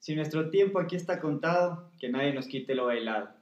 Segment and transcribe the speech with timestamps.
[0.00, 3.39] Si nuestro tiempo aquí está contado, que nadie nos quite lo bailado.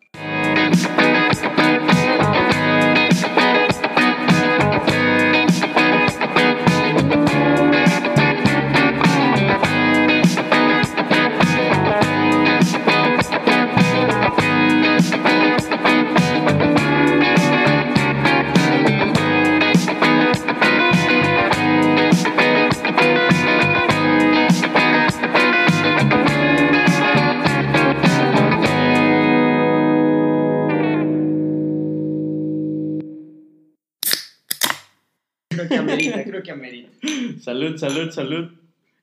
[37.48, 38.50] Salud, salud, salud.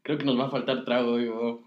[0.03, 1.63] Creo que nos va a faltar trago.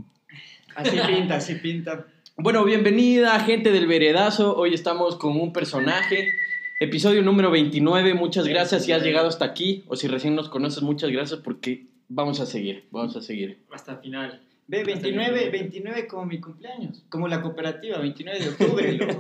[0.76, 2.06] Así pinta, así pinta.
[2.36, 4.56] Bueno, bienvenida, gente del Veredazo.
[4.56, 6.28] Hoy estamos con un personaje.
[6.78, 8.14] Episodio número 29.
[8.14, 9.82] Muchas gracias si has llegado hasta aquí.
[9.88, 12.84] O si recién nos conoces, muchas gracias porque vamos a seguir.
[12.92, 13.58] Vamos a seguir.
[13.72, 14.40] Hasta el final.
[14.68, 17.02] Ve, 29, 29 como mi cumpleaños.
[17.08, 18.92] Como la cooperativa, 29 de octubre.
[18.98, 19.18] loco.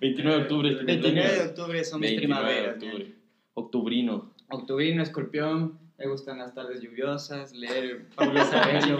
[0.00, 0.74] 29 de octubre.
[0.84, 2.74] 29 de octubre son mis 29 de primaveras.
[2.76, 3.14] octubre.
[3.54, 4.32] Octubrino.
[4.48, 5.89] Octubrino, escorpión.
[6.00, 7.52] Me gustan las tardes lluviosas.
[7.52, 8.98] Leer Saben, Coelho.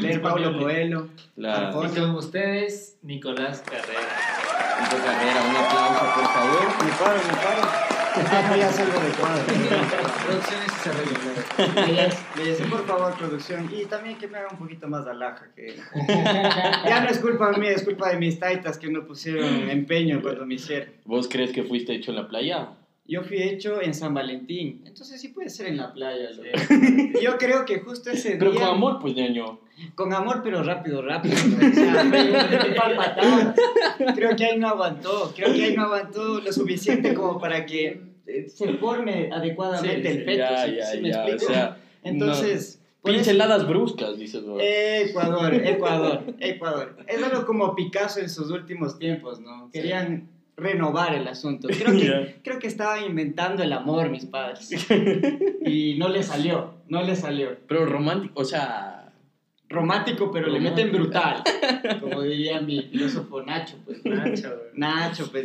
[0.00, 1.08] Leer Paulo Coelho.
[1.36, 1.98] La Alfonso.
[1.98, 4.08] Y con ustedes, Nicolás Carrera.
[4.78, 5.42] Tito Carrera.
[5.50, 6.62] Un aplauso, por favor.
[6.82, 7.90] Me paro, me paro.
[8.12, 9.44] Ah, ya salgo de cuadro.
[10.26, 10.72] Producciones
[12.36, 13.70] y se por favor, producción.
[13.70, 15.46] Y también que me haga un poquito más de alhaja.
[15.54, 15.76] Que...
[16.88, 20.46] ya no es culpa mía, es culpa de mis taitas que no pusieron empeño cuando
[20.46, 20.88] me hicieron.
[21.04, 22.70] ¿Vos crees que fuiste hecho en la playa?
[23.10, 26.30] Yo fui hecho en San Valentín, entonces sí puede ser en la playa.
[26.30, 26.48] loco.
[27.20, 28.60] Yo creo que justo ese Pero día...
[28.60, 29.58] con amor, pues, ñaño.
[29.96, 31.34] Con amor, pero rápido, rápido.
[31.48, 31.68] ¿no?
[31.68, 32.10] O sea.
[34.14, 35.32] Creo que ahí no aguantó.
[35.34, 40.06] Creo que ahí no aguantó lo suficiente como para que eh, se forme adecuadamente Sí,
[40.08, 40.38] el sí, feto.
[40.38, 41.24] ya, ¿sí- ya, sí me ya.
[41.24, 41.52] O explico?
[41.52, 42.68] sea, Entonces.
[42.68, 44.60] eso- pinceladas bruscas, dices vos.
[44.62, 46.96] Ecuador, Ecuador, Ecuador.
[47.08, 49.70] Es algo como Picasso en sus últimos tiempos, ¿no?
[49.72, 50.28] Querían
[50.60, 51.68] renovar el asunto.
[51.78, 52.42] Creo que, Ya.
[52.42, 54.70] creo que estaban inventando el amor, mis padres.
[55.66, 57.56] Y no le salió, no le salió.
[57.68, 59.12] Pero romántico, o sea.
[59.68, 61.44] Romántico, pero le meten brutal.
[62.00, 64.04] Como diría mi filósofo Nacho, pues.
[64.04, 64.56] Nacho.
[64.74, 65.44] Nacho, pues.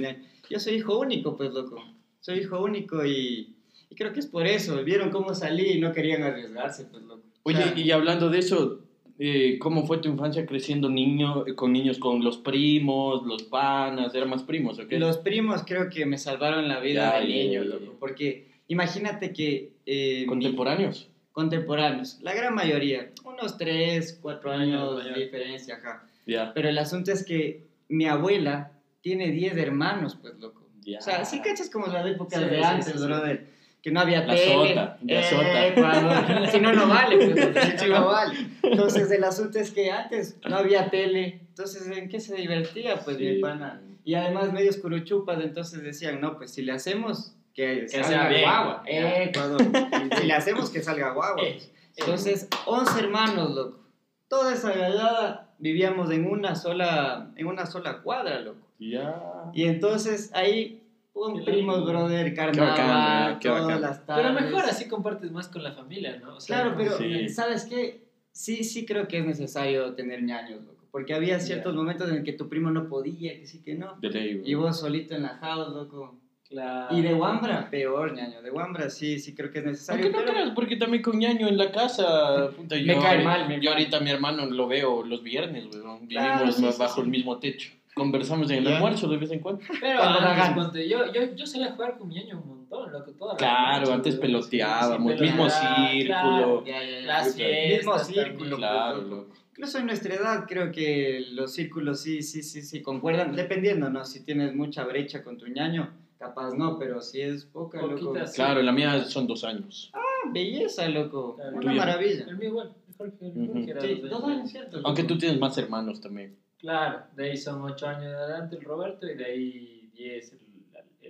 [0.50, 1.84] Yo soy hijo único, pues, loco.
[2.22, 3.56] Soy hijo único y,
[3.90, 4.84] y creo que es por eso.
[4.84, 7.22] Vieron cómo salí y no querían arriesgarse, pues, loco.
[7.44, 8.80] O Oye, sea, y hablando de eso,
[9.18, 14.14] eh, ¿cómo fue tu infancia creciendo niño, con niños, con los primos, los panas?
[14.16, 15.00] ¿Eran más primos o qué?
[15.00, 17.86] Los primos creo que me salvaron la vida Ya, de niño, ya, loco.
[17.86, 18.00] ya.
[18.00, 19.72] Porque imagínate que...
[19.86, 21.10] eh, mi- ¿Contemporáneos?
[21.32, 26.08] contemporáneos, la gran mayoría, unos 3, 4 años de diferencia, ajá.
[26.26, 26.54] Ya.
[26.54, 28.72] Pero el asunto es que mi abuela
[29.02, 30.62] tiene 10 hermanos, pues, loco.
[30.98, 33.04] O sea, sí cachas como la época Sí, de antes, sí, sí.
[33.06, 33.48] brother.
[33.86, 34.52] Que no había La tele.
[34.52, 35.68] sota, la Eh, sota.
[35.68, 36.50] Ecuador.
[36.52, 37.80] Si no, no vale, pues.
[37.80, 38.36] Si no vale.
[38.64, 41.42] Entonces, el asunto es que antes no había tele.
[41.50, 42.96] Entonces, ¿en qué se divertía?
[43.06, 43.24] Pues, Sí.
[43.26, 43.80] mi pana.
[44.04, 48.42] Y además, medios curuchupas, entonces decían, no, pues, si le hacemos, que, Que salga bien.
[48.42, 48.84] guagua.
[48.88, 48.92] Ya.
[48.92, 49.62] Eh, Ecuador.
[50.20, 51.44] si le hacemos, que salga guagua.
[51.44, 51.72] Eh, pues.
[51.98, 53.80] Entonces, 11 hermanos, loco.
[54.28, 58.58] Toda esa gallada vivíamos en una sola, en una sola cuadra, loco.
[58.80, 59.16] Ya.
[59.54, 60.82] Y entonces ahí,
[61.16, 63.82] un primos, brother, bacán, carnaval, qué todas bacán.
[63.82, 64.26] las tardes.
[64.28, 66.36] Pero mejor así compartes más con la familia, ¿no?
[66.36, 67.30] O sea, Claro, pero Sí.
[67.30, 68.06] ¿sabes qué?
[68.32, 70.84] Sí, sí creo que es necesario tener ñaños, loco.
[70.92, 71.78] Porque había ciertos Ya.
[71.78, 73.96] momentos en que tu primo no podía, que sí que no.
[74.02, 74.52] De ley, güey.
[74.52, 76.20] Y vos solito en la house, loco.
[76.48, 76.96] Claro.
[76.96, 78.42] Y de Wambra, peor, ñaño.
[78.42, 80.04] De Wambra sí, sí creo que es necesario.
[80.06, 82.50] Aunque no pero- creas, porque también con ñaño en la casa.
[82.56, 85.66] puta, yo Me cae mal, me Yo ahorita a mi hermano lo veo los viernes,
[85.74, 86.06] weón.
[86.08, 87.02] Claro, Vivimos sí, bajo sí.
[87.02, 87.72] el mismo techo.
[87.96, 88.76] Conversamos en el Ya.
[88.76, 89.62] almuerzo de vez en cuando.
[89.80, 93.12] Pero antes, yo, yo, yo solía jugar con mi ñaño un montón, loco.
[93.14, 96.06] Toda la Claro, noche, antes peloteábamos, Sí, sí, mismo círculo.
[96.06, 96.66] claro.
[96.66, 97.02] Ya, ya, ya.
[97.08, 98.58] Las Mismo fiestas círculo, también.
[98.58, 99.34] Claro, loco.
[99.52, 104.04] Incluso en nuestra edad creo que los círculos sí, sí, sí, sí concuerdan, dependiendo, ¿no?
[104.04, 108.14] Si tienes mucha brecha con tu ñaño, capaz no, pero si es poca, loco.
[108.36, 109.90] Claro, la mía son dos años.
[109.94, 110.02] Ah,
[110.34, 111.38] belleza, loco.
[111.38, 111.56] Claro.
[111.56, 112.26] Una maravilla.
[112.28, 114.76] El mío igual, mejor que el que era Sí, dos años, ¿cierto?
[114.78, 114.88] loco?
[114.90, 116.36] Aunque tú tienes más hermanos también.
[116.66, 120.40] Claro, de ahí son ocho años de adelante el Roberto y de ahí diez el,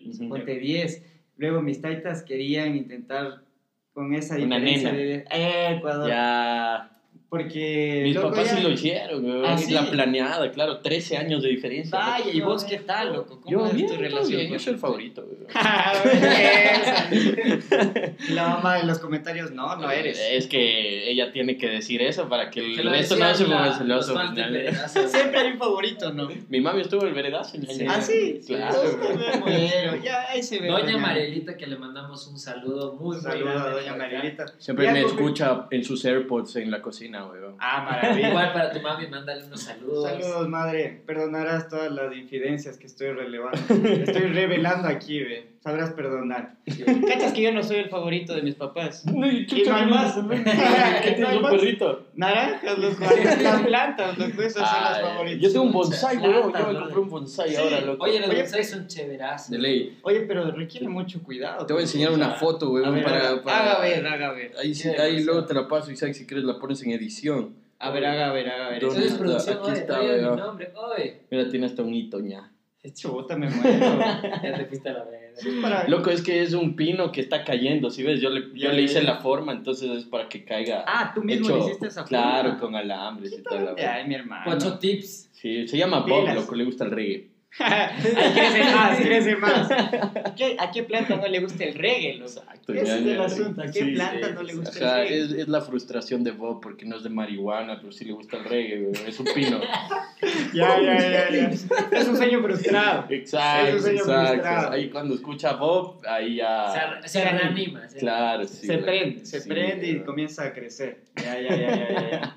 [0.06, 0.40] el señor.
[0.40, 1.06] Ponte 10.
[1.38, 3.42] Luego mis taitas querían intentar
[3.94, 5.04] con esa Una diferencia nena.
[5.04, 5.26] de...
[5.32, 6.10] Eh, Ecuador.
[6.10, 6.92] Ya.
[7.30, 8.02] Porque...
[8.04, 9.46] Mis loco, papás ya- sí lo hicieron, weón.
[9.46, 9.74] ¿Ah, sí?
[9.74, 10.80] la planeada, claro.
[10.80, 11.98] 13 años de diferencia.
[11.98, 13.42] Vaya, ¿y vos qué tal, loco?
[13.42, 14.40] ¿Cómo Yo es bien, tu todo relación?
[14.40, 15.26] bien, yo soy el favorito.
[15.58, 15.94] Ah.
[18.30, 20.20] La mamá de los comentarios, no, no eres.
[20.20, 23.78] Es que ella tiene que decir eso para que el Que resto no se ponga
[23.78, 24.16] celoso.
[25.08, 26.30] Siempre hay un favorito, ¿no?
[26.50, 27.58] Mi mami estuvo en el veredazo.
[27.58, 27.74] ñaño.
[27.74, 27.86] Sí.
[27.88, 28.42] Ah, sí.
[28.48, 28.78] Claro,
[29.42, 29.70] güey.
[30.04, 30.68] Ya, ahí se ve.
[30.68, 30.98] Doña.
[30.98, 33.96] Marielita, que le mandamos un saludo muy, saludo a Doña.
[33.96, 34.46] Marielita.
[34.58, 37.15] Siempre me escucha en sus AirPods en la cocina.
[37.60, 38.30] Ah, maravilla.
[38.30, 40.10] Igual para tu mami, mándale unos saludos.
[40.10, 41.02] Saludos, madre.
[41.06, 43.58] Perdonarás todas las infidencias que estoy relevando.
[43.70, 45.55] Estoy revelando aquí, ve.
[45.66, 46.58] Sabrás perdonar.
[47.08, 49.04] ¿Cachas que yo no soy el favorito de mis papás?
[49.08, 50.14] No, y no hay más.
[51.04, 52.06] ¿Qué tienes un perrito?
[52.14, 55.42] Naranjas, los cuales, las plantas, los esos son los Ay, favoritos.
[55.42, 56.54] yo tengo un bonsai, weón.
[56.54, 57.56] Yo me compré un bonsai Sí.
[57.56, 58.04] ahora, loco.
[58.04, 59.50] Oye, los Oye, bonsai son chéverazos.
[59.50, 59.98] De ley.
[60.04, 61.66] Oye, pero requiere mucho cuidado.
[61.66, 64.32] Te voy a enseñar una foto, A weón, ver, para, haga, para- haga ver, haga
[64.34, 64.52] ver.
[64.62, 67.56] Ahí, sí- ahí luego te la paso, Isaac, si quieres la pones en edición.
[67.80, 68.82] A ver, haga ver, haga ver.
[68.84, 71.22] ¿Dónde Eso es producción, Aquí oye, está, mi nombre, oye.
[71.32, 72.52] Mira, tiene hasta un hito ya.
[72.84, 73.80] Este bota me muero.
[74.44, 75.25] Ya te fuiste a la verga.
[75.38, 75.88] Eso es para...
[75.88, 78.22] Loco, es que es un pino que está cayendo, ¿sí ves?
[78.22, 80.84] Yo le, yo le hice la forma, entonces es para que caiga.
[80.88, 82.60] Ah, tú mismo hecho, le hiciste esa Claro, forma.
[82.60, 83.66] con alambres y tal.
[83.66, 83.94] la verdad.
[83.98, 84.52] Ay, mi hermano.
[84.52, 85.30] Ocho tips.
[85.34, 86.36] Sí, se llama Bob, Pilas.
[86.36, 87.28] loco, le gusta el reggae.
[87.60, 89.70] Ahí crece más, crece más.
[90.36, 92.16] ¿Qué- ¿A qué planta no le gusta el reggae?
[92.16, 92.26] loco?
[92.32, 92.74] Exacto.
[92.74, 93.62] Ese ya, es el ya, asunto.
[93.62, 95.20] ¿A qué sí, planta sí, no le gusta el reggae?
[95.22, 98.38] es, es la frustración de Bob porque no es de marihuana, pero sí le gusta
[98.38, 99.60] el reggae, es un pino.
[100.54, 101.50] Ya, ya, ya, ya.
[101.50, 103.06] Es un sueño frustrado.
[103.10, 104.72] Exacto, Es un sueño frustrado.
[104.72, 107.00] Ahí cuando escucha a Bob, ahí ya.
[107.06, 107.88] Se, reanima.
[107.88, 108.66] se Claro, sí.
[108.66, 111.04] se prende, se Sí, prende y comienza a crecer.
[111.22, 112.36] Ya, ya, ya, ya, ya, ya.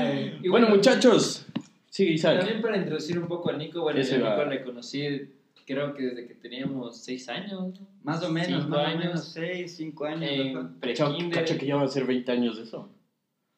[0.00, 1.46] Ay, y Bueno, muchachos,
[1.90, 2.38] sigue Isaac.
[2.40, 5.30] También para introducir un poco a Nico, bueno, Ese yo a Nico le conocí,
[5.66, 7.52] creo que desde que teníamos 6 años.
[7.52, 7.72] ¿no?
[8.02, 9.04] Más o menos, Cinco más o años.
[9.04, 10.30] menos 6, 5 años.
[10.82, 12.88] En cacha que ya va a ser 20 años de eso.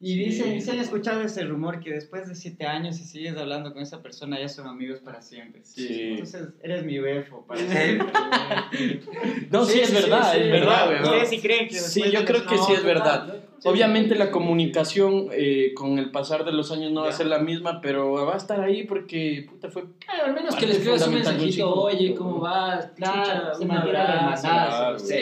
[0.03, 0.61] Y dicen, Sí.
[0.61, 4.01] se han escuchado ese rumor que después de 7 años y sigues hablando con esa
[4.01, 5.61] persona ya son amigos para siempre.
[5.63, 5.87] Sí.
[6.13, 8.07] Entonces eres mi befo para siempre.
[9.51, 11.03] No, sí, es verdad, es verdad, weón.
[11.03, 13.43] Ustedes sí creen que Sí, yo creo que No, sí es total, verdad.
[13.63, 17.39] Obviamente la comunicación eh, con el pasar de los años no va a ser la
[17.39, 21.07] misma, pero va a estar ahí porque puta fue Claro, al menos que le escribas
[21.07, 22.87] un mensajito, oye, ¿cómo vas?
[22.95, 24.99] Claro, Chucha, se un abrazo.
[24.99, 25.15] Sí.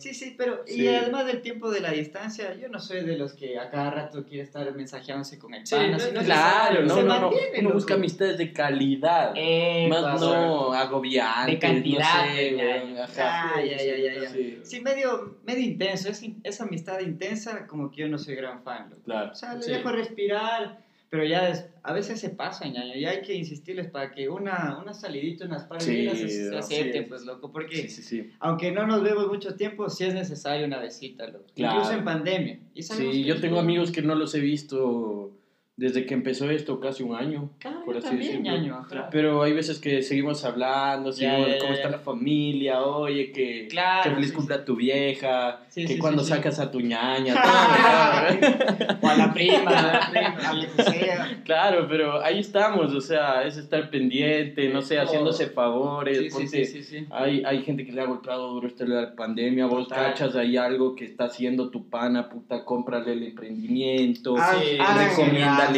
[0.00, 3.34] Sí, sí, pero y además del tiempo de la distancia, yo no soy de los
[3.34, 6.94] que a cada rato quiere estar mensajeándose con el Sí, pana, no Claro, se- no,
[6.96, 7.30] se no, no.
[7.60, 9.32] Uno busca amistades de calidad.
[9.36, 10.24] Eh, más pasa.
[10.24, 13.04] no agobiantes, De cantidad, no sé, ya, weón, ya.
[13.04, 13.52] ajá.
[13.56, 14.30] Ah, ya, ya, ya, ya.
[14.30, 18.62] Sí, Sí, medio, medio intenso, es, esa amistad intensa como que yo no soy gran
[18.62, 19.02] fan, loco.
[19.04, 19.32] claro.
[19.32, 19.70] O sea, le Sí.
[19.70, 20.78] dejo respirar,
[21.10, 24.78] pero ya es- a veces se pasa, ñaño, y hay que insistirles para que una,
[24.80, 29.02] una salidita, unas par de días se, acepten, pues, loco, porque Sí, aunque no nos
[29.02, 31.46] vemos mucho tiempo, sí es necesario una visita, loco.
[31.54, 31.74] Claro.
[31.78, 32.58] Incluso en pandemia.
[32.74, 35.32] Y Sí, yo tengo amigos que no los he visto
[35.80, 37.48] desde que empezó esto, casi un año.
[37.58, 38.76] Claro, por así decirlo.
[38.76, 39.08] ajá.
[39.10, 44.02] Pero hay veces que seguimos hablando, seguimos, ya, cómo está la familia, oye, que, Claro,
[44.02, 48.98] que feliz sí, cumple a tu vieja, Sí, que cuando sacas a tu ñaña, todo,
[49.00, 51.40] O a la prima, a la prima, a lo que sea.
[51.46, 57.06] Claro, pero ahí estamos, o sea, es estar pendiente, no sé, haciéndose favores, ponte-.
[57.10, 60.08] Hay, hay gente que le ha golpeado duro esta la pandemia, vos Total.
[60.12, 64.60] cachas ahí algo que está haciendo tu pana, puta, cómprale el emprendimiento, Ah,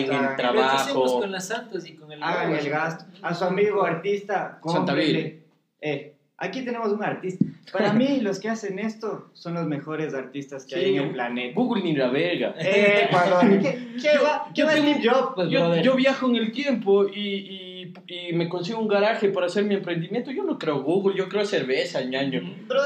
[0.01, 1.21] En gasto, el hagan- Pero ¿qué hacemos trabajo.
[1.21, 2.59] con las santas y con el Hagan agua?
[2.59, 3.05] el gasto.
[3.23, 5.43] A su amigo artista, Santa cómprele.
[5.81, 7.45] Eh, aquí tenemos un artista.
[7.73, 10.97] Para mí, los que hacen esto son los mejores artistas que hay Sí.
[10.97, 11.55] en el planeta.
[11.55, 12.55] Google ni la verga.
[12.59, 13.39] Eh, cuando...
[13.63, 17.13] ¿Qué, qué va, qué yo va tengo- pues, Yo, yo viajo en el tiempo y,
[17.19, 17.72] y,
[18.07, 20.31] y me consigo un garaje para hacer mi emprendimiento.
[20.31, 22.41] Yo no creo Google, yo creo cerveza, ñaño.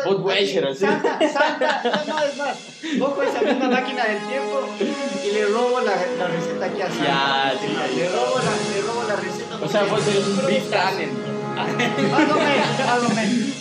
[0.06, 0.84] Budweiser, así.
[0.86, 2.58] Santa, Santa, no, no, es más.
[2.98, 4.68] Cojo esa misma máquina del tiempo
[5.24, 7.04] y le robo la, la receta aquí a Santa.
[7.04, 9.58] Ya, sí, ya, le, robo la, le robo la receta.
[9.62, 10.62] O sea, vos eres un Big.
[11.56, 12.28] Más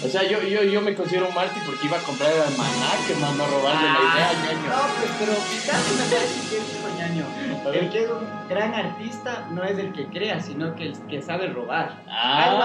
[0.04, 3.15] o sea, yo, yo, yo me considero un Marty porque iba a comprar el almanaque,
[3.22, 4.68] más no robarle la idea, ñaño.
[4.68, 7.25] No, pues, pero Picasso me parece que es ñaño.
[7.74, 11.22] El que es un gran artista no es el que crea, sino que el que
[11.22, 12.03] sabe robar.
[12.07, 12.63] Algo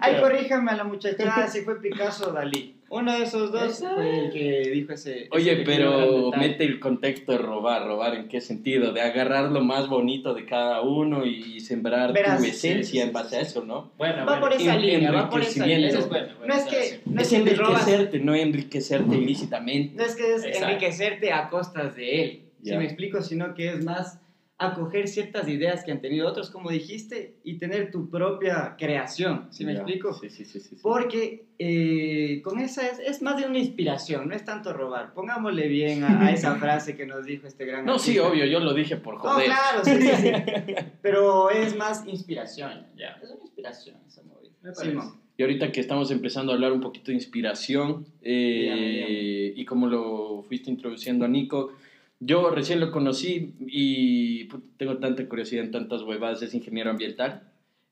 [0.00, 2.74] Ay, corríjame a la muchacha, si fue Picasso o Dalí.
[2.90, 3.94] Uno de esos dos Esa.
[3.96, 5.28] fue el que dijo ese.
[5.32, 9.60] Oye, ese pero mete el contexto de robar, robar en qué sentido, de agarrar lo
[9.60, 13.28] más bonito de cada uno y sembrar Verás, tu sí, esencia sí, en sí, base
[13.30, 13.36] sí.
[13.36, 13.90] a eso, ¿no?
[13.98, 14.56] Bueno, Va por bueno.
[14.56, 15.88] esa en- línea, va por esa línea.
[15.88, 16.28] Eso es bueno.
[16.46, 17.00] No es bueno, que, sí.
[17.04, 19.94] no Es es enriquecerte, no enriquecerte ilícitamente.
[19.94, 20.68] no es que es Exacto.
[20.68, 22.78] enriquecerte a costas de él, si Ya.
[22.78, 24.18] me explico, sino que es más
[24.58, 29.64] acoger ciertas ideas que han tenido otros, como dijiste, y tener tu propia creación, si
[29.64, 30.12] me explico.
[30.14, 30.58] Sí, sí, sí.
[30.58, 30.80] sí, sí.
[30.82, 35.14] Porque eh, con esa es, es más de una inspiración, no es tanto robar.
[35.14, 38.58] Pongámosle bien a, a esa frase que nos dijo este gran No, sí, obvio, yo
[38.58, 39.46] lo dije por No, joder.
[39.46, 40.32] claro, sí, sí, sí.
[41.02, 42.86] Pero es más inspiración.
[42.96, 43.18] Ya.
[43.22, 44.50] Es una inspiración esa movida.
[44.62, 44.90] Me parece.
[44.90, 45.20] Simón.
[45.36, 50.42] Y ahorita que estamos empezando a hablar un poquito de inspiración, eh, y como lo
[50.42, 51.74] fuiste introduciendo a Nico,
[52.20, 57.42] yo recién lo conocí y put, tengo tanta curiosidad en tantas huevadas, es ingeniero ambiental.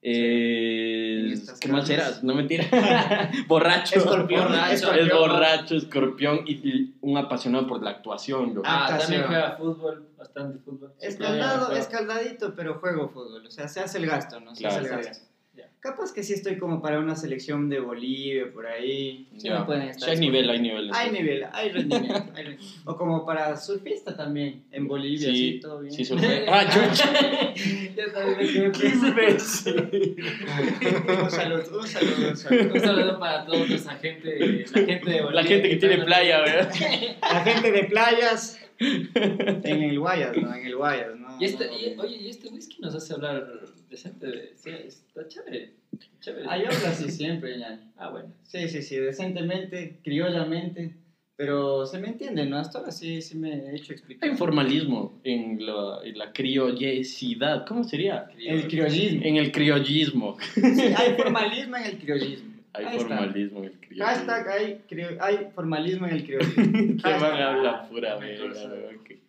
[0.03, 2.23] Eh, ¿Qué más eras?
[2.23, 2.65] No mentira.
[3.49, 3.97] borracho.
[3.99, 4.75] Escorpión, Borracho.
[4.75, 5.07] escorpión.
[5.09, 8.61] Es borracho, escorpión y, y un apasionado por la actuación.
[8.65, 10.93] Ah, también juega fútbol, bastante fútbol.
[11.01, 13.47] Escaldado, Sí, escaldadito, pero juego fútbol.
[13.47, 14.55] O sea, se hace el gasto, ¿no?
[14.55, 14.77] Se Claro.
[14.77, 15.27] hace el Sí, gasto.
[15.87, 15.91] Ya.
[15.93, 19.27] Capaz que sí estoy como para una selección de Bolivia, por ahí.
[19.37, 19.61] Sí Ya.
[19.61, 20.91] me pueden Sí, estar hay nivel, hay nivel.
[20.93, 22.25] Hay nivel, hay rendimiento.
[22.35, 22.65] hay rendimiento.
[22.85, 25.93] O como para surfista también, en Bolivia, sí, Sí, todo bien.
[25.93, 27.55] sí, surfe- Ah, chucha.
[27.97, 30.17] Yo también me quedé ¿Qué imbécil?
[31.23, 32.75] un saludo, un saludo, un saludo.
[32.75, 35.43] Un saludo para toda esa gente, la gente de Bolivia.
[35.43, 36.73] La gente que tiene playa, ¿verdad?
[37.23, 40.55] La gente de playas en el Guayas, ¿no?
[40.55, 41.26] En el Guayas, ¿no?
[41.41, 43.47] Y este, No, y- oye, y este whisky nos hace hablar
[43.91, 44.53] decente.
[44.57, 45.73] Sí, está chévere.
[46.21, 46.47] chévere.
[46.49, 47.81] Ah, yo hablo así siempre, ñaño.
[47.97, 48.33] Ah, bueno.
[48.45, 50.95] Sí, sí, sí, decentemente, criollamente,
[51.37, 52.57] pero se me entiende, ¿no?
[52.59, 54.31] Hasta ahora sí, sí me he hecho Hay explicar.
[54.31, 57.67] un formalismo en la, en la criollesidad.
[57.67, 58.29] ¿Cómo sería?
[58.39, 59.21] El criollismo.
[59.25, 60.37] En el criollismo.
[60.55, 60.63] Sí,
[60.97, 62.53] hay formalismo en el criollismo.
[62.73, 63.09] Hay Ahí está.
[63.17, 64.05] formalismo en el criollismo.
[64.07, 66.63] Hashtag hay, crio- hay formalismo en el criollismo.
[67.05, 68.71] Qué van a hablar pura verga, torzo.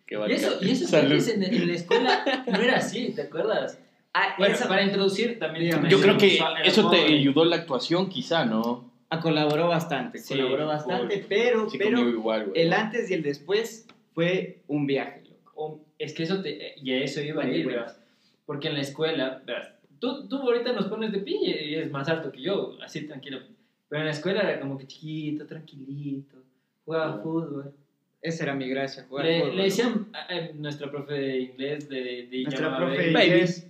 [0.08, 1.12] Qué- Y eso, y eso Salud.
[1.12, 3.78] antes en, en la escuela no era así, ¿te acuerdas?
[4.14, 5.70] Ah, Bueno, esa- para introducir también.
[5.88, 7.14] Yo creo que eso te pobre.
[7.14, 8.90] ayudó la actuación, quizá, ¿no?
[9.10, 11.26] ah, colaboró bastante, Sí, colaboró bastante, full.
[11.28, 12.60] pero, Sí, pero igual, güey.
[12.62, 15.52] el antes y el después fue un viaje, loco.
[15.54, 16.74] O- es que eso te.
[16.82, 17.76] Y a eso iba a ir, güey.
[17.76, 17.98] verás.
[18.46, 22.08] Porque en la escuela, verás, tú, tú ahorita nos pones de pie y es más
[22.08, 23.40] alto que yo, así tranquilo.
[23.88, 26.36] Pero en la escuela era como que chiquito, tranquilito,
[26.84, 27.72] jugaba fútbol.
[28.20, 31.88] Esa era mi gracia, jugar Le, fútbol, le decían a, a nuestra profe de inglés,
[31.88, 33.24] de, de Nuestra profe de Baby.
[33.26, 33.66] inglés,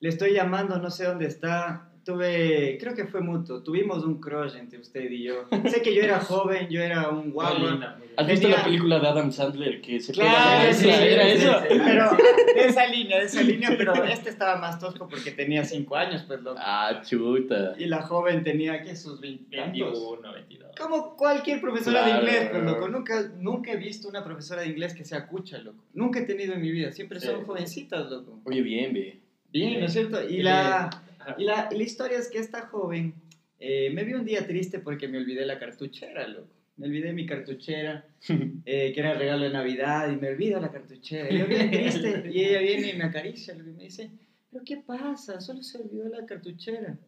[0.00, 1.89] le estoy llamando, no sé dónde está.
[2.04, 5.46] Tuve, creo que fue mutuo, tuvimos un crush entre usted y yo.
[5.70, 7.26] sé que yo era joven, yo era un
[7.58, 8.00] linda.
[8.16, 10.88] ¿Has visto tenía- la película de Adam Sandler que se Claro, pega sí?
[10.88, 11.60] ¿Era sí, eso?
[11.60, 11.80] sí, sí.
[11.84, 12.10] Pero
[12.54, 16.24] de esa línea, de esa línea, pero este estaba más tosco porque tenía 5 años,
[16.26, 16.58] pues loco.
[16.60, 17.74] Ah, chuta.
[17.78, 20.70] Y la joven tenía que sus 20 21, 22.
[20.78, 22.12] Como cualquier profesora Claro.
[22.14, 22.88] de inglés, pues loco.
[22.88, 25.84] Nunca, nunca he visto una profesora de inglés que sea cucha, loco.
[25.92, 26.92] Nunca he tenido en mi vida.
[26.92, 27.26] Siempre Sí.
[27.26, 28.40] son jovencitas, loco.
[28.44, 29.20] Oye, bien, ve.
[29.52, 30.22] Bien, ¿no es cierto?
[30.24, 30.44] Y Bien.
[30.44, 30.90] la,
[31.38, 33.14] la, y la historia es que esta joven
[33.58, 36.48] eh, me vio un día triste porque me olvidé la cartuchera, loco.
[36.78, 38.06] Me olvidé mi cartuchera,
[38.64, 41.30] eh, que era el regalo de Navidad, y me olvido la cartuchera.
[41.30, 44.10] Y yo bien triste, y ella viene y me acaricia y me dice,
[44.50, 45.40] ¿pero qué pasa?
[45.42, 46.98] Solo se olvidó la cartuchera.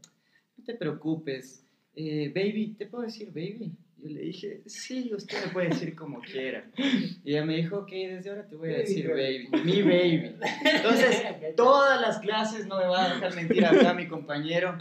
[0.59, 1.65] No te preocupes.
[1.97, 3.73] Eh, baby, ¿te puedo decir baby?
[4.03, 6.65] Yo le dije, sí, usted me puede decir como quiera.
[6.77, 10.35] Y ella me dijo, ok, desde ahora te voy a decir baby, mi baby.
[10.65, 11.23] Entonces,
[11.57, 14.77] todas las clases no me va a dejar mentir acá mi compañero.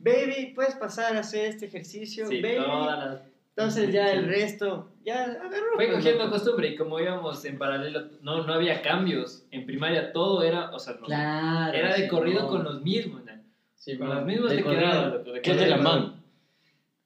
[0.00, 2.26] Baby, puedes pasar a hacer este ejercicio.
[2.26, 2.56] Sí, baby.
[2.56, 3.22] todas las-
[3.56, 5.76] Entonces ya el resto, ya agarró.
[5.76, 9.46] Fue cogiendo costumbre y como íbamos en paralelo, no, no había cambios.
[9.52, 11.72] En primaria todo era, o sea, no, Claro.
[11.72, 12.48] era de sí, corrido no.
[12.48, 13.24] con los mismos.
[13.24, 13.32] ¿no?
[13.76, 16.00] Sí, Con los mismos de te de ¿Qué es de la corrido.
[16.00, 16.24] man?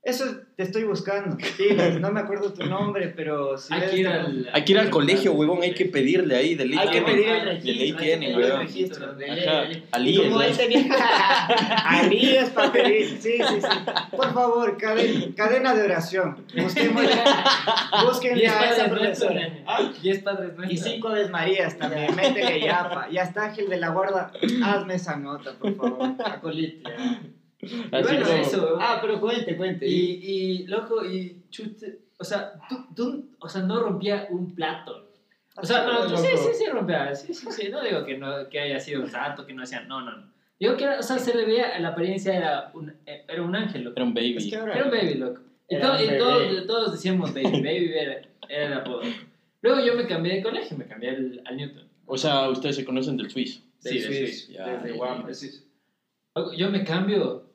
[0.03, 0.25] Eso
[0.59, 1.37] te estoy buscando.
[1.57, 1.69] Sí,
[2.01, 4.91] no me acuerdo tu nombre, pero si Hay que ir al, Hay que ir al
[4.91, 7.75] colegio, huevón, hay que pedirle ahí, de ley Hay que pedir el De registro.
[7.77, 8.67] ley tienen, weón.
[8.67, 9.87] de ley, Ajá, de ley.
[9.93, 10.97] al Y como IES, él tenía...
[11.87, 13.07] al IES para pedir.
[13.21, 13.69] Sí, sí, sí.
[14.17, 16.45] Por favor, cadena, cadena de oración.
[16.61, 17.05] Busquemos,
[18.05, 19.63] busquen Diez a esa padres nuestros, profesora.
[19.65, 19.93] ¿Ah?
[20.03, 20.93] Diez padres Y nuestros.
[20.93, 23.07] cinco Ave Marías también, métele yapa.
[23.13, 24.33] Y hasta Ángel de la Guarda,
[24.65, 26.15] hazme esa nota, por favor.
[26.25, 26.83] Acolite.
[27.63, 28.79] Así Bueno, como- eso.
[28.81, 29.87] Ah, pero cuente, cuente.
[29.87, 35.07] Y, y loco, y chute, o sea, tú, tú, o sea, no rompía un plato.
[35.61, 38.61] O sea, no, sí, sí, sí rompía, sí, sí, sí, no digo que, no, que
[38.61, 40.33] haya sido un santo, que no hacía, no, no, no.
[40.61, 43.83] Digo que, era, o sea, se le veía, la apariencia era un, era un ángel,
[43.85, 43.97] loco.
[43.97, 44.51] Era un Es baby.
[44.51, 44.75] que ahora...
[44.75, 45.41] Era un baby, loco.
[45.69, 49.03] Y, y todos, todos decíamos baby, baby era, era el apodo.
[49.63, 51.89] Luego yo me cambié de colegio, me cambié al, al Newton.
[52.07, 53.61] O sea, ustedes se conocen del suizo.
[53.83, 54.49] Del Sí, de Swiss, Swiss.
[54.57, 55.61] Ya, desde.
[56.35, 57.48] Loco, Yo me cambio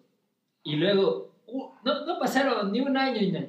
[0.63, 3.47] y luego, uh, no, no pasaron ni un año, ñaño.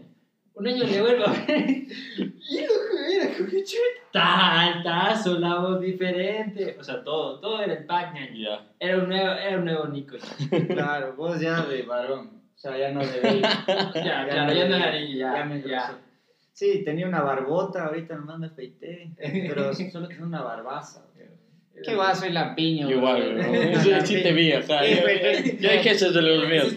[0.54, 1.68] Un año le vuelvo a ver.
[1.68, 3.64] Y loco, era como que
[4.12, 6.76] tantazo, la voz diferente.
[6.78, 8.36] O sea, todo, todo era el pack, ñaño.
[8.36, 8.72] Ya.
[8.78, 10.16] Era un nuevo, era un nuevo Nico.
[10.68, 12.42] Claro, vos ya de varón.
[12.54, 13.40] O sea, ya no de baby.
[13.40, 13.92] Ya,
[14.28, 15.34] claro, ya no era niño, ya.
[15.38, 15.98] Ya me ya.
[16.52, 19.10] Sí, tenía una barbota, ahorita nomás me afeité.
[19.18, 21.04] Pero solo tenía una barbaza.
[21.82, 22.14] ¿Qué va?
[22.14, 22.90] Soy lampiño.
[22.90, 23.54] Igual, bro.
[23.54, 24.84] Eso sí te vi, ajá.
[24.84, 26.74] Sí, Yo dije eso es de los míos.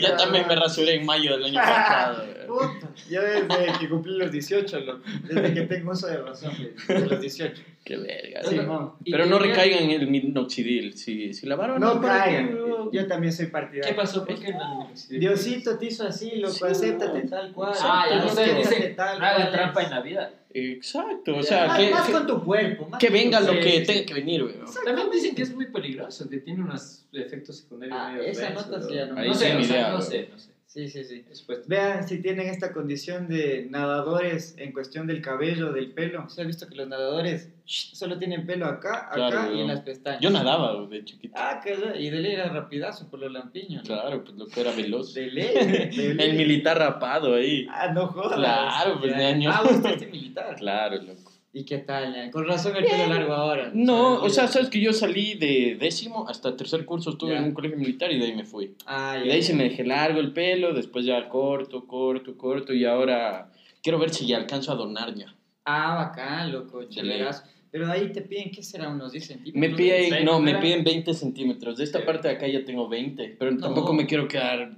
[0.00, 2.36] Yo también me rasuré en mayo del año pasado.
[3.10, 5.00] yo desde que cumplí los 18, loco.
[5.24, 6.52] Desde que tengo uso de razón,
[6.88, 7.62] desde los 18.
[7.84, 8.42] Qué verga.
[8.44, 8.98] Sí, no.
[9.04, 10.96] Pero no recaigan en el minoxidil.
[10.96, 11.80] Si, si lavaron.
[11.80, 12.58] No ¿para qué, caigan.
[12.92, 13.96] Yo también soy ¿Qué partidario.
[13.96, 14.24] pasó?
[14.24, 14.90] ¿Por qué no?
[15.08, 16.54] Diosito te hizo así, loco.
[16.54, 17.30] Sí, acéptate no.
[17.30, 17.74] tal cual.
[17.80, 19.86] Ah, ya no hagan cual trampa es.
[19.86, 20.30] en la vida.
[20.58, 22.88] Exacto, o sea, más, que, más que- con tu cuerpo.
[22.88, 24.54] más que venga lo que tenga que venir, güey.
[24.84, 28.80] También dicen que es muy peligroso, que tiene unos efectos secundarios Ah, medio esa nota
[28.82, 28.94] sí ¿no?
[28.94, 30.50] ya no- sé, o sea, no sé, no sé.
[30.66, 31.24] Sí, sí, sí.
[31.30, 31.64] Es supuesto.
[31.68, 36.28] Vean si tienen esta condición de nadadores en cuestión del cabello, del pelo.
[36.28, 39.80] Se ha visto que los nadadores solo tienen pelo acá, acá Claro, y en las
[39.80, 40.20] pestañas.
[40.20, 41.34] Yo nadaba de chiquito.
[41.38, 43.88] Ah, que y de ley era rapidazo por los lampiños.
[43.88, 43.94] ¿no?
[43.94, 45.14] Claro, pues lo que era veloz.
[45.14, 45.54] De ley,
[45.96, 46.30] de ley.
[46.30, 47.66] El militar rapado ahí.
[47.70, 48.36] Ah, no jodas.
[48.36, 49.18] Claro, pues, Ya.
[49.18, 49.50] ñaño.
[49.52, 50.56] Ah, usted es militar.
[50.56, 51.25] Claro, loco.
[51.56, 52.12] ¿Y qué tal?
[52.12, 52.30] ñaño?
[52.32, 53.70] Con razón el pelo largo ahora.
[53.72, 57.52] No, o sea, sabes que yo salí de décimo hasta tercer curso, estuve en un
[57.54, 58.74] colegio militar y de ahí me fui.
[58.84, 62.74] Ah, Y de ahí se me dejé largo el pelo, después ya corto, corto, corto
[62.74, 63.50] y ahora
[63.82, 65.34] quiero ver si ya alcanzo a donar ya.
[65.64, 67.44] Ah, bacán, loco, chelerazo.
[67.70, 68.90] Pero ahí te piden, ¿qué será?
[68.90, 69.58] ¿Unos 10 centímetros?
[69.58, 71.78] Me piden, no, me piden 20 centímetros.
[71.78, 72.04] De esta Sí.
[72.04, 73.60] parte de acá ya tengo 20, pero No.
[73.60, 74.72] tampoco me quiero quedar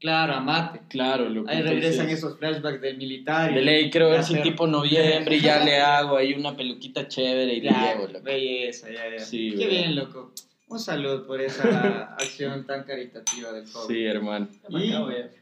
[0.00, 0.80] Claro, amate.
[0.88, 1.28] claro.
[1.28, 3.52] Loco, Ahí regresan esos flashbacks del militar.
[3.52, 7.52] De ley, quiero ver si tipo noviembre y ya le hago ahí una peluquita chévere
[7.52, 8.24] y le llevo, loco.
[8.24, 9.18] belleza, ya, ya.
[9.18, 10.32] Sí, Qué bien, loco.
[10.68, 13.88] Un saludo por esa acción tan caritativa del joven.
[13.88, 14.48] Sí, hermano.
[14.70, 14.92] Y-.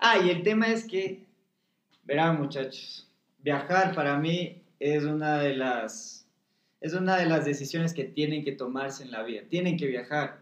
[0.00, 1.24] Ah, y el tema es que,
[2.04, 3.06] verán muchachos,
[3.38, 6.26] viajar para mí es una de las,
[6.80, 9.42] es una de las decisiones que tienen que tomarse en la vida.
[9.48, 10.40] Tienen que viajar.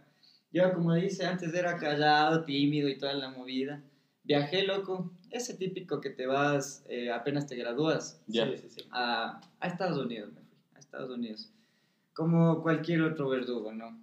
[0.52, 3.82] Yo, como dice, antes era callado, tímido y toda la movida.
[4.26, 5.10] Viajé, loco.
[5.30, 8.46] Ese típico que te vas eh, apenas te gradúas Ya.
[8.46, 8.80] Sí, sí, sí.
[8.90, 11.48] a, a Estados Unidos, me fui, a Estados Unidos.
[12.12, 13.98] Como cualquier otro verdugo, ¿no?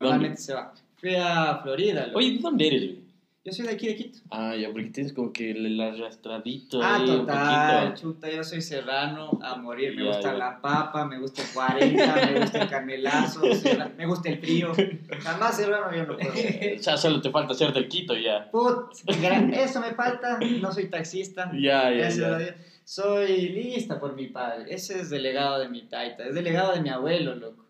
[0.00, 0.74] Normalmente se va.
[0.96, 2.18] Fui a Florida, loco.
[2.18, 3.03] Oye, ¿de dónde eres, güey?
[3.46, 4.18] Yo soy de aquí, de Quito.
[4.30, 9.38] Ah, ya, porque tienes como que el arrastradito Ah, ahí total, chuta, yo soy serrano
[9.42, 9.94] a morir.
[9.94, 10.38] Me Ya, gusta ya.
[10.38, 13.40] la papa, me gusta el 40, me gusta el canelazo,
[13.98, 14.72] me gusta el frío.
[15.20, 16.32] Jamás serrano yo no puedo.
[16.80, 18.50] sea, solo te falta ser del Quito ya.
[18.50, 18.92] Put,
[19.52, 21.50] eso me falta, no soy taxista.
[21.54, 22.38] Ya, ya, Gracias a ya.
[22.38, 22.54] Dios.
[22.84, 24.74] Soy lista por mi padre.
[24.74, 26.24] Ese es el legado de mi taita.
[26.26, 27.63] Es el legado de mi abuelo, loco.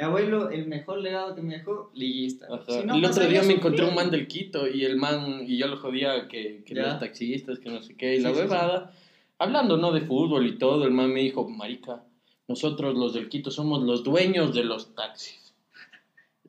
[0.00, 2.46] Mi abuelo, el mejor legado que me dejó, liguista.
[2.46, 2.64] Ajá.
[2.80, 5.58] Si no, el otro día me encontré un man del Quito y el man, y
[5.58, 8.34] yo lo jodía que, que los taxistas, que no sé qué, y Sí, la sí,
[8.36, 8.40] sí.
[8.40, 8.94] huevada.
[9.36, 9.92] Hablando, ¿no?
[9.92, 12.02] De fútbol y todo, el man me dijo, marica,
[12.48, 15.49] nosotros los del Quito somos los dueños de los taxis.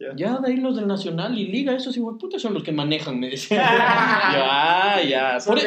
[0.01, 0.15] Ya.
[0.15, 3.29] Ya, de ahí los del Nacional y Liga, esos putas son los que manejan, me
[3.29, 3.57] decía.
[4.33, 5.39] Yo, ah, ya.
[5.39, 5.59] Son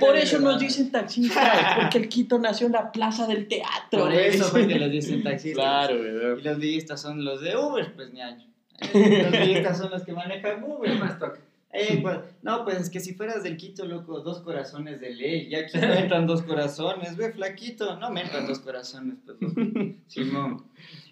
[0.00, 4.04] Por, eso nos dicen taxistas, porque el Quito nació en la plaza del teatro.
[4.04, 5.62] Por eso fue que les dicen taxistas.
[5.62, 6.42] Claro, Y weón.
[6.42, 8.46] los liguistas son los de Uber, pues ñaño.
[8.80, 10.94] Los liguistas son los que manejan ¿Qué Uber.
[10.98, 11.38] más toca?
[11.74, 15.48] Eh, pues, no, pues es que si fueras del Quito, loco, dos corazones de ley.
[15.50, 17.96] Y aquí no entran dos corazones, ve, flaquito.
[17.98, 19.54] No me entran dos corazones, pues, loco.
[20.06, 20.64] Simón.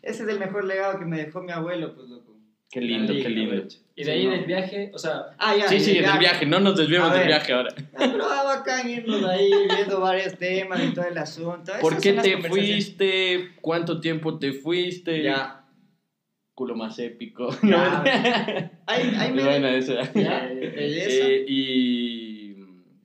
[0.03, 2.30] Ese es el mejor legado que me dejó mi abuelo, pues, loco.
[2.71, 3.65] Qué lindo, qué lindo.
[3.97, 5.69] Y de ahí del viaje, o sea, Ah, ya.
[5.69, 7.75] Sí, sí, el del viaje, no nos desviemos del viaje ahora.
[7.95, 11.73] Ah, Pero ah, bacán irnos ahí viendo varios temas y todo el asunto.
[11.81, 13.51] ¿Por Esas qué te fuiste?
[13.61, 15.23] ¿Cuánto tiempo te fuiste?
[15.23, 15.65] Ya.
[16.55, 17.49] Culo más épico.
[17.63, 18.03] Ya.
[18.87, 19.43] Ahí, ahí me.
[19.45, 19.95] bueno, eso.
[20.15, 21.27] Ya, belleza.
[21.29, 22.57] Eh, y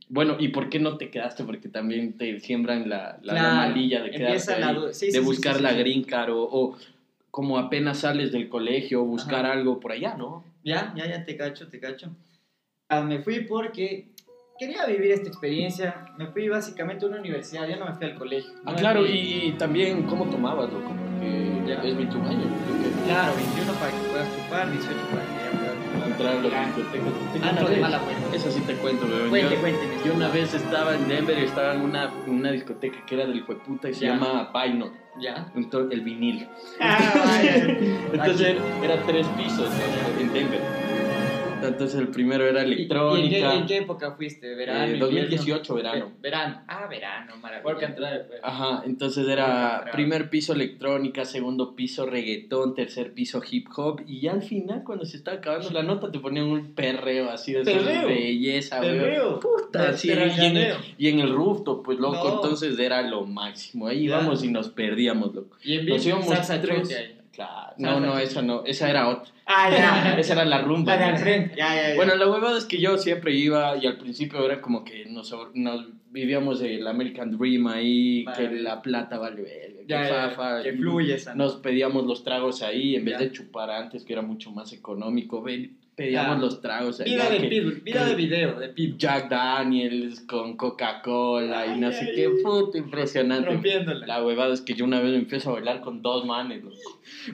[0.09, 1.43] bueno, ¿y por qué no te quedaste?
[1.43, 5.11] Porque también te siembran la, la, la Claro, malilla de quedarte ahí, sí, de sí,
[5.11, 5.77] sí, buscar sí, la sí.
[5.79, 6.77] green card o, o
[7.35, 9.55] como apenas sales del colegio, buscar Ajá.
[9.55, 10.45] algo por allá, ¿no?
[10.63, 12.09] Ya, ya, ya te cacho, te cacho.
[12.87, 14.07] Ah, me fui porque
[14.57, 16.05] quería vivir esta experiencia.
[16.17, 18.51] Me fui básicamente a una universidad, ya no me fui al colegio.
[18.63, 19.17] Ah, No claro, me fui-
[19.47, 21.83] y también cómo tomabas, loco, porque Ya.
[21.83, 22.47] es 21 años.
[23.05, 25.44] Claro, 21 para que puedas chupar, 18 para que
[26.15, 28.35] Entrar a Ah, no, de mala cuenta.
[28.35, 29.29] Eso sí te cuento, weón.
[29.29, 29.79] Cuente, Yo- cuente.
[30.05, 33.41] Yo una vez estaba en Denver y estaba en una, una discoteca que era del
[33.41, 34.13] Jueputa y se Ya.
[34.13, 35.51] llama Vinyl, Ya.
[35.55, 36.47] entonces, el vinil.
[36.79, 37.41] Ah.
[38.13, 39.69] Entonces era tres pisos
[40.19, 40.84] en Denver.
[41.63, 43.37] Entonces el primero era ¿Y- ¿Y, electrónica.
[43.37, 44.55] en, qué, en qué época fuiste?
[44.55, 44.79] ¿Verano?
[44.83, 45.05] eh, invierno?
[45.07, 46.05] 2018, verano.
[46.05, 46.61] Ve- Verano.
[46.67, 47.33] Ah, verano,
[47.95, 48.39] Drive, pues.
[48.43, 54.33] Ajá, entonces era primer piso electrónica, segundo piso reggaetón, tercer piso hip hop y ya
[54.33, 58.07] al final cuando se estaba acabando la nota te ponían un perreo así de Perreo.
[58.07, 59.39] belleza, veo.
[59.39, 62.35] Puta, Te- sí, te y, en el, y en el rooftop, pues loco, No.
[62.35, 63.87] entonces era lo máximo.
[63.87, 64.17] Ahí Ya.
[64.17, 65.55] íbamos y nos perdíamos, loco.
[65.63, 66.89] Y en Nos vivo, íbamos salsa tres.
[66.95, 67.14] ahí.
[67.35, 67.73] Claro.
[67.77, 69.31] No, no, esa no, esa era otra.
[69.45, 70.15] Ah, ya.
[70.19, 70.93] Esa era la rumba.
[70.93, 71.19] La de al ¿no?
[71.19, 71.55] frente.
[71.55, 71.95] Ya, ya, ya.
[71.95, 75.35] Bueno, la huevada es que yo siempre iba y al principio era como que nos,
[75.53, 78.49] nos vivíamos el American Dream ahí, Vale.
[78.49, 81.35] que la plata vale que ya, fafa, que fluye esa.
[81.35, 85.41] Nos pedíamos los tragos ahí en vez de chupar antes, que era mucho más económico.
[85.43, 86.41] ve- Pedíamos Ya.
[86.41, 87.11] los tragos ahí.
[87.13, 88.97] Vida de que- Pitbull, vida que- de video, de Pitbull.
[88.97, 93.49] Jack Daniels con Coca-Cola y no sé qué, puto impresionante.
[93.49, 94.05] Rompiéndola.
[94.05, 96.63] La huevada es que yo una vez me empiezo a bailar con dos manes.
[96.63, 96.75] loco.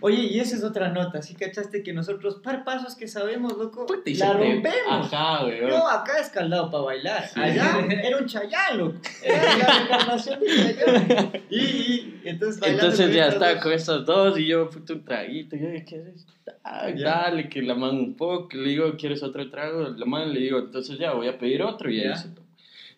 [0.02, 1.22] Oye, y esa es otra nota.
[1.24, 5.14] ¿Sí cachaste que nosotros, par pasos que sabemos, loco, Puta, y la te- rompemos.
[5.14, 5.70] Ajá, weón.
[5.70, 7.24] Yo acá escaldado para bailar.
[7.36, 8.98] Allá era un chayán, loco.
[9.24, 11.32] Era la reencarnación de chayán.
[11.50, 13.64] Y, y entonces bailando Entonces con ya estaba dos.
[13.64, 15.56] con estos dos y yo, puta, un traguito.
[15.56, 16.28] Yo, ¿qué haces?
[16.64, 17.06] Ah, Ya.
[17.24, 18.50] dale, que la man un poco.
[18.54, 19.90] Le digo, ¿quieres otro trago?
[19.90, 22.16] La man le digo, entonces ya, voy a pedir otro y Ya.
[22.16, 22.48] se toma.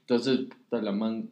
[0.01, 0.39] Entonces,
[0.71, 1.29] la man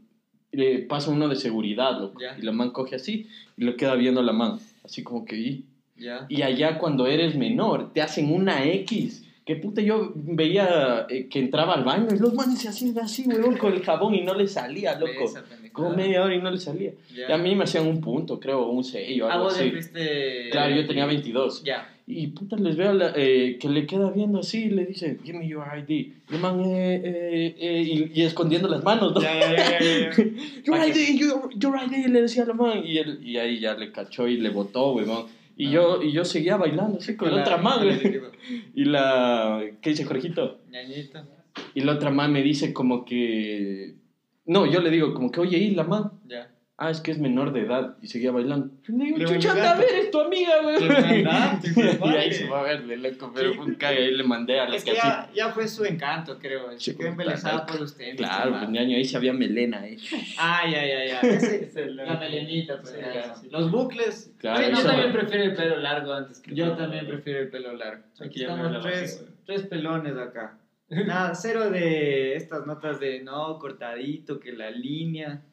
[0.52, 2.20] le pasa uno de seguridad, loco.
[2.20, 2.38] Ya.
[2.38, 4.60] Y la man coge así y lo queda viendo la man.
[4.84, 5.66] Así como que, "Y".
[5.98, 6.26] Ya.
[6.30, 9.26] Y allá cuando eres menor, te hacen una X.
[9.46, 13.26] Que puta, yo veía eh, que entraba al baño y los manes se hacían así,
[13.28, 15.34] weón, con el jabón y no le salía, loco.
[15.74, 16.92] Como media hora y no le salía.
[17.14, 17.30] Ya.
[17.30, 19.72] Y a mí me hacían un punto, creo, un sello, Ah, algo vos así.
[19.72, 20.50] fuiste...
[20.52, 21.64] Claro, yo tenía 22.
[21.64, 21.88] Ya.
[22.14, 25.38] Y puta, les veo la- eh, que le queda viendo así y le dice, give
[25.40, 25.90] me your ID.
[26.30, 27.82] Y man, eh, eh, eh,
[28.14, 29.22] y, y escondiendo las manos, ¿no?
[29.22, 30.10] Ya, ya, ya.
[30.66, 32.82] your ID, your, your ID, le decía la man.
[32.86, 35.28] Y, él, y ahí ya le cachó y le botó, weón.
[35.58, 35.72] Y, Ah.
[35.72, 38.22] yo, y yo seguía bailando así con, la otra man, güey.
[38.76, 39.62] Y la...
[39.82, 40.60] ¿Qué dice Jorgito?
[41.76, 43.96] Y la otra man me dice como que...
[44.46, 46.12] No, yo le digo como que, oye, ¿y la man?
[46.28, 46.51] Ya.
[46.84, 47.96] Ah, es que es menor de edad.
[48.02, 48.72] Y seguía bailando.
[48.88, 49.60] Le digo, Le chucha, mandaste.
[49.60, 50.80] anda a ver, es tu amiga, güey.
[50.80, 51.22] De
[52.04, 54.00] y ahí se fue a verle, loco, pero fue un cague.
[54.00, 56.72] Ahí le mandé a la Es que ya, ya fue su encanto, creo.
[56.80, 58.16] Sí, Se quedó embelesada por usted.
[58.16, 59.96] Claro, pues ñaño, ahí se había melena, eh.
[60.40, 61.22] Ah, ya, ya, ya.
[61.22, 62.96] Es la melenita, pues.
[62.96, 63.36] Sí, ya.
[63.36, 63.48] sí.
[63.52, 64.34] Los bucles.
[64.40, 68.06] Claro, yo también prefiero el pelo largo antes que Yo también prefiero el pelo largo.
[68.16, 70.58] Aquí Aquí estamos tres, tres pelones acá.
[70.90, 75.44] Nada, cero de estas notas de no, cortadito, que la línea.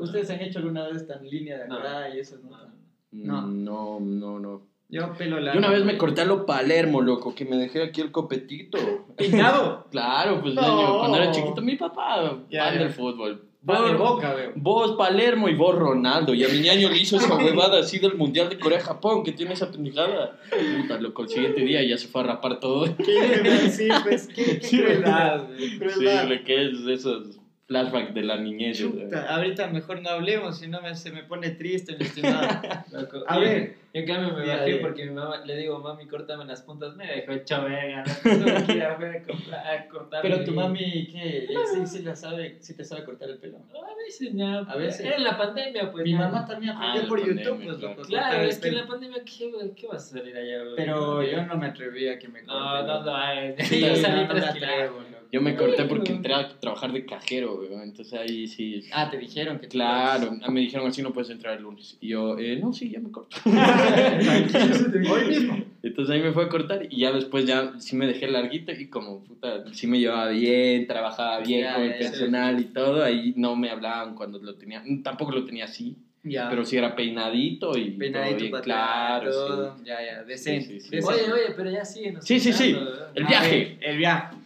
[0.00, 1.76] ¿Ustedes han hecho alguna vez esta línea de No.
[1.78, 3.42] acá y esas No, no.
[3.42, 3.42] No.
[3.42, 4.62] No, no, no.
[4.90, 5.60] Yo pelo largo.
[5.60, 8.78] Yo una vez me corté a lo Palermo, loco, que me dejé aquí el copetito.
[9.16, 9.86] ¿Pintado?
[9.90, 10.62] Claro, pues No.
[10.62, 12.80] ñaño, cuando era chiquito, mi papá, Ya, fan ya.
[12.84, 13.44] del fútbol.
[13.60, 14.52] De Vos- boca, veo.
[14.54, 16.32] Vos Palermo y vos Ronaldo.
[16.32, 19.52] Y a mi ñaño le hizo esa huevada así del Mundial de Corea-Japón, que tiene
[19.54, 20.38] esa pendejada.
[20.80, 22.84] Puta, loco, el siguiente día ya se fue a rapar todo.
[22.96, 23.92] ¿Qué iba a decir?
[24.04, 25.44] Pues, qué, qué Sí, crueldad,
[25.78, 27.37] güey, Sí, lo que es esos
[27.68, 28.78] flashbacks de la niñez.
[28.78, 32.48] Chuta, ahorita mejor no hablemos, si no me, se me pone triste, mi estimado.
[32.92, 33.22] Loco.
[33.28, 33.88] A Y- ver.
[33.94, 34.80] Yo en cambio me bajé ya.
[34.82, 36.94] porque mi mamá le digo, mami, córtame las puntas.
[36.94, 38.04] Me dejó hecho vega.
[38.04, 38.12] No
[38.44, 40.22] tuve que ir a ver a comprar- a cortar.
[40.22, 41.46] Pero tu mami, ¿qué?
[41.48, 43.56] ¿Ella sí, sí, la sabe, sí te sabe cortar el pelo?
[43.58, 44.58] A veces ya.
[44.58, 45.06] A veces.
[45.06, 46.04] Era en la pandemia, pues.
[46.04, 46.18] Mi ya.
[46.18, 47.94] mamá también Ah, aprendió la por pandemia, YouTube, pues, claro.
[47.96, 49.72] loco, Claro, es que en la pandemia, ¿qué?
[49.74, 50.76] ¿qué vas a salir allá, güey?
[50.76, 52.52] Pero yo no me atreví a que me corte.
[52.60, 53.16] No, no, no.
[53.16, 54.92] ay, Sí, yo salí no me trasquilado.
[55.30, 57.82] Yo me corté porque entré a trabajar de cajero, weón.
[57.82, 58.82] Entonces ahí sí.
[58.92, 61.96] Ah, te dijeron que te Claro, me dijeron así no puedes entrar el lunes.
[62.00, 63.36] Y yo, eh, no, sí, ya me corto.
[63.44, 65.64] Hoy mismo.
[65.82, 68.86] Entonces ahí me fue a cortar y ya después ya sí me dejé larguito y
[68.88, 73.32] como puta, sí me llevaba bien, trabajaba bien Ya, con el personal y todo, ahí
[73.36, 76.48] no me hablaban cuando lo tenía, tampoco lo tenía así, Ya.
[76.50, 79.76] pero sí era peinadito y todo Peinadito bien para claro, todo.
[79.78, 79.82] sí.
[79.86, 80.80] Ya, ya, decente.
[80.80, 81.06] Sí, sí, sí.
[81.06, 82.14] Oye, oye, pero ya sigue.
[82.22, 82.76] Sí, sí, sí.
[83.14, 83.56] El viaje.
[83.56, 84.36] ver, el viaje.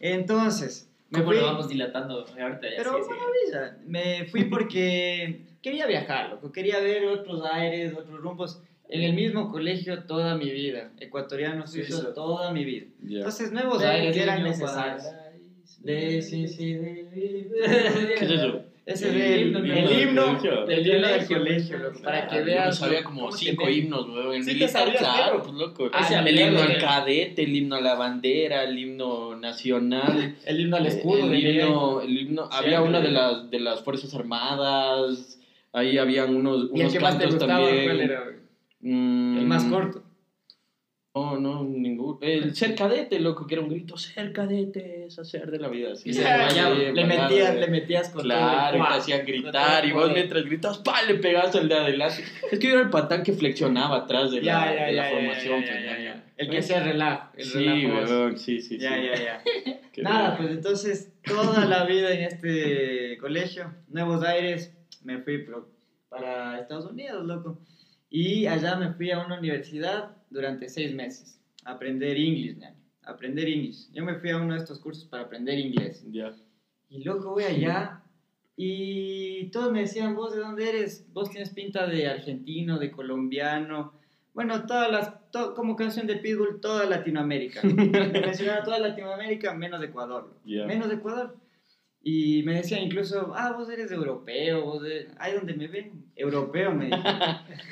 [0.00, 1.40] Entonces, me ¿Cómo fui.
[1.40, 2.20] lo vamos dilatando?
[2.20, 3.16] Ahorita ya Pero sigue, sigue.
[3.52, 3.78] maravilla.
[3.86, 6.50] Me fui porque quería viajar, loco.
[6.52, 8.60] Quería ver otros aires, otros rumbos.
[8.88, 10.90] En el mismo colegio toda mi vida.
[10.98, 12.12] Ecuatoriano suizo Suizo.
[12.12, 12.86] toda mi vida.
[13.02, 13.18] Ya.
[13.18, 15.04] Entonces, nuevos aires eran necesarios.
[15.78, 17.48] De, sí, sí, de-
[18.18, 18.64] ¿Qué es eso?
[18.92, 20.68] Ese El es el, himno el del himno, colegio.
[20.68, 21.88] el himno del Colegio, colegio, claro.
[21.92, 22.78] loco, para que Ah, yo veas.
[22.78, 24.34] sabía lo- como cinco te- himnos, weón.
[24.34, 25.90] El Sí te militar, sabías, claro, pero- pues loco.
[25.92, 30.34] Ah, sí, el himno al el- cadete, el himno a la bandera, el himno nacional.
[30.44, 31.32] El himno al escudo.
[31.32, 35.38] el himno, el himno- Sí, había el- una de las, de las Fuerzas Armadas,
[35.72, 37.84] ahí habían unos, Y el unos que más te cantos gustaba, también.
[37.84, 38.20] ¿cuál era?
[38.24, 38.34] güey?
[38.82, 40.02] Mm, El más corto.
[41.12, 42.18] No, no, ningún.
[42.20, 45.96] El ser cadete, loco, que era un grito, ser cadete es hacer de la vida.
[45.96, 48.88] Sí, Y se sí, rayaba, sí, le, metías, le metías con Claro, y todo.
[48.88, 51.02] te el- hacían Con gritar, todo y vos mientras gritabas, ¡pa!
[51.02, 52.22] le pegabas al de adelante.
[52.52, 55.02] Es que yo era el patán que flexionaba atrás de la, Ya, ya, de la
[55.02, 55.64] ya, ya, formación.
[56.36, 57.28] El que hacía relajo.
[57.36, 59.06] El Sí, weón, sí, sí, Ya, sí.
[59.06, 59.42] ya, ya.
[60.04, 65.68] Nada, pues entonces toda la vida en este colegio, Nuevos Aires, me fui pro-
[66.08, 67.58] para Estados Unidos, loco.
[68.10, 72.58] Y allá me fui a una universidad durante seis meses a aprender inglés,
[73.02, 73.88] a aprender inglés.
[73.92, 76.04] Yo me fui a uno de estos cursos para aprender inglés.
[76.10, 76.34] Ya.
[76.88, 78.02] Y loco, voy allá
[78.56, 83.94] y todos me decían, vos de dónde eres, vos tienes pinta de argentino, de colombiano.
[84.34, 87.62] Bueno, todas las, to- como canción de Pitbull, toda Latinoamérica.
[87.64, 90.24] me mencionaron toda Latinoamérica, menos Ecuador.
[90.24, 90.40] loco.
[90.44, 90.66] Ya.
[90.66, 91.36] Menos de Ecuador.
[92.02, 95.08] Y me decían incluso, ah, vos eres europeo, vos de...
[95.18, 96.90] Ahí donde me ven, europeo, me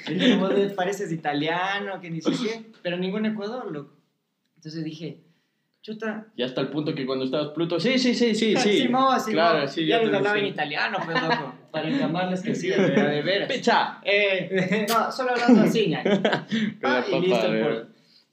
[0.09, 3.95] dijeron, vos pareces italiano, que ni sé qué, pero ningún Ecuador, loco.
[4.57, 5.21] Entonces dije,
[5.83, 8.83] chuta, Ya hasta el punto que cuando estabas Pluto, sí, sí, sí, sí, sí.
[8.83, 9.33] Simón, Simón.
[9.33, 11.55] Claro, sí, ya ya les hablaba en italiano, pues, loco.
[11.71, 13.49] Para encamarles que sí, de de veras.
[13.49, 14.01] ¡Pecha!
[14.03, 16.11] Eh, no, solo hablando así, ñaño.
[16.25, 17.87] Ah, y papá, listo el polvo.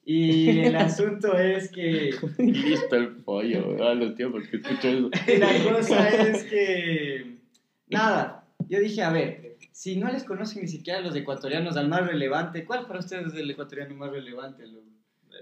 [0.07, 3.81] Y el asunto es que Listo el pollo, weón.
[3.81, 5.09] A los tiempos que escucho eso.
[5.39, 7.37] la cosa es que
[7.87, 9.44] nada, yo dije, a ver,
[9.77, 13.33] si no les conocen ni siquiera los ecuatorianos al más relevante, ¿cuál para ustedes es
[13.33, 14.65] el ecuatoriano más relevante?
[14.67, 14.85] loco?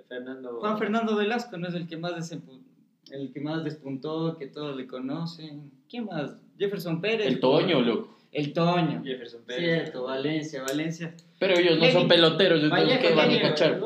[0.10, 0.60] Fernando.
[0.60, 2.64] Juan Fernando Velasco no es el que más desempu-
[3.12, 5.70] el que más despuntó, que todos le conocen.
[5.88, 6.42] ¿Quién más?
[6.58, 7.28] Jefferson Pérez.
[7.28, 8.18] El Toño, loco.
[8.32, 9.04] El Toño.
[9.04, 9.62] Jefferson Pérez.
[9.84, 11.16] Cierto, Valencia, Valencia.
[11.40, 13.80] Pero ellos no son peloteros, entonces ¿qué van a cachar?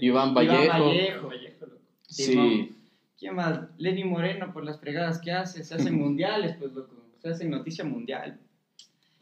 [0.00, 0.64] Iván Vallejo.
[0.64, 1.30] Iván Vallejo.
[2.02, 2.74] Sí.
[3.16, 3.60] ¿Quién más?
[3.78, 5.62] Lenny Moreno por las fregadas que hace.
[5.62, 6.92] Se hacen mundiales, pues loco.
[7.22, 8.40] Se hacen noticia mundial.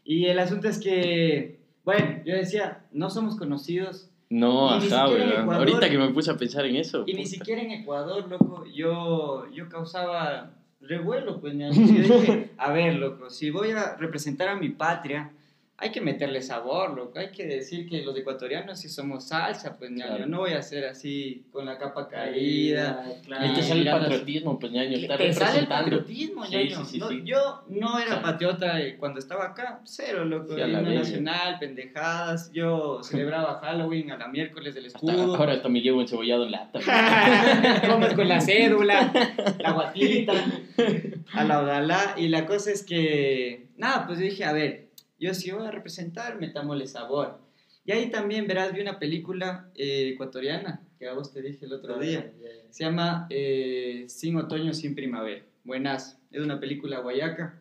[0.05, 4.11] Y el asunto es que, bueno, yo decía, no somos conocidos.
[4.29, 5.07] No, ajá.
[5.09, 5.55] Ecuador.
[5.55, 7.05] Ahorita que me puse a pensar en eso.
[7.07, 11.55] Y ni siquiera en Ecuador, loco, yo, yo causaba revuelo, pues.
[11.57, 15.33] Yo dije, a ver, loco, si voy a representar a mi patria,
[15.77, 19.91] hay que meterle sabor, loco, hay que decir que los ecuatorianos sí somos salsa, pues,
[19.91, 20.07] ñaño.
[20.17, 20.27] Claro.
[20.27, 23.05] No voy a ser así, con la capa caída.
[23.27, 23.43] claro.
[23.45, 24.97] Ahí te sale el patriotismo, pues, ñaño.
[24.97, 25.99] Está Te sale el representando.
[25.99, 26.77] patriotismo, Sí, ñaño.
[26.85, 27.23] sí, sí, No, sí.
[27.25, 28.23] Yo no era Claro.
[28.23, 30.55] patriota eh, cuando estaba acá, cero, loco.
[30.55, 32.53] Sí, a la himno nacional, pendejadas.
[32.53, 35.35] Yo celebraba Halloween a la miércoles del Hasta- escudo.
[35.35, 36.79] ahora hasta me llevo encebollado en lata.
[37.89, 39.13] Comes con la cédula,
[39.59, 40.33] la guatita,
[41.33, 42.15] a la odalá.
[42.17, 44.84] Y la cosa es que, nada, pues dije, a ver,
[45.25, 47.39] yo si voy a representar, metámosle sabor.
[47.87, 51.73] Y ahí también verás, vi una película eh, ecuatoriana, que a vos te dije el
[51.73, 52.33] otro día.
[52.71, 55.43] Se llama eh, Sin Otoño, Sin Primavera.
[55.65, 57.61] Buenas, es una película guayaca.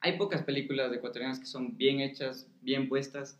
[0.00, 3.38] Hay pocas películas ecuatorianas que son bien hechas, bien puestas.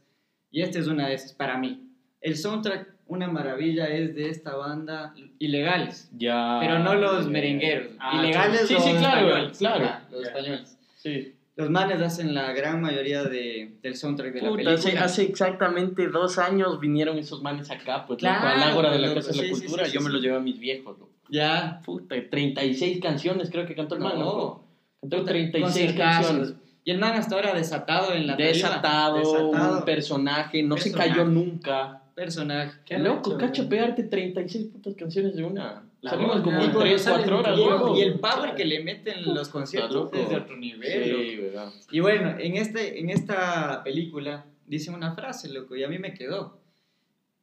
[0.50, 1.88] Y esta es una de esas para mí.
[2.20, 6.10] El soundtrack, una maravilla, es de esta banda Ilegales.
[6.16, 6.58] Ya.
[6.60, 7.88] Pero no los merengueros.
[7.98, 9.58] Ah, Ilegales sí, los sí, claro, españoles.
[9.58, 9.90] claro.
[10.10, 10.28] Los Ya.
[10.28, 10.78] españoles.
[10.96, 11.33] Sí.
[11.56, 14.74] Los manes hacen la gran mayoría de, del soundtrack de la Puta, película.
[14.74, 18.98] hace, hace exactamente dos años vinieron esos manes acá, pues, loco, Claro, al Ágora de
[18.98, 19.84] la loco, Casa de la sí, Cultura.
[19.84, 21.12] sí, sí, Yo me los llevé a mis viejos, loco.
[21.30, 21.80] Ya.
[21.84, 24.64] Puta, 36 canciones creo que cantó el man, loco.
[25.00, 26.26] Cantó Puta, 36 conciertazos.
[26.26, 26.54] canciones.
[26.86, 28.34] Y el man hasta ahora desatado en la.
[28.36, 29.78] Desatado, Desatado.
[29.78, 31.10] un personaje, no se Personaje.
[31.10, 32.02] cayó nunca.
[32.16, 32.78] personaje.
[32.84, 35.83] Qué Loco, cacho, pegarte 36 putas canciones de una.
[36.04, 37.96] La Salimos como en cuando 3, salen 4 horas, Y el, loco.
[37.96, 41.02] y el power que le meten los conciertos es de otro nivel.
[41.30, 41.72] Sí, verdad.
[41.90, 46.12] Y bueno, en, este, en esta película dice una frase, loco, y a mí me
[46.12, 46.60] quedó.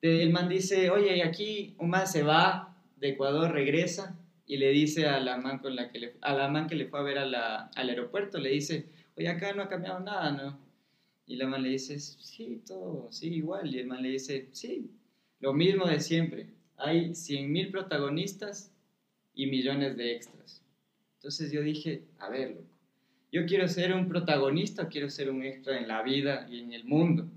[0.02, 5.08] El man dice, oye, aquí un man se va de Ecuador, regresa, y le dice
[5.08, 7.18] a la man, con la que, le, a la man que le fue a ver
[7.18, 10.60] a la- al aeropuerto, le dice, oye, acá no ha cambiado nada, ¿no?
[11.26, 13.74] Y la man le dice, sí, todo, sí, igual.
[13.74, 14.92] Y el man le dice, sí,
[15.40, 16.48] lo mismo de siempre.
[16.84, 18.72] Hay 100.000 protagonistas
[19.34, 20.62] y millones de extras.
[21.16, 22.64] Entonces yo dije, a ver, loco,
[23.32, 26.74] yo quiero ser un protagonista o quiero ser un extra en la vida y en
[26.74, 27.28] el mundo.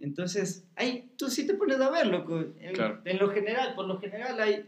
[0.00, 2.40] Entonces, ahí tú sí te pones a ver, loco.
[2.60, 3.00] En, Claro.
[3.04, 4.66] en lo general, por lo general hay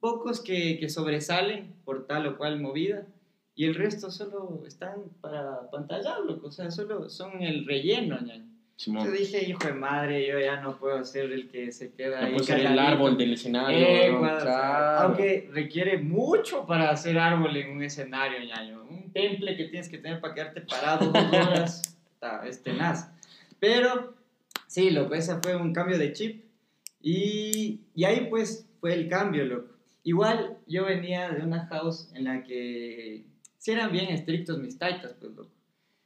[0.00, 3.06] pocos que, que sobresalen por tal o cual movida
[3.54, 6.48] y el resto solo están para pantallar, loco.
[6.48, 8.48] O sea, solo son el relleno, ñaño.
[8.76, 9.06] Simón.
[9.06, 12.26] Yo dije, hijo de madre, yo ya no puedo ser el que se queda No
[12.26, 12.32] ahí.
[12.32, 13.78] puede ser el árbol del escenario.
[13.78, 14.18] Eh, ¿no?
[14.18, 14.98] cuadro, Claro.
[15.06, 18.82] Aunque requiere mucho para hacer árbol en un escenario, ñaño.
[18.82, 23.10] Un temple que tienes que tener para quedarte parado dos horas, está, es tenaz.
[23.60, 24.14] Pero,
[24.66, 26.44] sí, loco, ese fue un cambio de chip.
[27.00, 29.68] Y, y ahí, pues, fue el cambio, loco.
[30.02, 33.24] Igual, yo venía de una house en la que
[33.58, 35.50] sí eran bien estrictos mis taitas, pues, loco.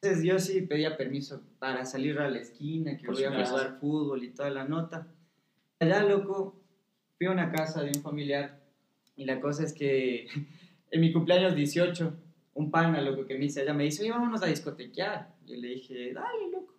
[0.01, 3.79] Entonces, yo sí pedía permiso para salir a la esquina, que Por voy a jugar
[3.81, 5.09] fútbol y toda la nota.
[5.81, 6.63] Allá, loco,
[7.17, 8.63] fui a una casa de un familiar
[9.17, 10.29] y la cosa es que
[10.91, 12.17] en mi cumpleaños 18,
[12.55, 15.35] un pana, loco, que me dice allá, me dice, oye, vámonos a discotequear.
[15.45, 16.75] Yo le dije, dale, loco,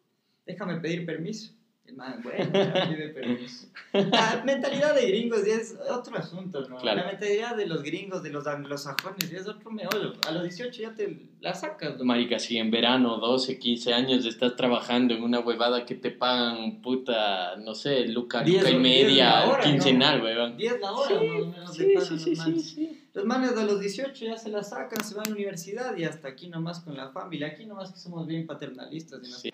[0.45, 1.58] déjame pedir permiso.
[1.89, 3.67] El man, ya pide permiso.
[3.93, 6.77] La mentalidad de gringos ya es otro asunto, ¿no?
[6.77, 7.01] Claro.
[7.01, 10.13] La mentalidad de los gringos, de los anglosajones, ya es otro meollo.
[10.27, 12.05] A los 18 ya te la sacas, loco.
[12.05, 16.81] Marica, si en verano, 12, 15 años estás trabajando en una huevada que te pagan,
[16.81, 20.25] puta, no sé, luca, Diez luca y media, hora, quincenal, ¿no?
[20.25, 20.57] weón.
[20.57, 22.63] 10 la hora, Sí, más o menos, sí, pagan sí, los sí, manes.
[22.63, 23.05] sí, sí.
[23.15, 26.03] Los manes de los 18 ya se la sacan, se van a la universidad y
[26.03, 27.47] hasta aquí nomás con la familia.
[27.47, 29.19] Aquí nomás que somos bien paternalistas.
[29.27, 29.49] y no- Sí.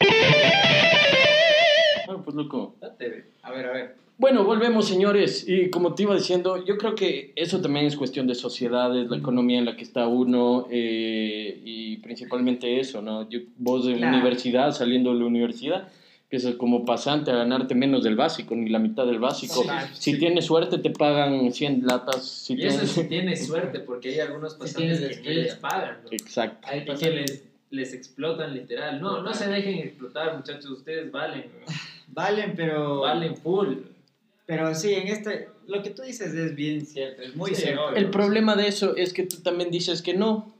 [2.06, 2.76] Bueno, pues loco.
[2.82, 3.26] Date.
[3.44, 3.96] A ver, a ver.
[4.18, 5.46] Bueno, volvemos, señores.
[5.48, 9.18] Y como te iba diciendo, yo creo que eso también es cuestión de sociedades, la
[9.18, 13.30] economía en la que está uno eh, y principalmente eso, ¿no?
[13.30, 14.16] Yo- vos en Claro.
[14.16, 15.90] universidad, saliendo de la universidad,
[16.24, 19.64] empiezas como pasante a ganarte menos del básico, ni la mitad del básico.
[19.64, 20.20] Sí, si sí.
[20.20, 22.26] tienes suerte, te pagan 100 latas.
[22.26, 22.92] Si Y eso tienes...
[22.92, 26.10] sí tienes suerte, porque hay algunos Sí pasantes tienes que les pagan, ¿no?
[26.12, 26.66] Exacto.
[26.72, 27.06] Ahí Y pasa.
[27.06, 29.02] que les, les explotan literal.
[29.02, 31.74] No, no se dejen explotar, muchachos, ustedes valen, ¿no?
[32.08, 33.02] Valen, pero.
[33.02, 33.76] valen full.
[34.46, 37.88] Pero sí, en este, lo que tú dices es bien cierto, es muy Sí, cierto.
[37.88, 37.98] obvio.
[37.98, 40.54] El problema de eso es que tú también dices que no.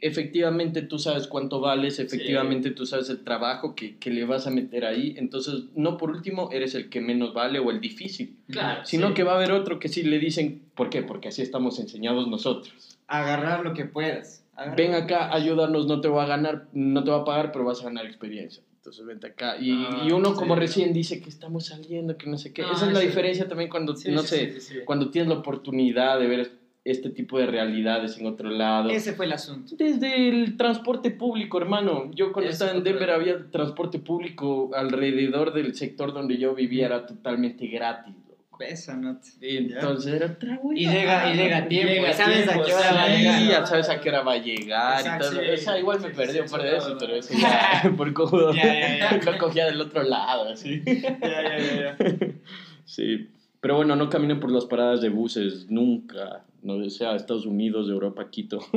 [0.00, 4.50] Efectivamente tú sabes cuánto vales, efectivamente tú sabes el trabajo que, que le vas a
[4.50, 8.84] meter ahí, entonces no por último eres el que menos vale o el difícil, Claro.
[8.84, 9.14] sino sí.
[9.14, 11.02] que va a haber otro que sí le dicen, ¿por qué?
[11.02, 12.98] Porque así estamos enseñados nosotros.
[13.06, 14.44] Agarrar lo que puedas.
[14.56, 17.64] agarrar Ven acá, ayúdanos, no te va a ganar, no te va a pagar, pero
[17.64, 18.64] vas a ganar experiencia.
[18.82, 19.56] Entonces vente acá.
[19.60, 22.62] Y, Ah, y uno sí, como recién dice que estamos saliendo, que no sé qué.
[22.62, 23.06] Ah, Esa es la sí.
[23.06, 24.80] diferencia también cuando, Sí, no sí, sé, sí, sí, sí.
[24.84, 26.50] cuando tienes la oportunidad de ver
[26.84, 28.90] este tipo de realidades en otro lado.
[28.90, 29.76] Ese fue el asunto.
[29.76, 32.10] Desde el transporte público, hermano.
[32.12, 37.06] Yo cuando estaba en Denver había transporte público alrededor del sector donde yo vivía, era
[37.06, 38.16] totalmente gratis.
[38.62, 38.72] Loco.
[38.72, 39.28] Esa nota.
[39.40, 41.92] Entonces era otra Y llega, y llega a tiempo.
[41.92, 43.38] Llega a ¿Sabes a tiempo, qué hora va a llegar?
[43.40, 45.42] Sí, ya sabes a qué hora va a llegar Exacto, y todo.
[45.42, 45.50] sí.
[45.52, 47.12] o sea, igual me Sí, perdí sí, un par sí, de sí, veces, no, pero
[47.12, 47.18] no.
[47.18, 48.54] eso ya, por cojudo.
[48.54, 49.20] Ya, ya, ya.
[49.32, 50.82] Lo cogía del otro lado, así.
[50.86, 52.16] Ya, ya, ya, ya.
[52.84, 53.28] Sí.
[53.60, 56.42] Pero bueno, no caminen por las paradas de buses, nunca.
[56.62, 58.60] No sea Estados Unidos, Europa, Quito.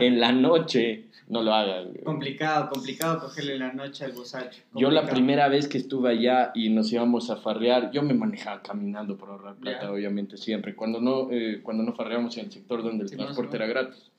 [0.00, 1.94] En la noche, no lo hagan.
[2.04, 4.62] Complicado, complicado cogerle la noche al bosacho.
[4.74, 8.62] Yo la primera vez que estuve allá y nos íbamos a farrear, yo me manejaba
[8.62, 10.74] caminando para ahorrar plata, obviamente, siempre.
[10.74, 14.10] Cuando no, eh, cuando no farreábamos en el sector donde el Sí, transporte era gratis.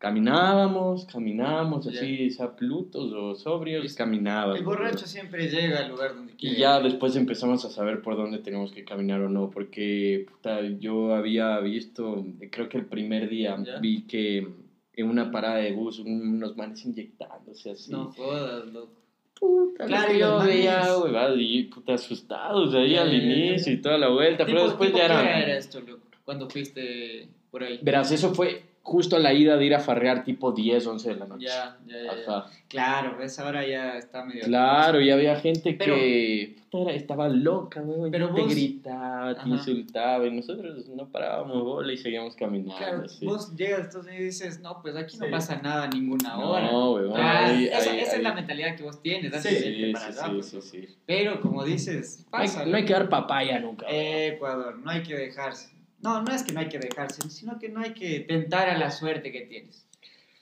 [0.00, 4.56] Caminábamos, caminábamos, así, sea plutos o sobrios, caminábamos.
[4.58, 6.56] El borracho siempre llega al lugar donde quiere.
[6.56, 10.62] Y ya después empezamos a saber por dónde teníamos que caminar o no, porque puta,
[10.62, 14.48] yo había visto, creo que el primer día vi que
[14.94, 17.92] en una parada de bus unos manes inyectándose así.
[17.92, 18.94] No jodas, loco.
[19.38, 24.08] Puta, Claro, yo veía, huevadas, y puta asustados ahí al ya, inicio y toda la
[24.08, 25.20] vuelta, pero después ya ¿qué era...
[25.20, 26.06] hora era esto, loco?
[26.24, 27.78] Cuando fuiste por ahí.
[27.82, 31.16] Verás, eso fue justo a la ida de ir a farrear tipo 10, 11 de
[31.16, 31.46] la noche.
[31.46, 32.04] Ya, ya, ya.
[32.04, 32.22] ya.
[32.38, 32.50] Ajá.
[32.68, 34.44] Claro, pues ahora ya está medio.
[34.44, 39.34] Claro, y había gente Pero- que puta, era- estaba loca, weón, Pero te vos- gritaba,
[39.34, 39.48] te Ajá.
[39.48, 42.76] insultaba, y nosotros no parábamos bola y seguíamos caminando.
[42.76, 43.26] Claro, así.
[43.26, 45.30] vos llegas a Estados Unidos y dices, no, pues aquí no Sí.
[45.32, 46.70] pasa nada ninguna No, hora.
[46.70, 49.92] weón, Ah, ahí- esa ahí- esa es ahí- la mentalidad que vos tienes, Sí, Sí,
[49.92, 50.88] para sí, allá, sí, pues, sí, sí.
[51.06, 52.64] Pero como dices, No hay, pasa.
[52.64, 53.86] no hay que dar papaya nunca.
[53.88, 55.70] Ecuador, no hay que dejarse.
[56.02, 58.78] No, no es que no hay que dejarse, sino que no hay que tentar a
[58.78, 59.86] la suerte que tienes.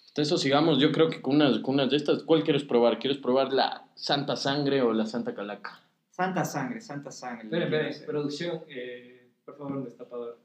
[0.08, 2.98] Entonces, sigamos, yo creo que con unas, con unas de estas, ¿cuál quieres probar?
[2.98, 5.80] ¿Quieres probar la Santa Sangre o la Santa Calaca?
[6.10, 7.44] Santa sangre, santa sangre.
[7.44, 10.36] Espera, espera, producción, eh, por favor, un destapador.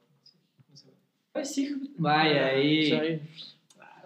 [0.70, 0.90] No sé.
[1.34, 1.94] Ay, sí.
[1.98, 2.86] Vaya ahí.
[2.86, 3.22] O sea, ahí-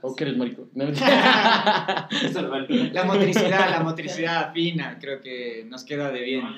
[0.01, 0.69] ¿O que eres marico?
[0.75, 0.85] No.
[2.93, 6.41] La motricidad, la motricidad fina, creo que nos queda de bien.
[6.41, 6.57] Bueno,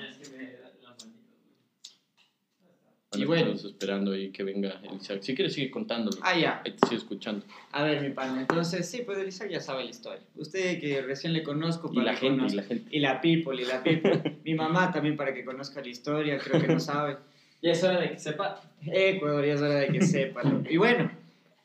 [3.21, 3.51] Y bueno.
[3.51, 5.21] estamos esperando ahí que venga el Isaac.
[5.21, 6.17] Si quieres, sigue contándolo.
[6.21, 6.61] Ah, ya.
[6.65, 7.45] Ahí te sigo escuchando.
[7.71, 10.23] A ver, mi pana, entonces, sí, pues Elisa ya sabe la historia.
[10.35, 12.89] Usted que recién le conozco Y la que gente, y la gente.
[12.91, 14.39] Y la people, y la people.
[14.43, 17.17] Mi mamá también para que conozca la historia, creo que no sabe.
[17.61, 18.61] Ya es hora de que sepa.
[18.85, 20.43] Ecuador, ya es hora de que sepa.
[20.69, 21.11] Y bueno,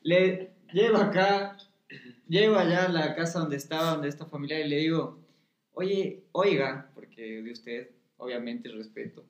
[0.03, 1.57] le llego acá,
[2.29, 5.21] llego allá a la casa donde estaba, donde esta familia, y le digo,
[5.73, 9.25] oye, oiga, porque de usted, obviamente, respeto.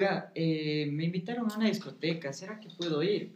[0.00, 3.32] Oiga, eh, me invitaron a una discoteca, ¿será que puedo ir?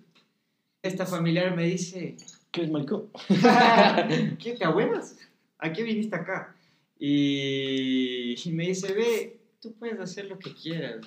[0.80, 2.16] Esta familiar me dice,
[2.52, 3.10] ¿Qué eres marico?
[4.38, 5.18] ¿qué te abuelas?
[5.58, 6.54] ¿A qué viniste acá?
[6.98, 11.00] Y, y me dice, ve, tú puedes hacer lo que quieras.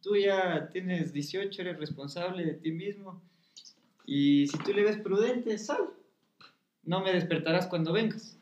[0.00, 3.20] Tú ya tienes 18, eres responsable de ti mismo.
[4.06, 5.90] Y si tú le ves prudente, sal.
[6.84, 8.38] No me despertarás cuando vengas.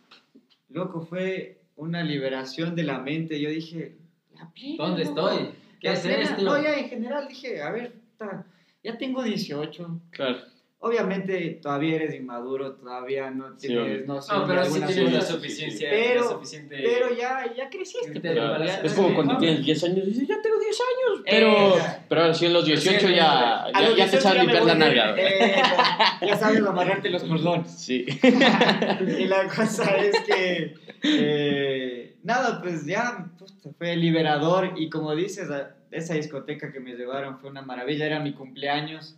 [0.69, 3.41] Loco, fue una liberación de la mente.
[3.41, 3.97] Yo dije,
[4.77, 5.62] ¿Dónde estoy?
[5.83, 6.43] ¿Qué es esto?
[6.43, 8.47] No, ya en general dije, a ver, ta,
[8.85, 10.01] ya tengo 18.
[10.11, 10.39] Claro.
[10.85, 14.07] Obviamente todavía eres inmaduro, todavía no Sí, tienes obvio.
[14.07, 15.89] noción No, pero sí tienes la suficiencia.
[15.91, 18.19] Pero- la suficiente Pero ya, ya creciste.
[18.21, 21.23] para ya- Es como Sí, cuando tienes 10 años y dices, ya tengo 10 años.
[21.25, 24.41] Pero, Eh, pero sí en los 18 Recién, ya, ya, los ya te 18 sabes
[24.43, 25.15] limpiar la nalga.
[25.19, 25.63] eh,
[26.27, 27.71] ya sabes amarrarte los cordones.
[27.71, 28.05] Sí.
[29.21, 34.75] Y la cosa es que, eh, nada, pues ya puta, fue liberador.
[34.77, 38.07] Y como dices, a- esa discoteca que me llevaron fue una maravilla.
[38.07, 39.17] Era mi cumpleaños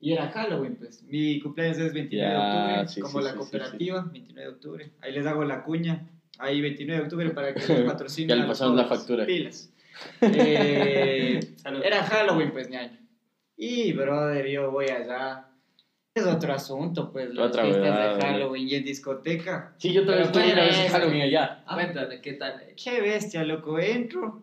[0.00, 1.02] y era Halloween, pues.
[1.04, 2.40] Mi cumpleaños es 29 de Ya,
[2.80, 4.90] octubre, sí, como sí, la sí, sí, cooperativa, 29 de octubre.
[5.00, 6.06] Ahí les hago la cuña.
[6.38, 8.28] Ahí 29 de octubre para que los patrocinen.
[8.36, 9.26] Ya le pasamos la factura.
[9.26, 9.70] Pilas.
[10.22, 11.40] Eh,
[11.84, 12.98] era Halloween, pues, ñaño.
[13.56, 15.46] Y, brother, yo voy allá.
[16.14, 19.74] Es otro asunto, pues, las Otra fiestas verdad, de Halloween y en discoteca.
[19.78, 21.64] Sí, yo también estuve una vez Halloween allá.
[21.66, 22.62] Cuéntame, ¿qué tal?
[22.76, 23.80] Qué bestia, loco.
[23.80, 24.42] Entro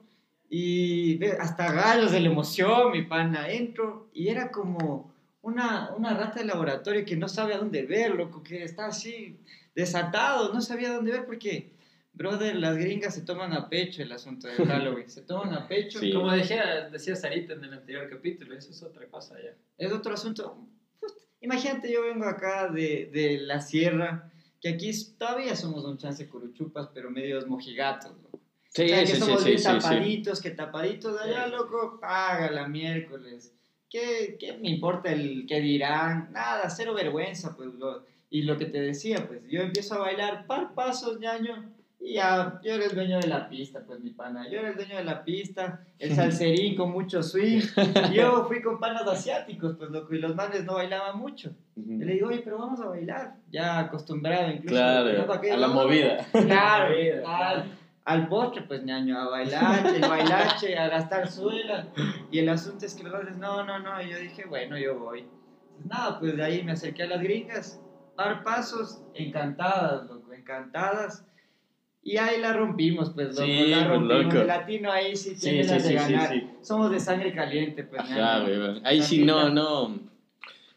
[0.49, 3.49] y hasta gallos de la emoción, mi pana.
[3.49, 8.15] Entro y era como una, una rata de laboratorio que no sabe a dónde ver,
[8.15, 9.39] loco, que está así
[9.73, 11.71] desatado, no sabía a dónde ver porque
[12.13, 15.09] Brother, las gringas se toman a pecho el asunto del Halloween.
[15.09, 15.99] Se toman a pecho.
[15.99, 16.11] Sí.
[16.11, 19.55] Como decía, decía Sarita en el anterior capítulo, eso es otra cosa ya.
[19.77, 20.67] Es otro asunto.
[21.41, 24.31] Imagínate, yo vengo acá de, de la sierra,
[24.61, 28.39] que aquí todavía somos un chance curuchupas, pero medios mojigatos, loco.
[28.69, 32.67] Sí, o sea, que sí, sí, somos sí, bien tapaditos, que tapaditos allá, loco, págala
[32.67, 33.53] miércoles.
[33.89, 36.31] ¿Qué, ¿Qué me importa el que dirán?
[36.31, 37.73] Nada, cero vergüenza, pues.
[37.73, 41.69] Lo, y lo que te decía, pues, yo empiezo a bailar par pasos, ñaño,
[42.03, 44.49] y ya, yo era el dueño de la pista, pues, mi pana.
[44.49, 47.61] Yo era el dueño de la pista, el salserín con mucho swing.
[48.11, 51.51] Yo fui con panas asiáticos, pues, loco, y los manes no bailaban mucho.
[51.75, 53.35] Y le digo, oye, pero vamos a bailar.
[53.51, 54.73] Ya acostumbrado incluso.
[54.73, 56.25] Claro, a la movida.
[56.31, 56.95] Claro,
[57.27, 57.65] al,
[58.05, 61.87] al postre, pues ñaño, a bailache, bailache, a gastar suela.
[62.31, 64.01] Y el asunto es que los hombres, no, no, no.
[64.01, 65.23] Y yo dije, bueno, yo voy.
[65.75, 67.79] Pues nada, pues de ahí me acerqué a las gringas,
[68.15, 71.25] par pasos, encantadas, loco, encantadas.
[72.03, 74.23] Y ahí la rompimos, pues, loco, Sí, la pues, rompimos.
[74.25, 74.37] loco.
[74.41, 76.29] El latino ahí sí tiene sí, de sí, sí, ganar.
[76.29, 76.49] sí.
[76.61, 78.01] Somos de sangre caliente, pues.
[78.01, 78.43] Ajá.
[78.83, 79.99] Ahí sí, no, no.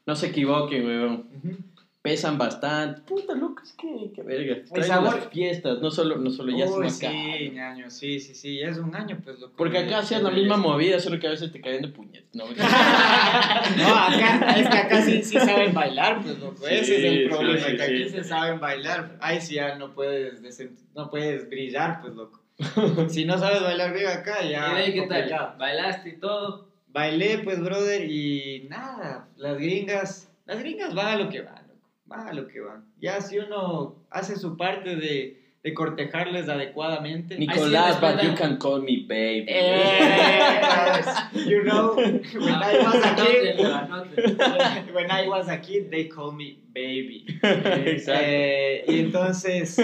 [0.06, 1.26] No se equivoquen, weón.
[1.34, 1.56] Ujú.
[2.04, 3.00] Pesan bastante.
[3.00, 4.62] Puta, loco, es que, qué verga.
[4.70, 5.14] Traen sabor.
[5.16, 7.18] las fiestas, no solo, no solo ya Uy, sino acá.
[7.38, 9.54] sí, ñaño, sí, sí, sí, ya es un año, pues, loco.
[9.56, 12.34] Porque acá hacías la misma movida, solo que a veces te caen de puñetas.
[12.34, 12.44] No,
[13.78, 17.22] No, acá, es que acá sí, sí saben bailar, pues loco, Sí, ese es el
[17.22, 18.08] sí, problema, sí, que aquí sí.
[18.10, 22.42] se saben bailar, ahí sí ya no puedes, desen- no puedes brillar, pues loco.
[23.08, 25.56] Si no sabes bailar bien acá, ¿Y de ya ahí qué tal?
[25.58, 26.68] ¿Bailaste y todo?
[26.86, 31.63] Bailé, pues, brother, y nada, las gringas, las gringas van a lo que van,
[32.06, 32.84] loco, van a lo que van.
[33.00, 37.38] Ya si uno hace su parte de, de cortejarles adecuadamente.
[37.38, 39.46] Nicolás, but you can call me baby.
[39.48, 41.06] Yes,
[41.46, 43.58] you know, when I was a kid,
[44.94, 47.24] when I was a kid, they call me baby.
[47.42, 48.20] Exacto.
[48.26, 49.78] Eh, y entonces,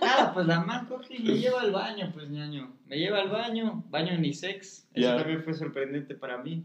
[0.00, 2.70] nada, pues la man coge y me lleva al baño, pues ñaño.
[2.86, 4.86] Me lleva al baño, baño unisex.
[4.94, 5.16] Eso Ya.
[5.16, 6.64] también fue sorprendente para mí.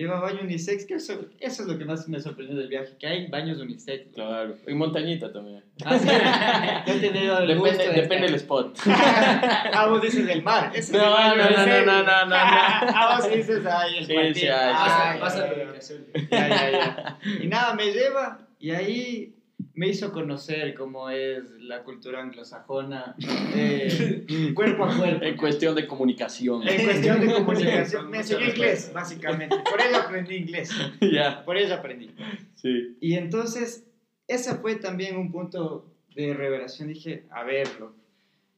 [0.00, 2.96] Lleva a baño unisex, que eso, eso es lo que más me sorprendió del viaje,
[2.98, 4.14] que hay baños unisex.
[4.14, 4.56] Claro.
[4.66, 5.62] Y montañita también.
[5.84, 6.08] Ah, sí.
[6.90, 8.78] Yo he tenido el gusto Depende, de depende del estar- spot.
[8.86, 10.70] ah, vos dices del mar.
[10.74, 12.34] Ese es No, el no, no, no, no, no, no.
[12.34, 14.46] ah, vos dices ahí el Sí, sí.
[14.50, 16.06] Ah, ubicación.
[16.30, 17.18] Ya, ya, ya.
[17.42, 19.34] Y nada, me lleva y ahí
[19.80, 23.16] me hizo conocer cómo es la cultura anglosajona,
[23.54, 25.24] eh, cuerpo a cuerpo.
[25.24, 26.68] En cuestión de comunicación.
[26.68, 28.10] En cuestión de comunicación.
[28.10, 29.56] Me enseñó inglés, básicamente.
[29.70, 30.70] Por eso aprendí inglés.
[31.00, 31.42] ya.
[31.46, 32.10] Por eso aprendí.
[32.56, 32.98] Sí.
[33.00, 33.86] Y entonces,
[34.28, 36.88] ese fue también un punto de revelación.
[36.88, 37.94] Dije, a verlo.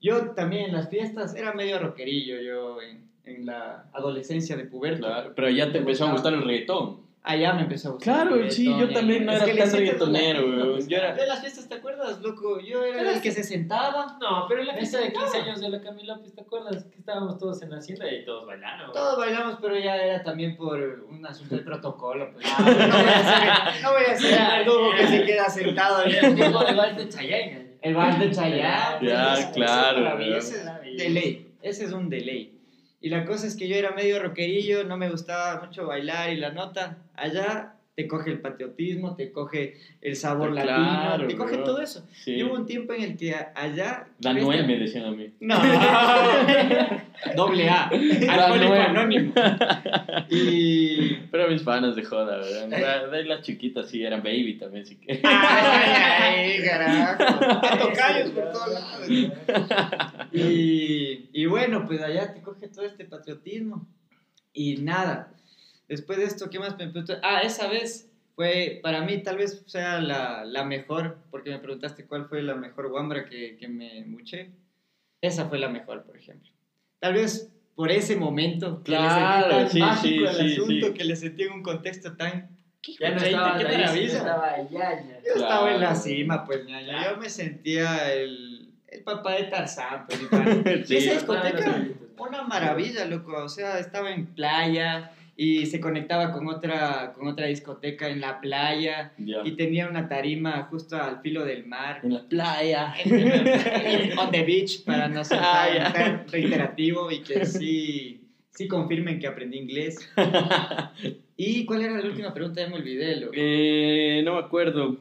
[0.01, 5.07] Yo también en las fiestas era medio rockerillo, yo en, en la adolescencia de puberto.
[5.07, 5.35] Claro.
[5.37, 7.02] Pero ya te empezó a gustar el reggaetón.
[7.25, 8.15] Allá me empezó a gustar.
[8.27, 10.73] Claro, el sí, yo también no era tan reggaetonero, la- weón.
[10.73, 12.59] pues, Yo era- en las fiestas, ¿te acuerdas, loco?
[12.59, 14.19] Yo era el que se sentaba.
[14.21, 16.85] No, pero en la fiesta de Ese- 15 años de la Camila López, ¿te acuerdas?
[16.87, 18.91] Que estábamos todos en la hacienda y todos bailando.
[18.93, 22.33] Todos bailamos, pero ya era también por un asunto de protocolo.
[22.33, 22.59] Pues, no,
[22.89, 26.03] no voy a ser, no voy a ser el verdugo que se queda sentado.
[26.03, 26.73] El tipo de
[27.05, 27.73] de Chayanne.
[27.83, 29.07] El bar de Chayanne.
[29.09, 30.19] Ya, claro.
[30.19, 31.53] Ese es de ley.
[31.63, 32.52] Ese es un de ley.
[33.03, 36.37] Y la cosa es que yo era medio rockerillo, no me gustaba mucho bailar y
[36.37, 36.99] la nota.
[37.15, 42.07] Allá te coge el patriotismo, te coge el sabor latino, te coge todo eso.
[42.13, 42.37] Sí.
[42.37, 44.09] Y hubo un tiempo en el que allá...
[44.21, 45.31] La Noel me decían a mí.
[45.41, 45.57] No.
[47.37, 47.89] Doble A.
[47.89, 49.35] Alcohólico anónimo.
[50.31, 51.15] Y...
[51.31, 53.11] Pero mis fanas de joda, ¿verdad?
[53.11, 55.21] De las chiquitas sí eran baby también, sí que.
[55.23, 57.23] Ay, ay, carajo.
[57.23, 59.09] A tocayos por todos lados.
[60.33, 63.87] Y, y bueno, pues allá te coge todo este patriotismo.
[64.55, 65.32] Y nada.
[65.93, 67.19] Después de esto, ¿qué más me preguntó?
[67.23, 72.07] Ah, esa vez fue, para mí tal vez sea la, la mejor, porque me preguntaste
[72.07, 74.53] cuál fue la mejor guambra que, que me muché.
[75.21, 76.51] Esa fue la mejor, por ejemplo.
[76.99, 80.53] Tal vez por ese momento, que le Claro, sentí sí, tan mágico sí, el sí,
[80.55, 80.93] asunto, sí.
[80.95, 82.49] que le sentí en un contexto tan...
[82.81, 84.07] ¡Qué, Ya no estaba qué maravilla!
[84.19, 84.71] estaba allá.
[85.05, 85.21] ya.
[85.25, 86.01] Yo estaba en la Claro.
[86.01, 87.11] cima, pues, ñaña.
[87.11, 90.19] Yo me sentía el, el papá de Tarzán, pues.
[90.89, 90.97] Sí.
[90.97, 91.85] Esa Ah, discoteca, no,
[92.17, 93.37] no, una maravilla, loco.
[93.45, 98.41] O sea, estaba en playa y se conectaba con otra, con otra discoteca en la
[98.41, 99.39] playa Ya.
[99.45, 102.01] y tenía una tarima justo al filo del mar.
[102.03, 102.95] En la playa.
[104.19, 105.93] On the beach, para no ser Ah, ya.
[105.93, 108.21] tan reiterativo y que sí,
[108.51, 109.97] sí confirmen que aprendí inglés.
[111.37, 112.61] ¿Y cuál era la última pregunta?
[112.61, 113.33] Ya me olvidé, loco.
[113.35, 114.99] Eh, no me acuerdo.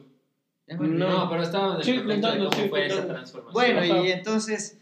[0.66, 0.98] Ya me olvidé.
[0.98, 1.10] No.
[1.10, 3.52] No, pero estábamos Sí, de cómo sí, fue esa transformación.
[3.52, 4.80] Bueno, y entonces,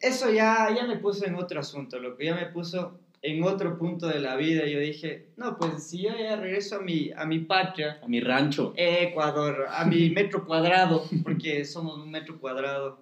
[0.00, 2.22] eso ya, ya me puso en otro asunto, loco.
[2.22, 4.66] Ya me puso en otro punto de la vida.
[4.66, 8.20] Yo dije, no, pues si yo ya regreso a mi, a mi patria, A mi
[8.20, 8.72] rancho.
[8.76, 12.98] Ecuador, a mi metro cuadrado, porque somos un metro cuadrado.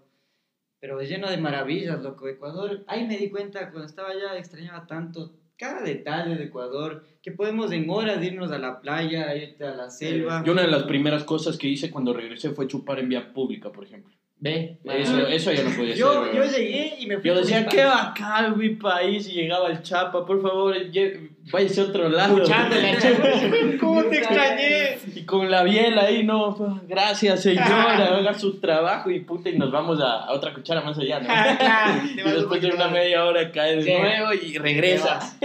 [0.80, 2.28] pero lleno de maravillas, loco.
[2.28, 7.32] Ecuador, ahí me di cuenta, cuando estaba allá, extrañaba tanto cada detalle de Ecuador, que
[7.32, 10.42] podemos en horas irnos a la playa, irte a la selva.
[10.44, 13.70] Yo una de las primeras cosas que hice cuando regresé fue chupar en vía pública,
[13.70, 14.14] por ejemplo.
[14.40, 14.78] Ve.
[14.84, 16.34] Eso, eso ya no podía yo, ser.
[16.36, 20.24] yo llegué y me fui Yo decía, qué bacán mi país y llegaba el Chapa,
[20.24, 20.76] por favor,
[21.52, 22.36] váyase a otro lado.
[22.36, 23.28] Escuchándole al Chapa.
[23.80, 24.98] ¿Cómo te extrañé?
[25.16, 29.72] Y con la biela ahí, no, gracias señora, haga su trabajo y puta, y nos
[29.72, 31.28] vamos a, a otra cuchara más allá, ¿no?
[32.12, 33.92] Y después de un una media hora cae de Sí.
[33.92, 35.36] nuevo y regresas.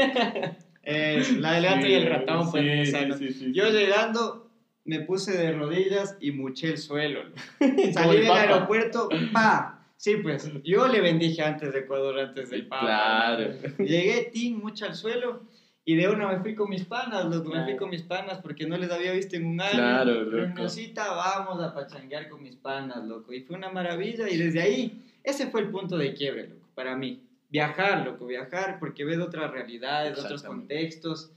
[0.83, 2.85] Eh, la del gato y el ratón Sí,
[3.31, 4.42] sí, Yo llegando,
[4.85, 7.21] me puse de rodillas y muché el suelo.
[7.93, 9.79] Salí el del aeropuerto, pa.
[9.97, 12.85] Sí, pues, yo le bendije antes de Ecuador, antes del Papa.
[12.85, 13.53] Claro.
[13.77, 15.43] Llegué, tin, mucho al suelo.
[15.85, 17.65] Y de una me fui con mis panas, loco, me Claro.
[17.65, 19.73] fui con mis panas porque no les había visto en un año.
[19.73, 20.31] Claro, loco.
[20.31, 23.31] Reunioncita, vamos a pachanguear con mis panas, loco.
[23.33, 24.29] Y fue una maravilla.
[24.29, 27.21] Y desde ahí, ese fue el punto de quiebre, loco, para mí.
[27.49, 31.31] Viajar, loco, viajar, porque ves otras realidades, otros contextos.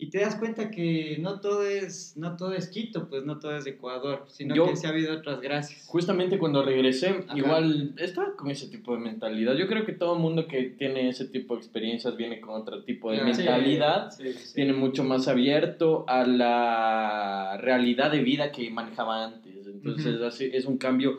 [0.00, 3.56] Y te das cuenta que no todo es, no todo es Quito, pues no todo
[3.56, 5.86] es Ecuador, sino Yo- que sí ha habido otras gracias.
[5.88, 7.36] Justamente cuando regresé, Ajá.
[7.36, 9.54] igual estaba con ese tipo de mentalidad.
[9.56, 13.10] Yo creo que todo mundo que tiene ese tipo de experiencias viene con otro tipo
[13.10, 14.12] de mentalidad.
[14.12, 14.52] Sí, sí, sí.
[14.54, 19.66] Viene mucho más abierto a la realidad de vida que manejaba antes.
[19.66, 21.18] Entonces así, es un cambio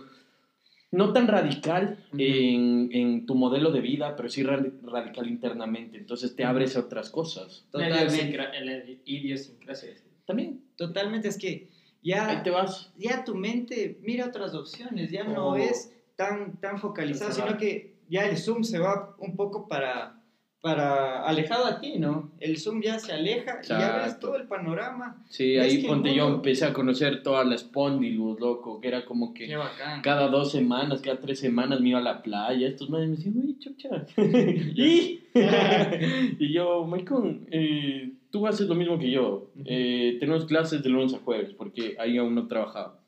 [0.91, 5.97] no tan radical en, en tu modelo de vida, pero sí ra- radical internamente.
[5.97, 7.65] Entonces te abres a otras cosas.
[7.71, 9.93] Totalmente, la idiosincrasia.
[10.25, 11.67] También, totalmente, es que ahí
[12.01, 12.91] ya, te vas.
[12.97, 15.55] ya tu mente mira otras opciones, ya no Oh.
[15.55, 20.18] es tan, tan focalizado, sino que ya el zoom se va un poco para,
[20.61, 22.31] para alejado a ti, ¿no?
[22.39, 25.23] El zoom ya se aleja y ya ves todo el panorama.
[25.29, 29.33] Sí, ¿Ves ahí ponte yo empecé a conocer toda la Spondylus, loco, que era como
[29.33, 29.55] que
[30.03, 32.67] cada dos semanas, cada tres semanas me iba a la playa.
[32.67, 34.05] Estos madres me decían, uy, chucha.
[34.17, 35.21] y,
[36.39, 39.51] y yo, Maicon, eh, tú haces lo mismo que yo.
[39.65, 42.99] Eh, tenemos clases de lunes a jueves, porque ahí aún no trabajaba.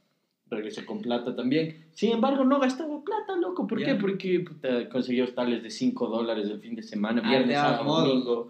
[0.51, 1.85] Regresé con plata también.
[1.93, 3.65] Sin embargo, no gastaba plata, loco.
[3.65, 3.95] ¿Por qué?
[3.95, 8.49] Porque puta, conseguí hostales de 5 dólares el fin de semana, Ah, viernes, sábado, domingo.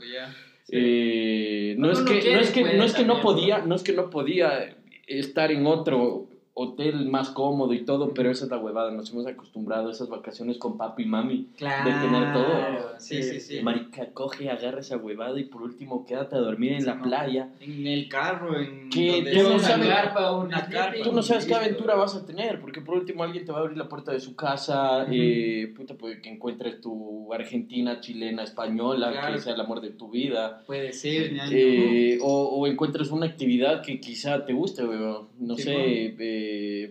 [0.69, 3.67] Eh, no, es que, no es que, no es que no también, podía, ¿no?
[3.67, 4.75] no es que no podía
[5.05, 9.25] estar en otro hotel más cómodo y todo, pero esa es la huevada, nos hemos
[9.25, 11.47] acostumbrado a esas vacaciones con papi y mami.
[11.57, 11.89] Claro.
[12.01, 12.99] tener todo.
[12.99, 13.61] Sí, sí, sí.
[13.61, 17.03] Marica, coge, agarra esa huevada y por último quédate a dormir en Sí, la no.
[17.03, 17.49] playa.
[17.61, 18.89] En el carro, en.
[18.89, 21.03] Tú no una sabes- carpa, una una carpa.
[21.03, 23.61] Tú no sabes qué aventura vas a tener, porque por último alguien te va a
[23.61, 29.11] abrir la puerta de su casa, eh, puta, puede que encuentres tu argentina, chilena, española,
[29.11, 29.33] Claro.
[29.33, 30.63] que sea el amor de tu vida.
[30.67, 31.31] Puede ser.
[31.51, 35.29] Eh, o, o encuentres una actividad que quizá te guste, weón.
[35.39, 35.87] No Sí, sé, bueno.
[35.87, 36.15] eh,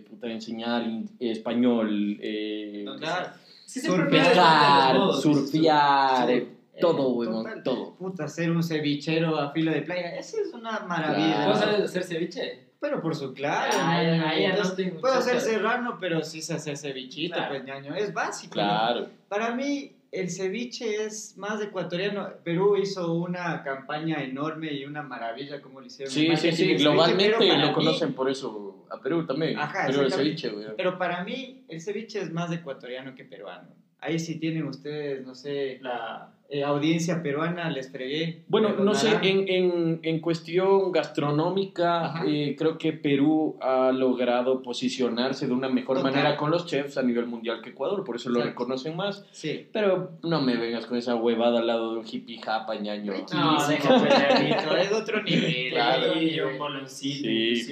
[0.09, 0.83] puta, enseñar
[1.19, 3.29] español, eh, No, Claro.
[3.65, 3.79] Sí,
[4.09, 6.33] pescar, modos, surfear, sí.
[6.33, 6.47] eh,
[6.81, 7.63] todo, weón, Total.
[7.63, 7.93] todo.
[7.95, 11.35] Puta, hacer un cevichero a filo de playa, eso es una maravilla.
[11.35, 11.49] Claro.
[11.51, 12.59] ¿Vos sabes hacer ceviche?
[12.81, 13.71] Pero por su claro.
[13.81, 14.23] Ay, ñaño.
[14.27, 17.49] ay, no tengo puedo hacer serrano, pero sí sé hacer cevichito, Claro.
[17.51, 17.95] pues ñaño.
[17.95, 18.55] Es básico.
[18.55, 18.61] ¿no?
[18.63, 19.07] Claro.
[19.29, 22.27] Para mí, el ceviche es más ecuatoriano.
[22.43, 26.11] Perú hizo una campaña enorme y una maravilla como lo hicieron.
[26.11, 29.57] Sí, sí, sí, ceviche, globalmente lo mí- conocen por eso a Perú también.
[29.57, 30.51] Ajá, Perú el ceviche.
[30.75, 33.69] Pero para mí, el ceviche es más ecuatoriano que peruano.
[33.99, 36.33] Ahí sí tienen ustedes, no sé, La...
[36.53, 38.43] eh, audiencia peruana, les fregué.
[38.49, 45.47] Bueno, no sé, en, en, en cuestión gastronómica, eh, creo que Perú ha logrado posicionarse
[45.47, 46.11] de una mejor Total.
[46.11, 48.59] manera con los chefs a nivel mundial que Ecuador, por eso lo Exacto.
[48.63, 49.25] reconocen más.
[49.31, 49.67] Sí.
[49.71, 53.13] Pero no me vengas con esa huevada al lado de un hippie japa, ñaño.
[53.33, 54.75] No, Sí, deja sí, pelearito.
[54.77, 55.51] es otro nivel.
[55.71, 56.21] Claro.
[56.21, 57.27] Y un boloncito.
[57.29, 57.67] Sí,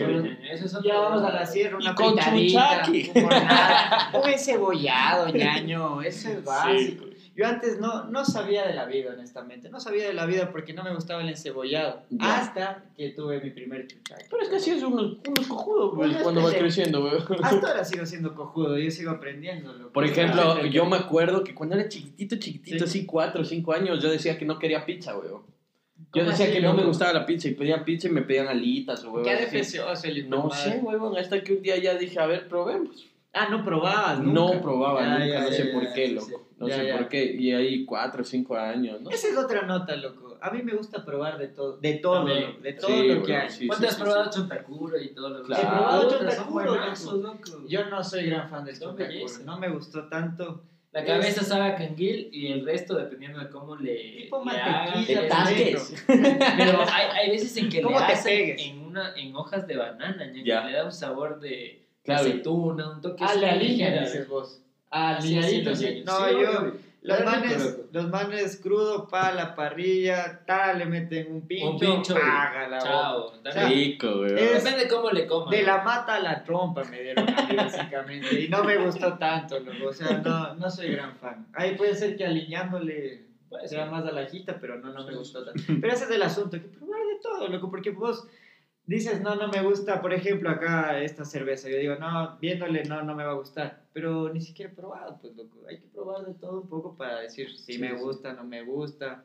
[0.52, 2.14] Eso Ya vamos a la sierra, una Y con un
[4.24, 7.06] un encebollado, ñaño, eso es básico.
[7.06, 7.09] Sí.
[7.40, 9.70] Yo antes no, no sabía de la vida, honestamente.
[9.70, 12.02] No sabía de la vida porque no me gustaba el encebollado.
[12.10, 12.38] Ya.
[12.38, 14.24] Hasta que tuve mi primer chuchaco.
[14.30, 16.66] Pero es que así es uno, uno es cojudo, pues, cuando va pendejo.
[16.66, 17.24] creciendo, weón.
[17.42, 19.72] Hasta ahora sigo siendo cojudo, yo sigo aprendiendo.
[19.72, 19.94] loco.
[19.94, 22.84] Por ejemplo, yo me acuerdo que cuando era chiquitito, chiquitito, Sí.
[22.84, 25.44] así cuatro o cinco años, yo decía que no quería pizza, weón.
[26.14, 26.88] Yo ¿Cómo decía así, que no me loco?
[26.90, 29.24] gustaba la pizza y pedía pizza y me pedían alitas weón.
[29.24, 33.06] Qué defecioso el No sé, weón, hasta que un día ya dije, a ver, probemos.
[33.32, 34.56] Ah, no probabas, nunca.
[34.56, 36.49] No probaba nunca, no sé por qué, loco.
[36.60, 36.98] No Ya, sé ya.
[36.98, 37.24] por qué.
[37.38, 39.10] Y ahí cuatro o cinco años, ¿no?
[39.10, 40.38] Esa es otra nota, loco.
[40.42, 41.78] A mí me gusta probar de todo.
[41.78, 42.62] De todo, También.
[42.62, 43.50] de Sí, todo lo que hay.
[43.50, 44.40] sí, ¿Cuánto has sí, probado sí.
[44.40, 45.64] chontacuro y todo lo Claro.
[45.64, 47.64] He probado Puta, chontacuro, loco.
[47.68, 49.26] Yo no soy gran fan del chontacuro.
[49.46, 50.64] No me gustó tanto.
[50.92, 55.06] La cabeza sabe a canguil y el resto dependiendo de cómo le, Tipo le hagan,
[55.30, 55.78] mantequilla.
[56.58, 60.32] Pero hay, hay veces en que ¿Cómo le hacen en, una, en hojas de banana,
[60.44, 60.62] Ya.
[60.64, 62.22] que le da un sabor de Claro.
[62.22, 64.62] aceituna, un toque Ah, así la línea, dices vos.
[64.92, 65.94] Ah, Sí, liñadito, sí, sí.
[65.96, 66.72] sí, No, sí, yo,
[67.02, 72.14] los manes, los manes crudo pa' la parrilla, tal, le meten un pincho, Un pincho.
[72.14, 72.90] paga la boca.
[72.90, 73.34] Chao.
[73.52, 74.34] sea, Rico, güey.
[74.34, 75.50] Depende de cómo le coman.
[75.50, 78.42] De la mata a la trompa me dieron a mí, básicamente.
[78.42, 79.88] Y no me gustó tanto, loco.
[79.90, 81.48] O sea, no, no soy gran fan.
[81.54, 85.16] Ahí puede ser que alineándole Puede sea más a la ajita, pero no, no me
[85.16, 85.64] gustó tanto.
[85.82, 88.28] Pero ese es el asunto, que probar de todo, loco, porque vos
[88.96, 91.70] dices, no, no me gusta, por ejemplo, acá esta cerveza.
[91.70, 93.84] Yo digo, no, viéndole, no, no me va a gustar.
[93.94, 95.60] Pero ni siquiera he probado, pues, loco.
[95.68, 98.04] Hay que probar de todo un poco para decir si Sí, me sí.
[98.04, 99.24] gusta, no me gusta.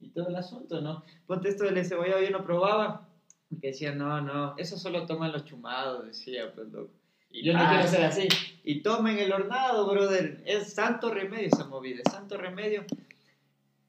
[0.00, 1.02] Y todo el asunto, ¿no?
[1.26, 3.08] Ponte esto del encebollado, yo no probaba.
[3.48, 6.92] Porque decía, no, no, eso solo toman los chumados, decía, pues, loco.
[7.30, 8.28] Y yo no quiero ser así.
[8.64, 10.42] Y tomen el hornado, brother.
[10.46, 12.84] Es santo remedio esa movida, es santo remedio.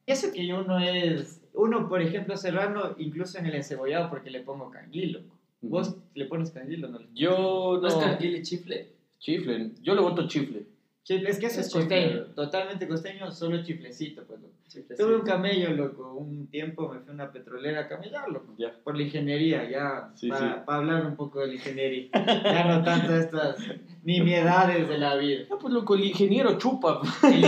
[0.06, 4.40] Y eso que uno es, uno, por ejemplo, serrano, incluso en el encebollado, porque le
[4.40, 5.20] pongo canguilo.
[5.60, 6.98] ¿Vos le pones canguilo no?
[7.00, 8.00] le- Yo ¿No es no.
[8.00, 8.92] canguile chifle?
[9.18, 9.72] Chifle.
[9.82, 10.66] Yo le voto chifle.
[11.02, 11.88] Chifle, es que eso es, Es chifle.
[11.88, 14.52] costeño, totalmente costeño, solo chiflecito, pues, loco.
[14.68, 18.54] Chifle, Tuve un camello, loco, un tiempo me fui a una petrolera a camellar, loco.
[18.58, 18.72] Ya.
[18.84, 20.60] Por la ingeniería, ya, Sí, para, sí.
[20.66, 22.08] para hablar un poco de la ingeniería.
[22.12, 23.56] ya no tanto estas
[24.04, 25.44] nimiedades de la vida.
[25.50, 27.00] Ah, pues loco, el ingeniero chupa.
[27.24, 27.44] El,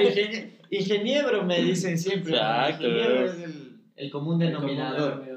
[0.00, 2.32] el ingenie- ingeniero me dicen siempre.
[2.32, 2.38] ¿no?
[2.38, 2.86] Exacto.
[2.88, 5.32] Ingeniero es el, el común denominador.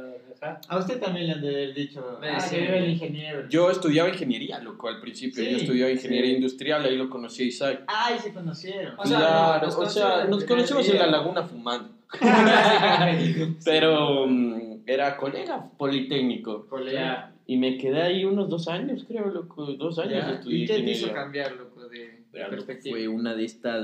[0.67, 3.49] A usted también le han de haber dicho, Me ah, el ingeniero.
[3.49, 5.43] Yo estudiaba ingeniería, loco, al principio.
[5.43, 6.35] Sí, Yo estudiaba ingeniería sí.
[6.35, 7.83] industrial, ahí lo conocí a Isaac.
[7.87, 8.93] Ay, se conocieron.
[8.97, 11.89] O sea, claro, nos o sea, conocimos nos conocimos en la laguna fumando.
[13.65, 16.67] Pero mm, era colega politécnico.
[16.67, 17.31] Colega.
[17.47, 19.65] Y me quedé ahí unos dos años, creo, loco.
[19.73, 20.31] Dos años Ya.
[20.31, 22.97] estudié ¿Y qué te hizo cambiar, loco, de Pero, perspectiva?
[22.97, 23.83] fue una de estas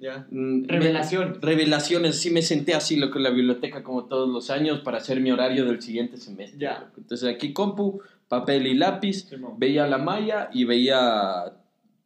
[0.00, 0.26] Ya.
[0.30, 1.38] mm, Revelación.
[1.42, 2.20] revelaciones.
[2.20, 5.30] Sí me senté así, loco, en la biblioteca como todos los años para hacer mi
[5.30, 6.58] horario del siguiente semestre.
[6.58, 6.80] Ya.
[6.80, 6.92] loco.
[6.98, 9.26] Entonces aquí compu, papel y lápiz,
[9.56, 11.52] veía la malla y veía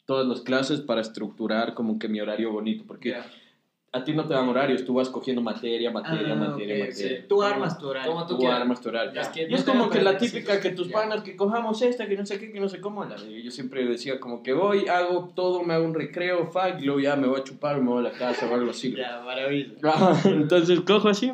[0.06, 3.16] todas las clases para estructurar como que mi horario bonito, porque.
[3.94, 7.18] A ti no te dan horarios, tú vas cogiendo materia, materia, Ah, materia, ok, materia.
[7.20, 7.24] sí.
[7.28, 8.10] Tú armas tu horario.
[8.10, 8.60] Como tú Tú quieras.
[8.62, 9.20] armas tu horario.
[9.20, 12.16] Es que Y es como que la típica que tus panas que cojamos esta, que
[12.16, 13.04] no sé qué, que no sé cómo.
[13.04, 16.80] La de- yo siempre decía como que voy, hago todo, me hago un recreo, fuck,
[16.80, 18.94] y luego ya me voy a chupar, me voy a la casa o algo así.
[18.96, 19.74] Ya, maravilla.
[20.24, 21.32] Entonces cojo así,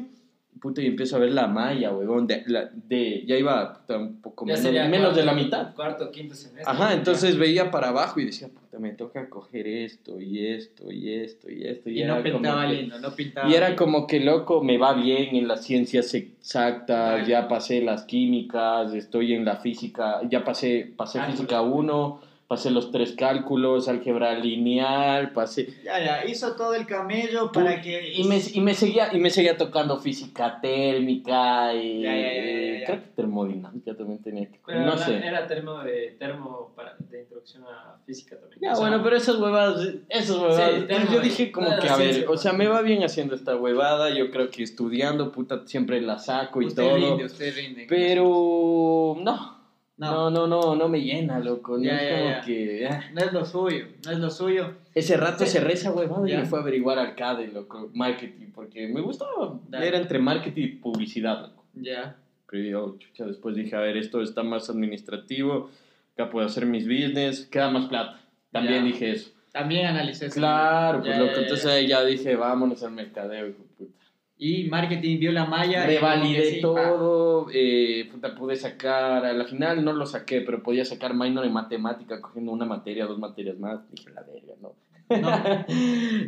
[0.61, 4.21] puta, y empiezo a ver la malla, huevón, de, la- de, ya iba puta, un
[4.21, 4.63] poco menos,
[5.17, 5.75] de la mitad.
[5.75, 6.65] Cuarto, quinto semestre.
[6.67, 11.13] Ajá, entonces veía para abajo y decía, puta, me toca coger esto y esto y
[11.15, 11.91] esto y esto.
[11.91, 13.85] Y era no pintaba lindo, no pintaba y era lindo.
[13.85, 19.35] como que loco, me va bien en las ciencias exactas, ya pasé las químicas, estoy
[19.35, 21.37] en la física, ya pasé, pasé Cálculo.
[21.37, 25.67] física 1, pasé los tres cálculos, álgebra lineal, pasé...
[25.85, 28.11] Ya, ya, hizo todo el camello para que...
[28.15, 32.43] Y me, y me seguía y me seguía tocando física térmica y Ya, ya, ya,
[32.43, 32.87] ya, ya.
[32.87, 36.97] creo que termodinámica también tenía que Pero no la- sé era termo de, termo para,
[37.11, 38.61] de introducción a física también.
[38.63, 41.79] ya O sea, bueno pero esas huevadas esas huevadas Sí, entonces termo- yo dije como
[41.79, 45.33] que a ver o sea me va bien haciendo esta huevada yo creo que estudiando
[45.33, 47.87] puta siempre la saco y usted todo rinde, usted rinde.
[47.91, 49.58] Pero no,
[49.99, 50.31] No.
[50.31, 51.77] no, no, no, no me llena, loco.
[51.77, 52.41] No Ya, es como ya.
[52.43, 52.89] que.
[52.89, 53.05] ah.
[53.13, 54.75] No es lo suyo, no es lo suyo.
[54.95, 55.51] Ese rato Sí.
[55.51, 59.59] cerré esa huevada y me fue a averiguar al CADE, loco, marketing, porque me gustaba.
[59.69, 59.89] Dale.
[59.89, 61.65] Era entre marketing y publicidad, loco.
[61.75, 62.17] Ya.
[62.51, 65.71] Pero yo, chucha, después dije, a ver, esto está más administrativo,
[66.15, 68.21] acá puedo hacer mis business, queda más plata.
[68.53, 69.31] También dije eso.
[69.53, 70.37] También analicé eso.
[70.37, 73.59] Claro, pues loco, entonces ahí ya dije, vámonos al mercadeo, hijo.
[74.41, 75.85] Y marketing vio la malla.
[75.85, 80.85] Revalidé sí, todo, eh, puta, pude sacar, a la final no lo saqué, pero podía
[80.85, 83.81] sacar minor en matemática cogiendo una materia, dos materias más.
[83.91, 84.75] Dije, la verga, ¿no?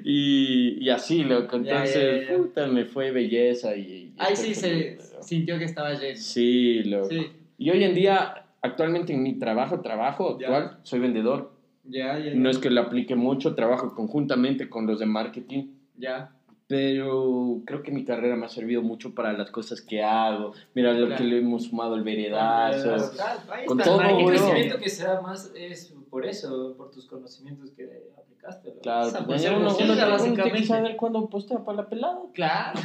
[0.04, 2.36] y, y así, loco, entonces, ya, ya.
[2.38, 3.82] puta, me fue belleza y...
[3.82, 6.16] y Ahí sí se sintió que estaba lleno.
[6.16, 7.10] Sí, loco.
[7.10, 7.30] Sí.
[7.58, 11.52] Y hoy en día, actualmente en mi trabajo, trabajo actual, soy vendedor.
[11.84, 12.34] Ya, ya.
[12.34, 15.66] No es que lo aplique mucho, trabajo conjuntamente con los de marketing.
[15.96, 16.32] Ya.
[16.70, 20.52] Pero creo que mi carrera me ha servido mucho para las cosas que hago.
[20.72, 21.20] Mira lo Claro.
[21.20, 22.84] que le hemos sumado el veredazo.
[22.84, 23.10] Claro.
[23.12, 27.06] Claro, ahí Con todo, El crecimiento que se da más es por eso, por tus
[27.06, 27.88] conocimientos que
[28.18, 28.70] aplicaste.
[28.74, 28.80] ¿no?
[28.80, 32.18] Claro, pues, pues, uno, uno, uno tiene que saber cuándo postea para la pelada.
[32.34, 32.80] Claro.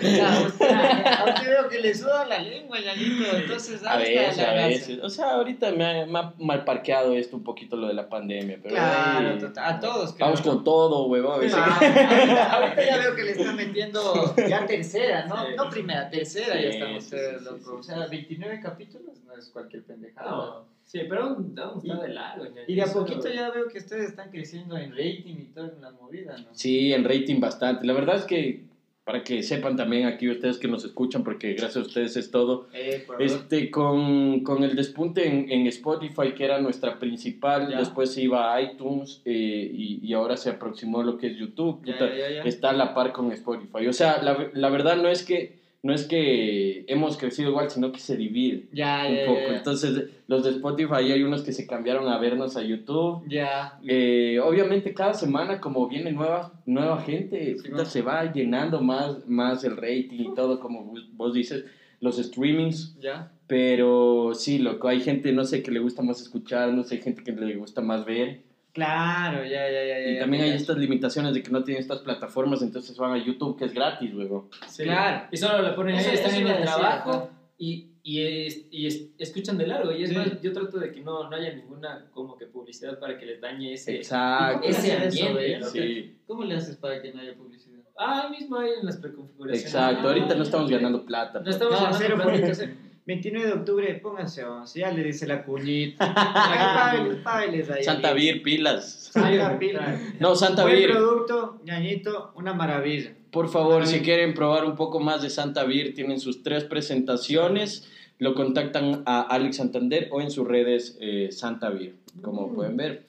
[0.00, 3.36] Claro, usted veo que le suda la lengua, Yanito.
[3.36, 4.98] Entonces, A veces, a veces.
[5.02, 8.08] O sea, ahorita me ha, me ha mal parqueado esto un poquito lo de la
[8.08, 8.58] pandemia.
[8.62, 10.26] Pero Claro, ahí- total, a todos, creo.
[10.26, 11.40] Vamos con todo, huevón.
[11.54, 15.36] Ah, ahorita, ahorita ya veo que le están metiendo ya tercera, ¿no?
[15.46, 15.52] Sí.
[15.56, 17.58] No primera, tercera Sí, ya están sí, ustedes, sí, loco.
[17.58, 20.30] sí, O sea, 29 capítulos no es cualquier pendejada.
[20.30, 22.44] No, sí, pero aún, aún está Y- de largo.
[22.44, 22.60] ñaño.
[22.66, 25.80] Y de a poquito ya veo que ustedes están creciendo en rating y todo en
[25.82, 26.48] la movida, ¿no?
[26.52, 27.86] Sí, en rating bastante.
[27.86, 28.64] La verdad es que
[29.04, 32.68] para que sepan también aquí ustedes que nos escuchan, porque gracias a ustedes es todo.
[32.72, 33.22] Eh, por favor.
[33.22, 37.80] Este, con, con el despunte en, en Spotify, que era nuestra principal, Ya.
[37.80, 39.30] después se iba a iTunes eh,
[39.70, 41.84] y, y ahora se aproximó lo que es YouTube.
[41.84, 42.42] Ya, ya, ya, ya.
[42.44, 43.86] Está a la par con Spotify.
[43.88, 47.92] O sea, la, la verdad no es que no es que hemos crecido igual, sino
[47.92, 49.40] que se divide Ya, un ya, poco.
[49.50, 49.56] ya.
[49.58, 53.22] Entonces, los de Spotify hay unos que se cambiaron a vernos a YouTube.
[53.28, 53.74] Ya.
[53.86, 57.84] Eh, obviamente cada semana como viene nueva, nueva gente, Sí, puta, ¿no?
[57.84, 61.64] se va llenando más, más el rating y todo, como vos- vos dices,
[62.00, 62.96] los streamings.
[62.98, 63.30] Ya.
[63.46, 67.02] Pero sí, loco, hay gente, no sé, que le gusta más escuchar, no sé, hay
[67.02, 68.40] gente que le gusta más ver.
[68.74, 69.98] Claro, ya, ya, ya.
[70.00, 70.50] ya, Y ya, también ya.
[70.50, 73.72] hay estas limitaciones de que no tienen estas plataformas, entonces van a YouTube, que es
[73.72, 74.50] gratis, luego.
[74.66, 74.82] Sí.
[74.82, 75.28] Claro.
[75.30, 79.06] Y solo lo ponen ahí, Eso- están en el trabajo y, y, es- y es-
[79.16, 79.92] escuchan de largo.
[79.92, 80.16] Y es Sí.
[80.16, 83.40] más, yo trato de que no, no haya ninguna como que publicidad para que les
[83.40, 84.66] dañe ese, Exacto.
[84.66, 85.52] ese ¿Cómo haces eso, ambiente.
[85.52, 85.64] eh?
[85.70, 87.78] Sí, ¿Cómo le haces para que no haya publicidad?
[87.96, 89.72] Ah, mismo ahí en las preconfiguraciones.
[89.72, 90.00] exacto.
[90.08, 90.78] Ah, Ahorita no estamos ya.
[90.78, 91.38] ganando plata.
[91.38, 92.70] No estamos No, ganando plata.
[93.04, 93.06] Publicación.
[93.06, 96.14] 29 de octubre, pónganse 11, ya le dice la cuñita.
[97.24, 97.84] Págueles ahí.
[97.84, 99.10] Santa Vir, pilas.
[99.12, 100.00] Santa Pila.
[100.20, 103.14] No, Santa Buen Vir, producto, ñañito, una maravilla.
[103.30, 104.02] Por favor, si Maravilla.
[104.04, 107.90] quieren probar un poco más de Santa Vir, tienen sus tres presentaciones.
[108.18, 111.96] Lo contactan a Alex Santander o en sus redes eh, Santa Vir.
[112.22, 112.54] Como Mm.
[112.54, 113.06] pueden ver,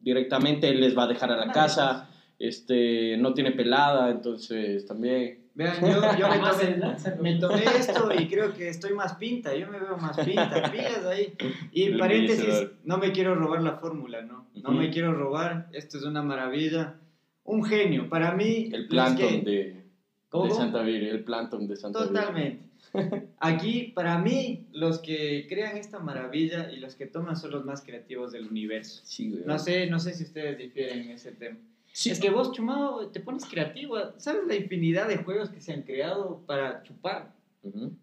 [0.00, 2.08] directamente él les va a dejar a la casa.
[2.38, 5.39] Este, no tiene pelada, entonces también.
[5.54, 9.54] Vean, yo, yo me, tomé, me tomé esto y creo que estoy más pinta.
[9.54, 11.34] Yo me veo más pinta, pilas ahí.
[11.72, 14.46] Y El paréntesis, no me quiero robar la fórmula, ¿no?
[14.62, 15.68] No me quiero robar.
[15.72, 16.96] Esto es una maravilla.
[17.44, 18.08] Un genio.
[18.08, 22.08] Para mí, El plancton que- de, de Santa Vir, el plancton de Santa Vir.
[22.08, 22.70] Totalmente.
[23.38, 27.82] Aquí, para mí, los que crean esta maravilla y los que toman son los más
[27.82, 29.00] creativos del universo.
[29.04, 29.42] Sí, güey.
[29.44, 31.56] No sé, no sé si ustedes difieren en ese tema.
[31.92, 32.10] Sí.
[32.10, 33.96] Es que vos, Chumado, te pones creativo.
[34.16, 37.34] ¿Sabes la infinidad de juegos que se han creado para chupar?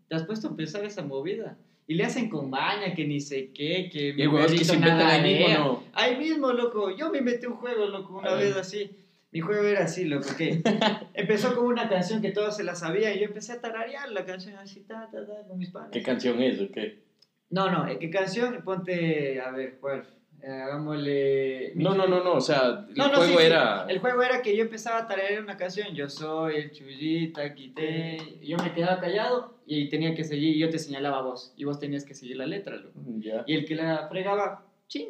[0.08, 1.58] ¿Te has puesto a pensar esa movida?
[1.88, 4.10] Y le hacen con baña, que ni sé qué, que...
[4.10, 5.84] Y huevos que se inventan ahí mismo.
[5.94, 6.96] Ahí mismo, loco.
[6.96, 8.92] Yo me inventé un juego, loco, una vez así.
[9.32, 10.62] Mi juego era así, loco, que
[11.14, 14.26] empezó con una canción que todos se la sabían y yo empecé a tararear la
[14.26, 15.90] canción así, ta, ta, ta, con mis panas.
[15.92, 17.04] ¿Qué canción es o qué?
[17.50, 18.62] No, no, eh, ¿qué canción?
[18.64, 20.06] Ponte, a ver, ¿cuál?
[20.42, 21.72] Eh, hagámosle...
[21.76, 23.44] No, no, no, no, o sea, el No, no, juego sí, sí.
[23.46, 23.86] era...
[23.90, 25.94] El juego era que yo empezaba a tararear una canción.
[25.96, 28.18] Yo soy el chullita, quité.
[28.42, 30.56] Yo me quedaba callado y tenía que seguir.
[30.56, 33.00] y Yo te señalaba a vos y vos tenías que seguir la letra, loco.
[33.18, 33.44] Ya.
[33.48, 35.10] Y el que la fregaba, ching.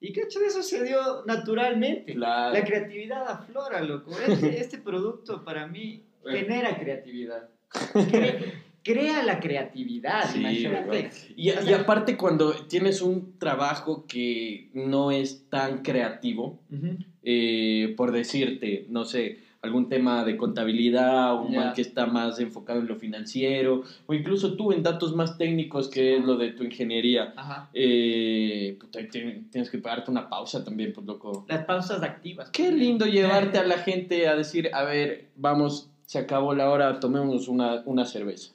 [0.00, 2.14] Y cacho, eso se dio naturalmente.
[2.14, 2.52] Claro.
[2.54, 4.10] La creatividad aflora, loco.
[4.28, 6.38] Este, este producto para mí Bueno.
[6.38, 7.48] genera creatividad.
[8.88, 11.10] Cre- crea la creatividad, Sí, imagínate.
[11.36, 16.58] Y, y aparte cuando tienes un trabajo que no es tan creativo,
[17.22, 21.60] eh, por decirte, no sé, algún tema de contabilidad, un Ya.
[21.60, 25.88] man que está más enfocado en lo financiero, o incluso tú en datos más técnicos
[25.88, 27.68] que es lo de tu ingeniería, Ajá.
[27.74, 28.78] eh,
[29.50, 31.44] tienes que pagarte una pausa también, pues loco.
[31.48, 32.50] Las pausas activas.
[32.50, 37.00] Qué lindo llevarte a la gente a decir, a ver, vamos, se acabó la hora,
[37.00, 38.52] tomemos una, una cerveza.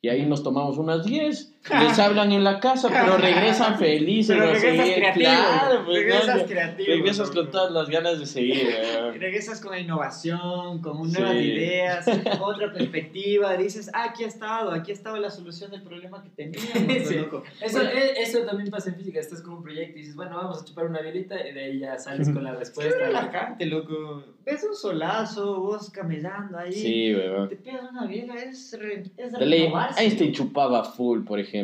[0.00, 4.36] Y ahí nos tomamos unas 10, les hablan en la casa, pero regresan felices.
[4.38, 4.94] Pero regresas seguir.
[4.96, 5.24] creativo.
[5.30, 6.44] Claro, pues, regresas ¿no?
[6.46, 6.88] creativo.
[6.88, 8.68] Regresas con todas las ganas de seguir.
[9.18, 11.18] Regresas con innovación, con Sí.
[11.20, 12.06] nuevas ideas,
[12.40, 13.56] otra perspectiva.
[13.56, 17.08] Dices, ah, aquí ha estado, aquí ha estado la solución del problema que teníamos.
[17.08, 17.14] Sí.
[17.16, 17.42] loco.
[17.60, 19.20] Eso, e- eso también pasa en física.
[19.20, 21.78] Estás con un proyecto y dices, bueno, vamos a chupar una velita y de ahí
[21.78, 22.98] ya sales con la Es respuesta.
[22.98, 24.24] relajante, loco.
[24.44, 26.72] Ves un solazo, vos camellando ahí.
[26.72, 27.48] Sí, weón.
[27.48, 30.02] Te pegas una biela, es, re, es renovarse.
[30.02, 31.57] Einstein chupaba full, por ejemplo.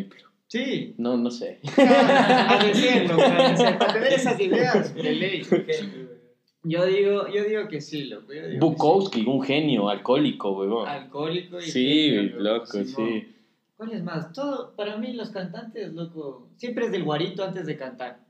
[0.47, 0.95] Sí.
[0.99, 1.61] No, no sé.
[1.77, 2.59] A
[3.79, 5.43] para tener esas ideas, de ley.
[6.67, 8.33] Yo digo, yo digo que sí, loco.
[8.59, 10.89] Bukowski, un genio alcohólico, weón.
[10.89, 13.31] Alcohólico y Sí, genio, loco, sí.
[13.77, 14.33] ¿Cuál es más?
[14.33, 18.21] Todo, para mí los cantantes, loco, siempre es del guarito antes de cantar.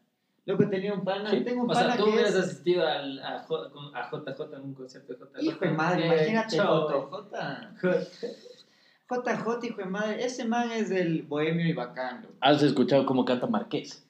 [0.46, 1.40] Loco, tenía un pana, Sí.
[1.44, 2.40] tengo un O sea, pana tú que hubieras es...
[2.44, 5.42] asistido al, a, J, a JJ en un concierto de JJ.
[5.42, 6.56] Hijo de madre, imagínate.
[6.56, 7.84] JJ.
[9.10, 12.34] JJ, hijo de madre, ese man es del bohemio y bacán, loco.
[12.40, 14.06] ¿Has escuchado cómo canta Marqués?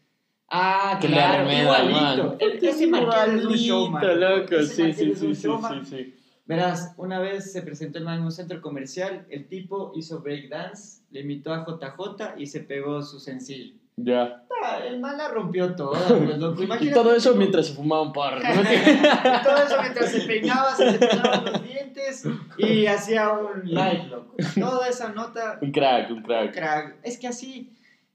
[0.49, 2.37] Ah, Que claro, igualito.
[2.39, 4.21] Ese Marqués es un showman.
[4.21, 4.55] loco.
[4.55, 6.15] Ese Sí, sí, es un sí, sí, sí.
[6.47, 11.03] Verás, una vez se presentó el man en un centro comercial, el tipo hizo breakdance,
[11.11, 13.75] le imitó a JJ y se pegó su sencillo.
[13.97, 14.45] Ya.
[14.63, 16.61] Ah, El man la rompió toda, pues, loco.
[16.63, 18.09] Y Imagínate todo eso mientras se fumaba un.
[18.09, 18.13] ¿no?
[19.45, 22.25] todo eso mientras se peinaba, se peinaba los dientes
[22.59, 24.35] y hacía un live, loco.
[24.59, 26.53] Toda esa nota, un crack, un crack.
[26.55, 26.97] crack.
[27.03, 27.73] Es que así,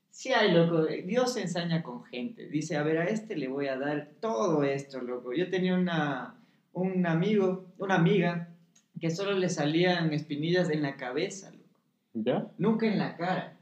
[0.09, 0.86] sí hay, loco.
[1.05, 2.47] Dios se ensaña con gente.
[2.47, 5.34] Dice, a ver, a este le voy a dar todo esto, loco.
[5.34, 6.36] Yo tenía una,
[6.73, 8.49] un amigo, una amiga
[8.99, 11.63] que solo le salían espinillas en la cabeza, loco.
[12.13, 12.47] ¿Ya?
[12.57, 13.59] Nunca en la cara.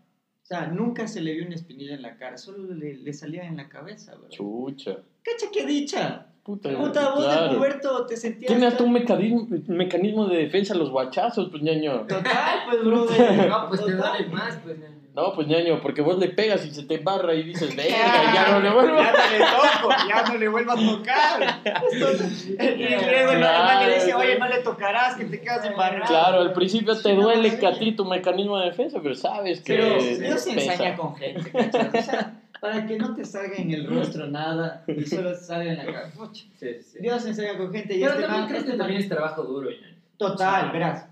[0.47, 3.43] O sea, nunca se le vio una espinilla en la cara, solo le, le salía
[3.43, 4.29] en la cabeza, bro.
[4.29, 4.91] Chucha.
[5.21, 6.27] ¡Cacha qué dicha!
[6.41, 7.57] Puta, Puta, vos de claro.
[7.57, 8.47] puberto te sentías...
[8.47, 12.07] Tiene hasta un mecanismo, mecanismo de defensa a los guachazos, pues ñaño.
[12.07, 13.49] Total, pues, brother.
[13.49, 14.11] No, pues te Total.
[14.19, 14.79] duele más, pues.
[14.79, 14.96] ñaño.
[15.17, 18.49] No, pues ñaño, porque vos le pegas y se te embarra y dices, venga, ya
[18.51, 18.97] no le vuelvo.
[18.97, 21.61] Ya no le toco, ya no le vuelvo a tocar.
[21.65, 26.05] Y luego el hermano le dice, oye, no le tocarás, que te quedas embarrado.
[26.05, 29.75] Claro, al principio te duele que a ti tu mecanismo de defensa, pero sabes que
[29.77, 30.03] Pero.
[30.03, 31.89] Dios se ensaña con gente, ¿cachai?
[31.99, 35.71] O sea, para que no te salga en el rostro nada y solo te salga
[35.71, 36.11] en la cara.
[36.59, 36.97] Sí, sí.
[36.99, 39.01] Dios se ensaña con gente y Pero este también man, crees este que man- también
[39.01, 39.95] es trabajo duro, ñaño.
[40.17, 41.05] Total, verás.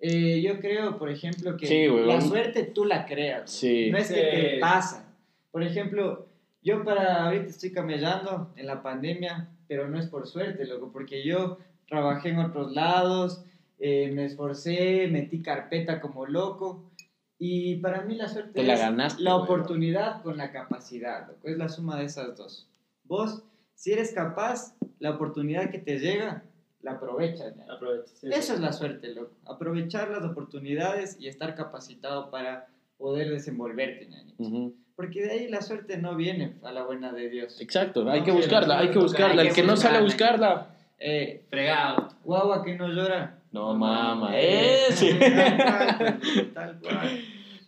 [0.00, 3.50] Eh, yo creo, por ejemplo, que Sí, la suerte tú la creas.
[3.50, 3.90] Sí.
[3.90, 4.14] No es Sí.
[4.14, 5.14] que te pasa.
[5.50, 6.26] Por ejemplo,
[6.62, 11.24] yo para ahorita estoy camellando en la pandemia, pero no es por suerte, loco, porque
[11.24, 13.44] yo trabajé en otros lados,
[13.78, 16.90] eh, me esforcé, metí carpeta como loco.
[17.38, 21.48] Y para mí la suerte Te la es ganaste, la oportunidad con la capacidad, loco.
[21.48, 22.68] Es la suma de esas dos.
[23.04, 23.42] Vos,
[23.74, 26.44] si eres capaz, la oportunidad que te llega,
[26.82, 27.54] la aprovechas.
[27.56, 27.72] ¿ya?
[27.72, 28.06] Aprovecha.
[28.14, 28.52] sí, Eso sí.
[28.54, 29.32] es la suerte, loco.
[29.46, 32.68] Aprovechar las oportunidades y estar capacitado para
[32.98, 34.42] poder desenvolverte, ñañito.
[34.42, 34.74] Ujú.
[34.96, 37.58] Porque de ahí la suerte no viene a la buena de Dios.
[37.60, 39.40] Exacto, hay No, que sí, buscarla, la hay que buscarla.
[39.42, 40.74] hay El que que no sale a buscarla.
[40.98, 42.08] Eh, Fregado.
[42.24, 43.38] guagua que no llora.
[43.52, 45.14] No, mama, Eh, ese.
[46.54, 47.20] Tal cual.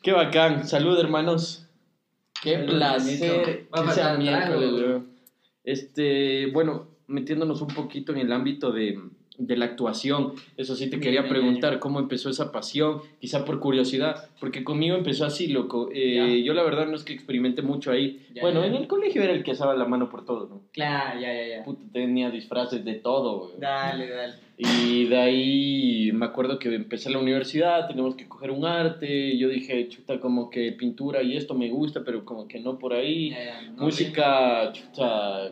[0.03, 0.67] Qué bacán.
[0.69, 1.67] Salud, hermanos.
[2.43, 3.43] Qué Salud, placer
[3.73, 5.03] que sea miércoles.
[5.65, 8.99] Este, bueno, metiéndonos un poquito en el ámbito de,
[9.39, 13.45] de la actuación, eso sí te Bien, quería bien, preguntar cómo empezó esa pasión, quizá
[13.45, 15.89] por curiosidad, porque conmigo empezó así, loco.
[15.93, 16.45] Eh, Ya.
[16.47, 18.21] yo la verdad no es que experimenté mucho ahí.
[18.35, 18.67] Ya, bueno, ya.
[18.67, 20.61] en el colegio era el que asaba la mano por todo, ¿no?
[20.73, 21.65] Claro, ya, ya, ya.
[21.65, 23.53] Puta, tenía disfraces de todo, güey.
[23.59, 24.35] Dale, dale.
[24.59, 29.49] Y de ahí me acuerdo que empecé la universidad, tenemos que coger un arte, yo
[29.49, 33.31] dije, chuta, como que pintura y esto me gusta, pero como que no por ahí.
[33.31, 35.51] Ya, ya, no, Música, chuta,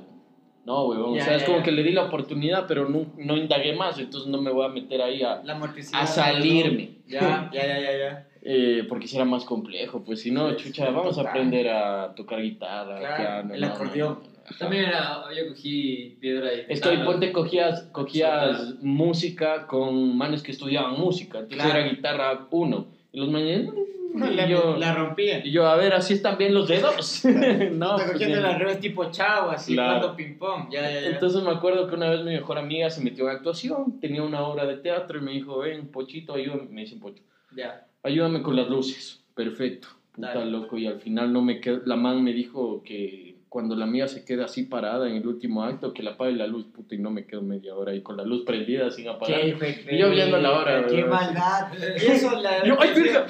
[0.70, 1.62] no, Ya, o sea, es como ya.
[1.64, 4.68] que le di la oportunidad, pero no, no indagué más, entonces no me voy a
[4.68, 5.54] meter ahí a, La
[5.92, 6.98] a salirme.
[7.06, 8.26] Ya, ya, ya, ya, ya.
[8.42, 11.68] Eh, porque si era más complejo, pues si no, Sí, chucha, sí, vamos a aprender
[11.68, 13.54] a tocar guitarra, Claro, piano.
[13.54, 14.18] el acordeón.
[14.58, 17.10] También era, yo cogí piedra y Es que hoy guitarra.
[17.12, 21.80] ponte cogías, cogías música con manes que estudiaban música, entonces Claro.
[21.80, 22.86] era guitarra uno.
[23.12, 23.68] Y los manes,
[24.14, 25.44] La, yo, la rompía.
[25.44, 27.24] y yo, a ver, así están bien los dedos.
[27.24, 28.42] no, Está pues, cogiendo ya.
[28.42, 30.16] las redes tipo chavo, así, Claro.
[30.16, 30.68] ping-pong.
[30.70, 31.06] Ya, ya, ya.
[31.10, 34.42] Entonces me acuerdo que una vez mi mejor amiga se metió en actuación, tenía una
[34.42, 37.22] obra de teatro y me dijo, ven, Pochito, ayúdame, me dicen Pocho,
[37.54, 37.86] ya.
[38.02, 39.22] ayúdame con las luces.
[39.34, 40.50] Perfecto, puta Dale.
[40.50, 40.76] loco.
[40.76, 44.24] Y al final no me quedó, la man me dijo que cuando la amiga se
[44.24, 47.10] queda así parada en el último acto, que la apague la luz, puta, y no
[47.10, 49.40] me quedo media hora ahí con la luz prendida sin apagar.
[49.44, 51.10] Y yo viendo la hora, Qué bro.
[51.12, 51.74] maldad.
[51.96, 52.64] Eso la.
[52.64, 53.26] Yo, ¡ay, verga!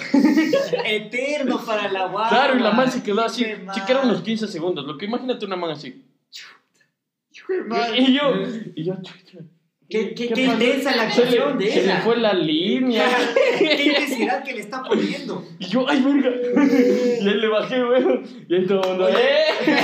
[0.84, 2.28] Eterno para la guagua.
[2.28, 5.06] Claro, y la man se quedó así, sí que eran unos 15 segundos, lo que
[5.06, 6.04] imagínate una man así.
[7.96, 8.34] Y yo,
[8.76, 9.38] y yo, chucha.
[9.90, 12.00] Qué, qué, ¿Qué qué intensa la Se actuación le, de se le ella.
[12.02, 13.04] fue la línea.
[13.58, 15.44] qué intensidad que le está poniendo.
[15.58, 16.30] Y yo, ¡ay, verga!
[17.20, 18.22] Ahí le bajé, weón.
[18.48, 19.16] Y ahí todo el mundo, Oye.
[19.18, 19.76] ¡eh!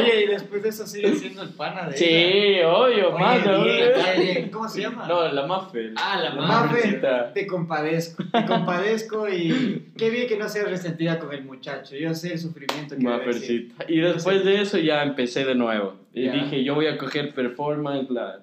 [0.00, 1.98] Oye, y después de eso sigue siendo el pana de ella.
[1.98, 3.64] Sí, obvio, Oye, más, ¿no?
[3.64, 4.48] bien.
[4.50, 5.06] ¿Cómo se llama?
[5.06, 5.92] No, la Maffer.
[5.96, 6.46] Ah, la La madre.
[6.48, 7.32] Mafe, Mafercita.
[7.32, 11.94] te compadezco, te compadezco y qué bien que no seas resentida con el muchacho.
[11.96, 13.02] Yo sé el sufrimiento que.
[13.02, 13.84] Maffercita.
[13.88, 15.94] Y después de eso ya empecé de nuevo.
[16.14, 16.32] Y Ya.
[16.32, 18.40] dije, yo voy a coger performance la,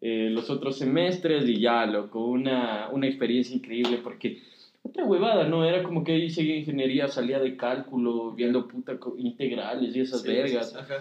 [0.00, 4.42] eh, los otros semestres y ya, loco, una, una experiencia increíble porque
[4.82, 5.64] otra huevada, ¿no?
[5.64, 10.28] Era como que ahí seguía ingeniería, salía de cálculo, viendo puta integrales y esas Sí,
[10.28, 10.70] vergas.
[10.70, 10.80] sí, sí.
[10.80, 10.94] Ajá.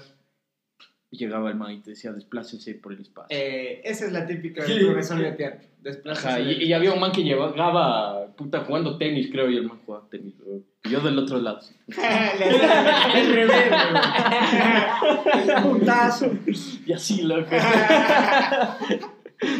[1.12, 3.36] Y llegaba el man y te decía, desplácense por el espacio.
[3.36, 5.68] Eh, esa es la típica del profesor de teatro.
[5.82, 9.64] Desplaza Ajá, y, y había un man que llevaba, puta, jugando tenis, creo, y el
[9.64, 10.36] man jugaba tenis.
[10.46, 10.66] weón.
[10.84, 11.60] Yo del otro lado.
[11.88, 15.62] el revés, güey.
[15.64, 16.32] Putazo.
[16.86, 17.50] Y así, loco.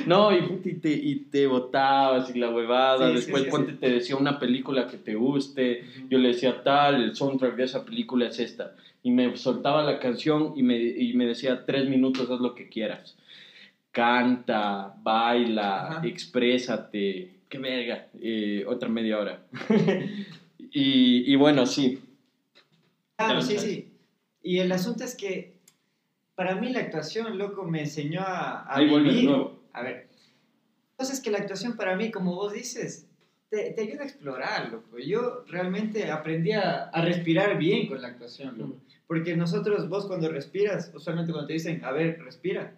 [0.06, 3.08] No, y, te, y te botabas y la huevada.
[3.10, 5.86] Sí, Después sí, ponte, te decía una película que te guste.
[6.10, 8.76] Yo le decía tal, el soundtrack de esa película es esta.
[9.04, 12.68] Y me soltaba la canción y me, y me decía tres minutos, haz lo que
[12.68, 13.16] quieras.
[13.92, 16.02] Canta, baila, Ajá.
[16.08, 17.36] exprésate.
[17.48, 18.08] Qué verga.
[18.22, 19.44] Eh, otra media hora.
[20.72, 22.02] y, y bueno, sí.
[23.18, 23.92] Claro, sí, sí.
[24.42, 25.58] Y el asunto es que
[26.36, 29.30] para mí la actuación, loco, me enseñó a, a Ahí vuelve de vivir.
[29.30, 29.60] nuevo.
[29.74, 30.08] A ver.
[30.92, 33.08] Entonces que la actuación para mí, como vos dices,
[33.50, 34.98] te, te ayuda a explorar, loco.
[35.00, 38.76] Yo realmente aprendí a, a respirar bien con la actuación, loco.
[39.08, 42.74] Porque nosotros, vos cuando respiras, usualmente cuando te dicen, a ver, respira,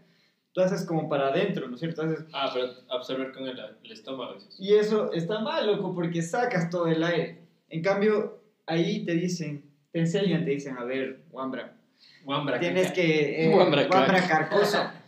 [0.53, 2.03] tú haces como para adentro, ¿no es cierto?
[2.03, 4.37] Haces- Ah, pero absorber con el, el estómago.
[4.57, 7.40] y eso está mal, loco, porque sacas todo el aire.
[7.71, 11.77] En cambio, ahí te dicen, te enseñan, te dicen, a ver, Wambra,
[12.25, 13.45] Wambra, tienes que...
[13.45, 14.77] eh, Wambra Wambra carcoso.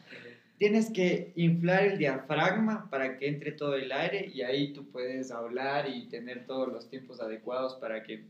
[0.57, 5.30] Tienes que inflar el diafragma para que entre todo el aire y ahí tú puedes
[5.32, 8.24] hablar y tener todos los tiempos adecuados para que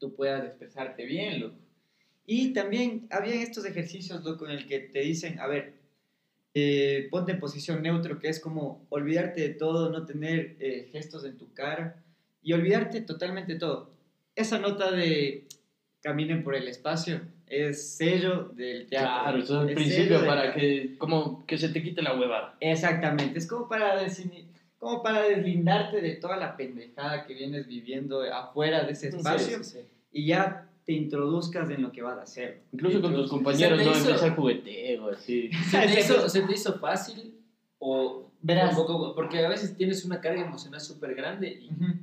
[0.00, 1.58] tú puedas expresarte bien, loco.
[2.26, 5.74] Y también había estos ejercicios, loco, en el que te dicen, a ver,
[6.54, 11.24] eh, ponte en posición neutro, que es como olvidarte de todo, no tener eh, gestos
[11.24, 12.02] en tu cara
[12.46, 13.90] y olvidarte totalmente de todo.
[14.36, 15.44] Esa nota de
[16.00, 19.08] caminen por el espacio es sello del teatro.
[19.22, 22.56] Claro, eso es el Es principio para que, como, que se te quite la huevada.
[22.60, 24.00] Exactamente, es como para,
[24.78, 29.64] como para deslindarte de toda la pendejada que vienes viviendo afuera de ese espacio Sí,
[29.64, 29.86] sí, sí.
[30.12, 32.60] y ya te introduzcas en lo que vas a hacer.
[32.70, 33.90] Incluso con tus compañeros, ¿no?
[33.90, 35.50] hizo- Empieza jugueteo, así.
[35.70, 37.34] ¿Se te, hizo, ¿Se te hizo fácil
[37.80, 38.70] o Verás.
[38.70, 39.12] un poco?
[39.16, 41.96] Porque a veces tienes una carga emocional súper grande y Ujú.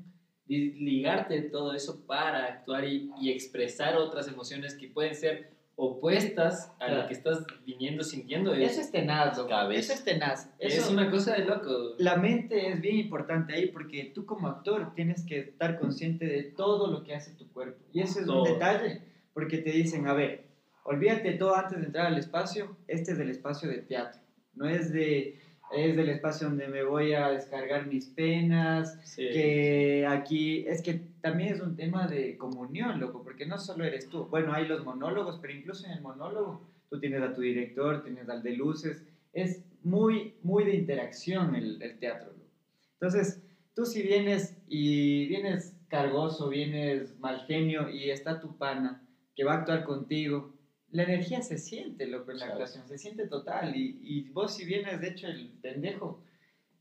[0.58, 6.72] Ligarte de todo eso para actuar y, y expresar otras emociones que pueden ser opuestas
[6.80, 7.02] a Claro.
[7.02, 8.54] lo que estás viniendo sintiendo.
[8.54, 9.38] Eso Es, es tenaz.
[9.40, 10.50] Eso es tenaz.
[10.60, 11.96] es Eso, una cosa de loco.
[11.98, 16.44] La mente es bien importante ahí porque tú como actor tienes que estar consciente de
[16.44, 17.84] todo lo que hace tu cuerpo.
[17.92, 18.44] Y eso es Todo.
[18.44, 19.02] un detalle
[19.34, 20.46] porque te dicen, a ver,
[20.84, 22.78] olvídate todo antes de entrar al espacio.
[22.88, 24.22] Este es el espacio de teatro.
[24.54, 25.40] No es de
[25.76, 29.24] es del espacio donde me voy a descargar mis penas, Sí.
[29.32, 34.10] que aquí es que también es un tema de comunión, loco, porque no solo eres
[34.10, 34.26] tú.
[34.26, 38.30] Bueno, hay los monólogos, pero incluso en el monólogo tú tienes a tu director, tienes
[38.30, 39.04] al de luces.
[39.34, 42.46] Es muy, muy de interacción el, el teatro, loco.
[42.94, 43.42] Entonces,
[43.76, 49.02] tú si vienes y vienes cargoso, vienes mal genio y está tu pana
[49.36, 50.53] que va a actuar contigo,
[50.94, 52.62] la energía se siente, loco, en la Claro.
[52.64, 53.76] actuación, se siente total.
[53.76, 56.22] Y, y vos si vienes, de hecho, el pendejo,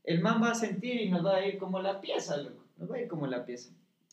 [0.03, 2.63] el man va a sentir y nos va a ir como la pieza, loco.
[2.77, 3.69] Nos va a ir como la pieza.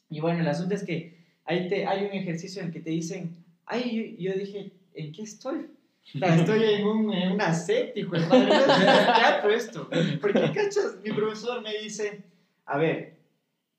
[0.08, 2.90] Y bueno, el asunto es que ahí te, hay un ejercicio en el que te
[2.90, 3.34] dicen,
[3.66, 5.68] ay, yo, yo dije, ¿en qué estoy?
[6.12, 7.92] Estoy en, un, en una madre.
[7.96, 9.88] No es teatro esto.
[10.20, 12.22] Porque, cachas, mi profesor me dice,
[12.64, 13.19] a ver,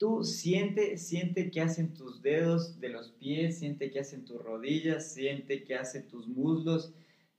[0.01, 5.13] tú siente, siente qué hacen tus dedos de los pies, siente qué hacen tus rodillas,
[5.13, 6.91] siente qué hacen tus muslos,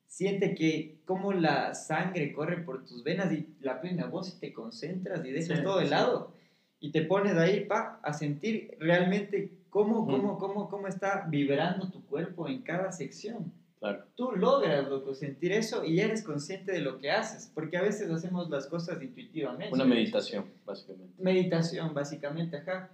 [0.06, 4.52] siente que cómo la sangre corre por tus venas y la plena voz y te
[4.52, 5.90] concentras y dejas Sí, todo de sí.
[5.90, 6.30] lado
[6.78, 10.12] y te pones ahí pa, a sentir realmente cómo, Ujú.
[10.12, 13.52] cómo, cómo, cómo está vibrando tu cuerpo en cada sección.
[13.82, 14.04] Claro.
[14.14, 17.82] Tú logras, loco, sentir eso y ya eres consciente de lo que haces, porque a
[17.82, 19.74] veces hacemos las cosas intuitivamente.
[19.74, 21.20] Una meditación, básicamente.
[21.20, 22.90] Meditación, básicamente, ajá.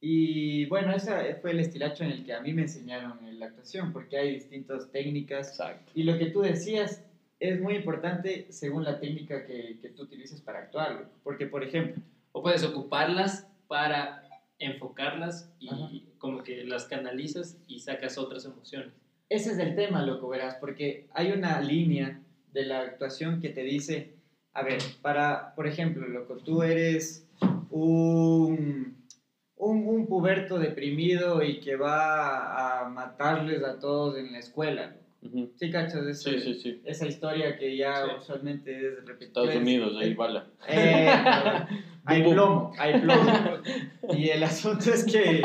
[0.00, 3.46] Y bueno, ese fue el estilacho en el que a mí me enseñaron en la
[3.48, 5.48] actuación, porque hay distintas técnicas.
[5.50, 5.92] Exacto.
[5.94, 7.04] Y lo que tú decías
[7.38, 10.92] es muy importante según la técnica que, que tú utilices para actuar.
[10.92, 11.10] loco.
[11.22, 14.22] Porque, por ejemplo, O puedes ocuparlas para
[14.58, 15.90] enfocarlas y Ajá.
[16.16, 18.94] como que las canalizas y sacas otras emociones.
[19.30, 22.20] Ese es el tema, loco, verás, porque hay una línea
[22.52, 24.16] de la actuación que te dice,
[24.52, 27.28] a ver, para, por ejemplo, loco, tú eres
[27.70, 29.06] un,
[29.54, 35.36] un, un puberto deprimido y que va a matarles a todos en la escuela, loco.
[35.36, 35.52] Ujú.
[35.56, 36.80] ¿Sí cachas ese- Sí, sí, sí.
[36.84, 38.10] esa historia que ya Sí.
[38.18, 39.26] usualmente es repetida?
[39.28, 40.46] Estados Unidos, ahí Eh, bala.
[40.68, 41.08] eh,
[42.06, 42.34] hay Bum, bum.
[42.34, 43.22] plomo, hay plomo.
[44.18, 45.42] Y el asunto es que,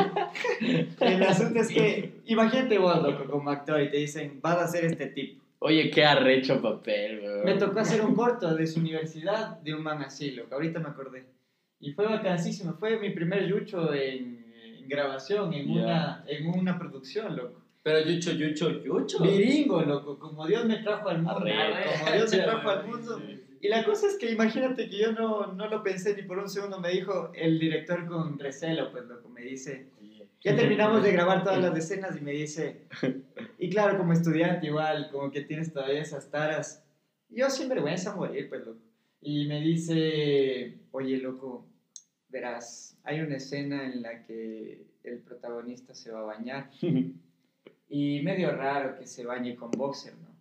[1.00, 4.84] el asunto es que, imagínate vos, loco, como actor, y te dicen, vas a hacer
[4.86, 5.44] este tipo.
[5.60, 7.44] Oye, qué arrecho papel, weón.
[7.44, 10.88] Me tocó hacer un corto de su universidad de un man así, loco, ahorita me
[10.88, 11.26] acordé.
[11.80, 14.44] Y fue vacancísimo, fue mi primer yucho en,
[14.78, 15.72] en grabación, en, Ya.
[15.72, 17.62] una, en una producción, loco.
[17.86, 19.22] Pero Yucho, Yucho, Yucho.
[19.22, 23.22] Viringo, loco, como Dios me trajo al mundo, como Dios me trajo al mundo.
[23.60, 26.48] Y la cosa es que imagínate que yo no, no lo pensé ni por un
[26.48, 29.86] segundo, me dijo el director con recelo, pues loco, me dice,
[30.42, 32.88] ya terminamos de grabar todas las escenas y me dice,
[33.56, 36.84] y claro, como estudiante igual, como que tienes todavía esas taras,
[37.28, 38.80] yo sin vergüenza a morir, pues loco.
[39.20, 41.64] Y me dice, oye loco,
[42.30, 46.68] verás, hay una escena en la que el protagonista se va a bañar
[47.88, 50.34] y medio raro que se bañe con boxer, ¿no?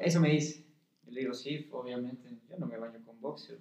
[0.00, 0.64] Eso me dice.
[1.06, 3.58] Y le digo, sí, obviamente, yo no me baño con boxer.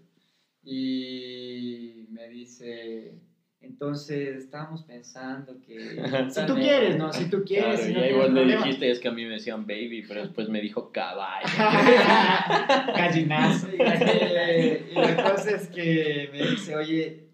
[0.63, 3.13] Y me dice,
[3.61, 5.77] entonces estábamos pensando que...
[6.29, 7.13] si tú quieres, ¿no?
[7.13, 9.11] Si tú quieres, Claro, si y no ahí tienes vos le dijiste, es que a
[9.11, 11.47] mí me decían baby, pero después me dijo caballo.
[12.97, 13.67] Gallinazo.
[13.71, 17.29] Eh, y la cosa es que me dice, oye,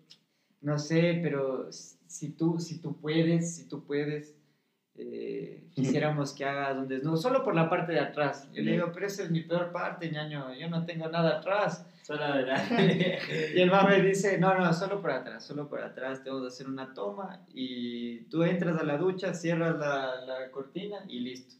[0.61, 4.35] no sé, pero si tú, si tú puedes, si tú puedes,
[5.01, 8.49] eh, quisiéramos que hagas un desnudo, solo por la parte de atrás.
[8.53, 11.85] Yo le digo, pero esa es mi peor parte, ñaño, yo no tengo nada atrás.
[12.03, 13.19] Solo adelante.
[13.55, 16.45] Y el man me dice, no, no, solo por atrás, solo por atrás, te vamos
[16.45, 21.19] a hacer una toma y tú entras a la ducha, cierras la, la cortina y
[21.19, 21.55] listo.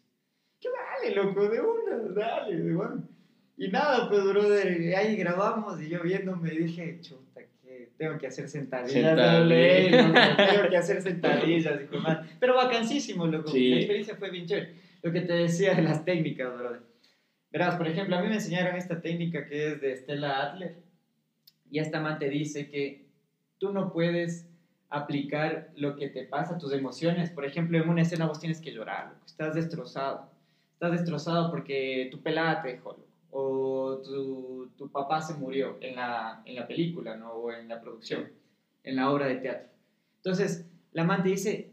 [0.59, 1.47] ¿Qué vale, loco?
[1.47, 3.03] De una, dale, de una.
[3.57, 7.30] Y nada, pues, brother, ahí grabamos y yo viéndome dije, chuta,
[8.01, 12.29] tengo que hacer sentadillas, dale, loco, tengo que hacer sentadillas, hijo madre.
[12.39, 13.51] Pero vacancísimo, loco.
[13.51, 13.69] Sí.
[13.69, 14.73] La experiencia fue bien chévere.
[15.03, 16.81] Lo que te decía de las técnicas, brother.
[17.51, 20.77] Verás, por ejemplo, a mí me enseñaron esta técnica que es de Stella Adler.
[21.69, 23.05] Y esta man te dice que
[23.59, 24.47] tú no puedes
[24.89, 27.29] aplicar lo que te pasa, tus emociones.
[27.29, 29.25] Por ejemplo, en una escena vos tienes que llorar, loco.
[29.27, 30.31] estás destrozado.
[30.73, 33.10] Estás destrozado porque tu pelada te dejó, loco.
[33.31, 34.01] O
[34.77, 37.31] tu, papá se murió en la, en la película, ¿no?
[37.33, 38.29] O en la producción,
[38.83, 39.69] en la obra de teatro.
[40.17, 41.71] Entonces, la man te dice,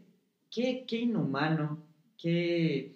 [0.49, 1.83] qué, qué inhumano,
[2.17, 2.95] qué,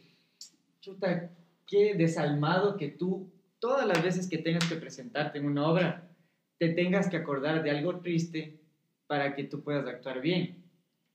[0.79, 1.29] chuta,
[1.67, 6.09] qué desalmado que tú, todas las veces que tengas que presentarte en una obra,
[6.57, 8.59] te tengas que acordar de algo triste
[9.07, 10.63] para que tú puedas actuar bien.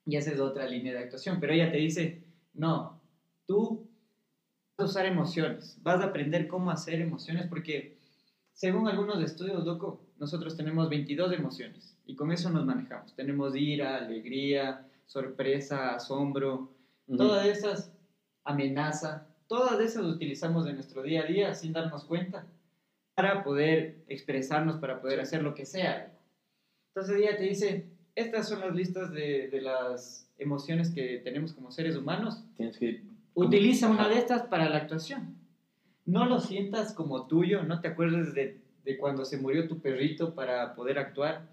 [0.05, 1.38] Y esa es otra línea de actuación.
[1.40, 2.22] Pero ella te dice,
[2.55, 3.01] no,
[3.46, 3.88] tú
[4.79, 7.93] a usar emociones, vas a aprender cómo hacer emociones porque
[8.53, 13.14] según algunos estudios, loco, nosotros tenemos 22 emociones y con eso nos manejamos.
[13.14, 16.68] Tenemos ira, alegría, sorpresa, asombro,
[17.07, 17.18] Ujú.
[17.18, 17.93] todas esas,
[18.45, 22.47] amenaza, todas esas utilizamos en nuestro día a día sin darnos cuenta
[23.14, 26.12] para poder expresarnos, para poder hacer lo que sea.
[26.95, 31.70] Entonces ella te dice, estas son las listas de, de las emociones que tenemos como
[31.70, 32.45] seres humanos.
[32.57, 33.07] Tienes que...
[33.47, 35.36] Utiliza una de estas para la actuación.
[36.07, 40.34] No lo sientas como tuyo, no te acuerdes de, de cuando se murió tu perrito
[40.34, 41.49] para poder actuar,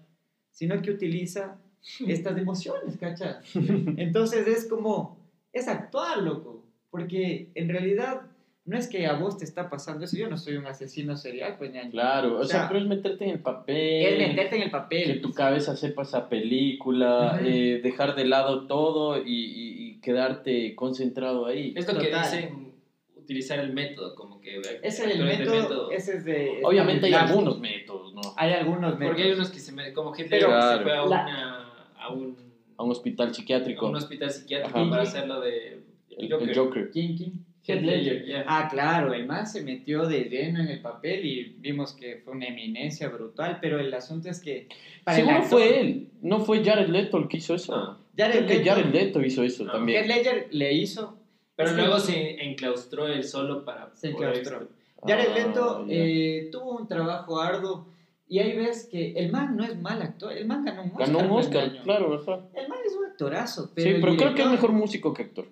[0.50, 1.58] sino que utiliza
[2.06, 3.36] estas emociones, ¿cachai?
[3.98, 5.18] Entonces es como,
[5.52, 8.22] es actuar, loco, porque en realidad
[8.64, 11.54] no es que a vos te está pasando eso, yo no soy un asesino serial,
[11.56, 11.92] pues ñaño.
[11.92, 14.02] Claro, o, O sea, sea, pero es meterte en el papel.
[14.22, 15.04] Es meterte en el papel.
[15.04, 20.74] Que tu cabeza sepa esa película, eh, dejar de lado todo y, y- y quedarte
[20.74, 21.72] concentrado ahí.
[21.76, 22.22] Es lo que Total.
[22.24, 22.72] dicen,
[23.16, 24.58] utilizar el método, como que...
[24.58, 26.60] Ese es el de método, ese es de...
[26.62, 28.20] Obviamente hay algunos métodos, ¿no?
[28.36, 29.06] Hay algunos métodos.
[29.08, 29.92] Porque hay unos que se me...
[29.92, 30.82] Como Hitler Pero- que se Claro.
[30.84, 32.36] fue a, una, a un,
[32.76, 33.88] A un hospital a psiquiátrico.
[33.88, 34.90] un hospital psiquiátrico Ajá.
[34.90, 35.80] para hacerlo de...
[36.18, 36.48] el, Joker.
[36.48, 36.90] el Joker.
[36.92, 37.46] ¿Quién, quién?
[37.68, 38.24] Ledger.
[38.24, 38.44] Yeah.
[38.46, 42.34] Ah, claro, el man se metió de lleno en el papel y vimos que fue
[42.34, 44.68] una eminencia brutal, pero el asunto es que...
[45.02, 47.76] para el Seguro actor- fue él, no fue Jared Leto el que hizo eso.
[47.76, 48.05] No.
[48.16, 49.72] Jared Creo que Leto- Jared Leto hizo eso No.
[49.72, 50.02] también.
[50.04, 51.16] Heath Ledger le hizo...
[51.56, 53.90] Pero luego se enclaustró él solo para...
[53.94, 54.68] Se enclaustró.
[55.06, 57.86] Jared Ah, Leto eh, tuvo un trabajo arduo
[58.28, 61.06] y ahí ves que el man no es mal actor, el man ganó un Oscar.
[61.06, 62.40] Ganó un Oscar, claro, ajá.
[62.54, 65.46] El man es un actorazo, pero Sí, pero creo que es mejor músico que actor.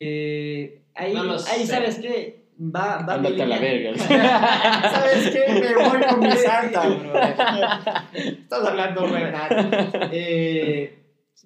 [0.00, 1.64] eh, ahí, No ahí.
[1.66, 2.42] ¿sabes qué?
[2.60, 3.96] Va, va Ándate a la verga.
[4.90, 5.52] ¿Sabes qué?
[5.60, 7.12] Me voy con mi santa, bro.
[8.12, 10.10] Estás hablando, verdad.
[10.12, 10.98] Eh,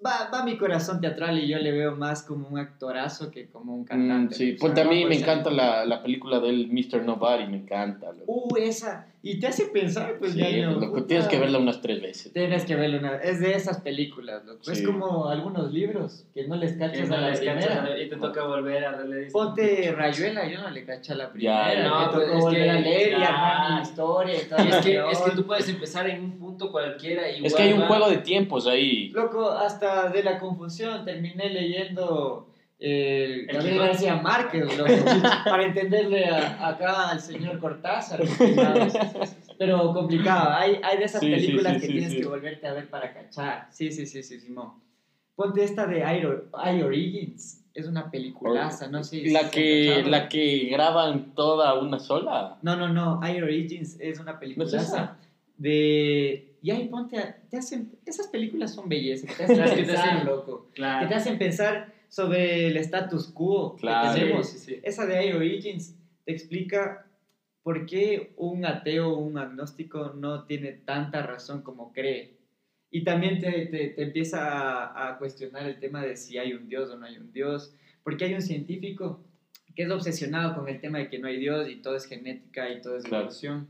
[0.04, 3.74] va, va mi corazón teatral y yo le veo más como un actorazo que como
[3.74, 4.34] un Mm, cantante.
[4.34, 7.04] sí, O sea, ponte a mí me encanta la, la película del Mr.
[7.04, 8.12] Nobody, me encanta.
[8.12, 8.24] loco.
[8.26, 9.06] Uh, esa.
[9.22, 11.06] Y te hace pensar, pues, Sí, ñaño, loco, puta.
[11.08, 12.32] tienes que verla unas tres veces.
[12.32, 14.70] Tienes que verla una Es de esas películas, loco.
[14.70, 14.84] Es Sí.
[14.84, 17.60] como algunos libros que no les cachas no a la les primera.
[17.60, 19.32] cachas y te toca volver a releer.
[19.32, 21.74] Ponte Rayuela, yo no le caché a la primera.
[21.74, 24.44] Ya, no, me tocó pues, es volver que- a leer y armar mi historia y
[24.44, 24.64] todo.
[24.64, 27.62] Y es que, es que tú puedes empezar en un punto cualquiera y Es que
[27.62, 29.08] hay un juego de tiempos ahí.
[29.08, 32.46] Loco, hasta de la confusión terminé leyendo
[32.78, 33.78] eh, El Gabriel.
[33.78, 34.92] García Márquez, loco,
[35.44, 38.20] para entenderle a- acá al señor Cortázar.
[39.58, 42.20] Pero complicado, hay, hay de esas Sí, películas sí, que sí, tienes sí.
[42.20, 43.66] que volverte a ver para cachar.
[43.70, 44.74] Sí, sí, sí, sí, Simón.
[45.34, 46.22] Ponte esta de I,
[46.78, 51.98] I Origins, es una peliculaza, no sé si La que, la que graban toda una
[51.98, 52.56] sola.
[52.62, 55.16] No, no, no, I Origins es una ¿No es peliculaza esa?
[55.58, 56.52] de...
[56.62, 59.86] Y ahí ponte, a- te hacen, esas películas son bellezas, que te hacen que te
[59.88, 60.66] pensar, hacen- loco.
[60.74, 61.00] Claro.
[61.00, 64.12] que te hacen pensar sobre el status quo Claro.
[64.14, 64.48] que tenemos.
[64.48, 64.80] Sí, sí.
[64.82, 65.94] Esa de I Origins
[66.24, 67.06] te explica
[67.62, 72.34] por qué un ateo o un agnóstico no tiene tanta razón como cree.
[72.90, 76.68] Y también te, te- te empieza a, a cuestionar el tema de si hay un
[76.68, 77.74] Dios o no hay un Dios.
[78.04, 79.20] Porque hay un científico
[79.74, 82.70] que es obsesionado con el tema de que no hay Dios y todo es genética
[82.70, 83.24] y todo es Claro.
[83.24, 83.68] evolución.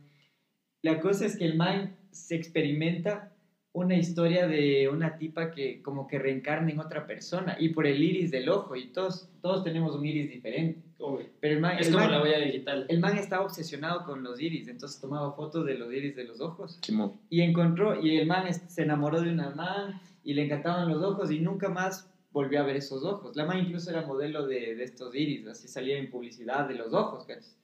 [0.82, 3.32] La cosa es que el man se experimenta
[3.76, 8.02] una historia de una tipa que como que reencarna en otra persona y por el
[8.02, 10.80] iris del ojo y todos, todos tenemos un iris diferente.
[10.98, 12.86] Uy, Pero el man, Es el como man- la huella digital.
[12.88, 16.40] el man estaba obsesionado con los iris, entonces tomaba fotos de los iris de los
[16.40, 17.20] ojos Simón.
[17.28, 21.30] y encontró, y el man se enamoró de una man y le encantaban los ojos
[21.30, 23.36] y nunca más volvió a ver esos ojos.
[23.36, 26.94] La mamá incluso era modelo de, de estos iris, así salía en publicidad de los
[26.94, 27.58] ojos, ¿cachas?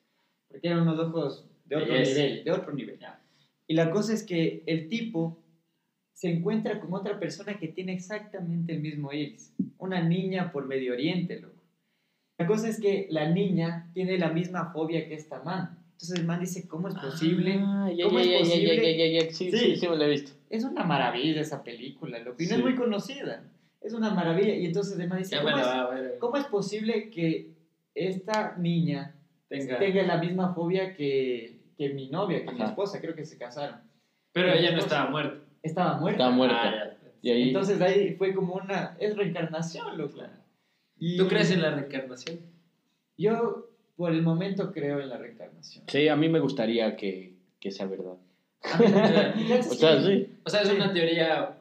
[0.49, 2.21] Porque eran unos ojos de otro Belleza.
[2.21, 2.99] nivel, de otro nivel.
[2.99, 3.19] Ya.
[3.67, 5.39] Y la cosa es que el tipo
[6.23, 9.53] se encuentra con otra persona que tiene exactamente el mismo iris.
[9.77, 11.65] Una niña por Medio Oriente, loco.
[12.39, 15.81] La cosa es que la niña tiene la misma fobia que esta man.
[15.91, 17.57] Entonces el man dice, ¿cómo es posible?
[17.59, 19.13] Ah, ya, ¿Cómo ya, es ya, ya, posible?
[19.15, 19.59] ya, Sí, Sí.
[19.59, 20.31] sí, sí, me lo he visto.
[20.49, 22.41] Es una maravilla esa película, loco.
[22.41, 22.55] Y no Sí.
[22.55, 23.43] es muy conocida.
[23.81, 24.55] Es una maravilla.
[24.55, 27.51] Y entonces el man dice, ¿cómo la es, va cómo es posible que
[27.97, 29.17] esta niña
[29.49, 29.77] Tenga.
[29.81, 32.71] tenga la misma fobia que, que mi novia, que mi Ajá.
[32.71, 33.01] esposa?
[33.01, 33.81] Creo que se casaron.
[34.33, 35.49] Pero ella no estaba muerta.
[35.63, 36.17] Estaba muerta.
[36.25, 36.63] Estaba muerta.
[36.65, 36.91] Ah.
[37.23, 38.97] Y ahí, Entonces ahí fue como una...
[38.99, 40.19] Es reencarnación, loco.
[40.99, 42.41] Y ¿Tú crees en la reencarnación?
[43.17, 45.85] Yo por el momento creo en la reencarnación.
[45.87, 48.17] sí, a mí me gustaría que, que sea verdad.
[49.71, 50.29] O sea, sí.
[50.45, 50.75] O sea, es Sí.
[50.77, 51.59] una teoría.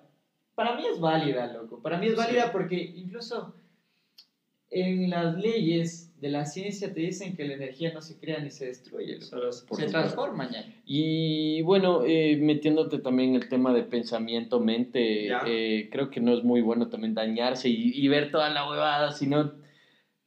[0.56, 1.80] Para mí es válida, loco.
[1.82, 2.50] Para mí es válida Sí.
[2.52, 3.54] porque incluso
[4.70, 8.52] en las leyes de la ciencia te dicen que la energía no se crea ni
[8.52, 9.20] se destruye.
[9.22, 9.92] Solo se supuesto.
[9.92, 10.64] transforma, ya.
[10.86, 16.34] Y bueno, eh, metiéndote también en el tema de pensamiento, mente, eh, creo que no
[16.38, 19.54] es muy bueno también dañarse y, y ver toda la huevada, sino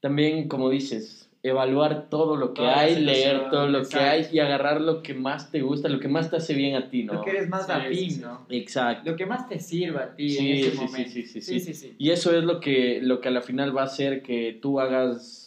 [0.00, 4.38] también, como dices, evaluar todo lo que Toda hay, leer todo lo que hay y
[4.38, 7.12] agarrar lo que más te gusta, lo que más te hace bien a ti, ¿no?
[7.14, 8.20] Lo que eres más Sí, afín, sí.
[8.22, 8.46] ¿no?
[8.48, 9.10] Exacto.
[9.10, 11.10] Lo que más te sirva a ti Sí, en ese sí, sí, momento.
[11.10, 11.74] sí, sí, sí, sí.
[11.74, 11.94] sí.
[11.98, 14.80] Y eso es lo que, lo que a la final va a hacer que tú
[14.80, 15.43] hagas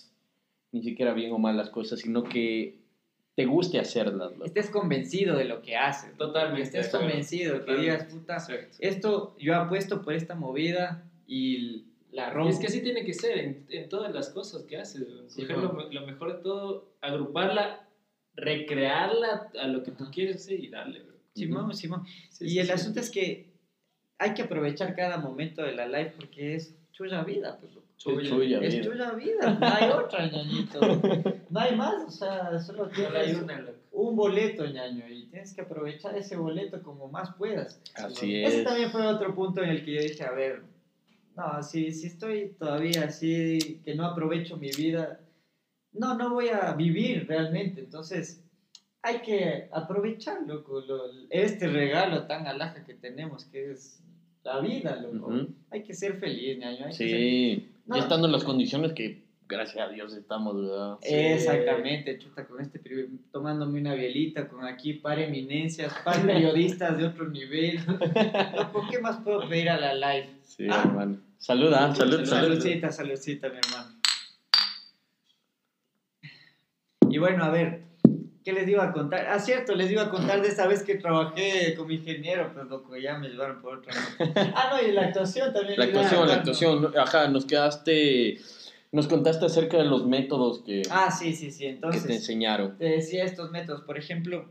[0.78, 2.80] ni siquiera bien o mal las cosas, sino que
[3.36, 4.32] te guste hacerlas.
[4.32, 4.46] loco.
[4.46, 6.16] Estés convencido de lo que haces.
[6.18, 6.64] Totalmente.
[6.64, 7.08] Estés acuerdo.
[7.08, 7.92] convencido, que Totalmente.
[7.92, 8.78] digas, puta, Exacto.
[8.80, 12.50] esto yo apuesto por esta movida y la Y rompo.
[12.50, 15.06] es que así tiene que ser en, en todas las cosas que haces.
[15.28, 15.74] Sí, Coger bueno.
[15.74, 17.88] lo, lo mejor de todo, agruparla,
[18.36, 20.12] recrearla a lo que tú Ajá.
[20.12, 21.02] quieres hacer y darle.
[21.02, 21.18] bro.
[21.36, 22.04] Simón, Simón.
[22.30, 22.72] Sí, y sí, el sí.
[22.72, 23.52] asunto es que
[24.18, 27.72] hay que aprovechar cada momento de la live porque es chulla vida, pues.
[27.98, 28.84] Es tuya Es vida.
[28.86, 30.80] chulla vida, no hay otra, ñañito.
[31.50, 35.62] No hay más, o sea, solo Solo hay tienes un boleto, ñaño, y tienes que
[35.62, 37.82] aprovechar ese boleto como más puedas.
[37.96, 38.64] Así Ese es.
[38.64, 40.62] también fue otro punto en el que yo dije, a ver,
[41.36, 45.20] no, si, si estoy todavía así, que no aprovecho mi vida,
[45.92, 47.80] no, no voy a vivir realmente.
[47.82, 48.44] Entonces,
[49.02, 54.00] hay que aprovechar, loco, lo- este regalo tan alhaja que tenemos, que es
[54.44, 55.28] la vida, loco.
[55.28, 55.54] Ujú.
[55.72, 56.86] Hay que ser feliz, ñaño.
[56.86, 57.96] hay que ser- Sí, No.
[57.96, 60.98] ya estando en las condiciones que, gracias a Dios, estamos, ¿verdad?
[61.02, 61.14] Sí.
[61.16, 62.80] Exactamente, chuta, con este
[63.32, 67.80] tomándome una bielita, con aquí par eminencias, par periodistas de otro nivel.
[68.56, 70.36] Loco, ¿qué más puedo pedir a la live?
[70.44, 70.84] Sí, Ah.
[70.86, 71.20] hermano.
[71.38, 72.26] Saluda, salud, Salud.
[72.26, 72.50] salud.
[72.60, 73.96] Saludcita, saludcita, mi hermano.
[77.10, 77.84] Y bueno, a ver,
[78.48, 79.28] ¿qué les iba a contar?
[79.28, 82.96] Ah, cierto, les iba a contar de esa vez que trabajé como ingeniero, pues loco,
[82.96, 83.94] ya me llevaron por otra.
[84.56, 85.78] Ah, no, y la actuación también.
[85.78, 86.94] La actuación, la actuación.
[86.98, 88.38] Ajá, nos quedaste,
[88.94, 91.64] nos contaste acerca de los métodos que, Ah, sí, sí, sí.
[91.66, 92.78] que te Entonces, enseñaron.
[92.78, 93.82] te decía estos métodos.
[93.82, 94.50] Por ejemplo,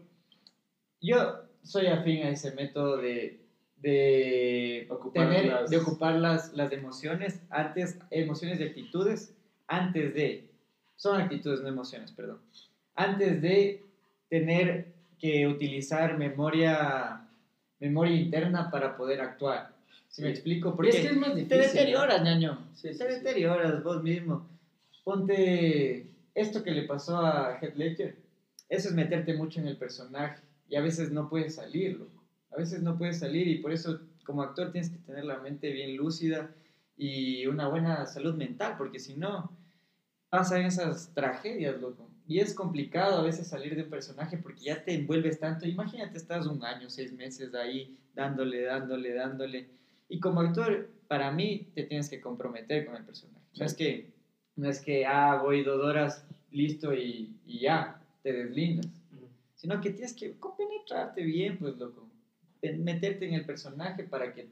[1.01, 3.41] yo soy afín a ese método de,
[3.77, 9.35] de, Ocupar tener, las- de ocupar las, las emociones antes, emociones y actitudes,
[9.69, 10.51] antes de,
[10.97, 12.43] son actitudes, no emociones, perdón,
[12.95, 13.86] antes de
[14.41, 17.21] tener que utilizar memoria,
[17.81, 19.75] memoria interna para poder actuar.
[20.09, 20.35] ¿Sí, me Sí.
[20.35, 20.71] explico?
[20.71, 21.59] Y Porque es que es más te difícil.
[21.73, 22.59] deterioras, ñaño.
[22.75, 24.47] Sí, te deterioras vos mismo.
[25.05, 28.17] Ponte esto que le pasó a Heath Ledger.
[28.69, 32.25] Eso es meterte mucho en el personaje y a veces no puedes salir, loco.
[32.51, 35.71] A veces no puedes salir y por eso como actor tienes que tener la mente
[35.71, 36.51] bien lúcida
[36.97, 39.53] y una buena salud mental, porque si no
[40.31, 42.09] pasan esas tragedias, loco.
[42.29, 45.67] Y es complicado a veces salir de un personaje porque ya te envuelves tanto.
[45.67, 49.69] Imagínate, estás un año, seis meses ahí dándole, dándole, dándole.
[50.09, 53.45] Y como actor, para mí, te tienes que comprometer con el personaje.
[53.57, 54.11] No es que,
[54.57, 58.87] no es que, ah, voy dos horas, listo y, y ya, te deslindas.
[59.13, 59.29] Ujú.
[59.55, 62.09] Sino que tienes que compenetrarte bien, pues, loco.
[62.61, 64.49] Meterte en el personaje para que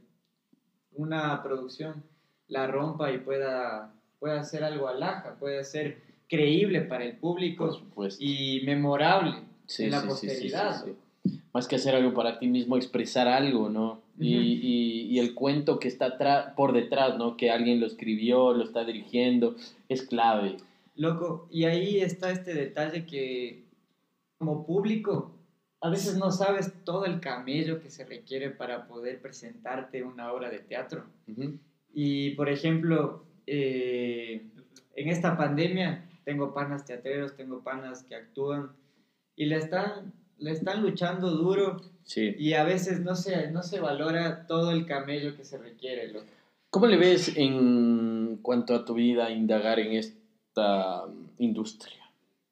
[0.92, 2.04] una producción
[2.46, 7.80] la rompa y pueda, pueda hacer algo alhaja, pueda ser creíble para el público
[8.18, 9.36] y memorable
[9.66, 10.84] Sí, en la sí, posteridad.
[10.84, 10.92] sí.
[11.54, 14.02] Más que hacer algo para ti mismo, expresar algo, ¿no?
[14.18, 17.36] y, y, y el cuento que está por detrás, ¿no?
[17.36, 19.56] Que alguien lo escribió, lo está dirigiendo,
[19.88, 20.56] es clave.
[20.96, 23.64] Loco, y ahí está este detalle que
[24.38, 25.32] como público
[25.80, 30.48] a veces no sabes todo el camello que se requiere para poder presentarte una obra
[30.50, 31.04] de teatro.
[31.92, 34.46] Y por ejemplo, eh,
[34.96, 38.70] en esta pandemia tengo panas teatreros, tengo panas que actúan
[39.36, 42.34] y le están, le están luchando duro Sí.
[42.38, 46.08] y a veces no se, no se valora todo el camello que se requiere.
[46.12, 46.26] loco.
[46.70, 51.04] ¿Cómo le ves en cuanto a tu vida indagar en esta
[51.38, 52.00] industria?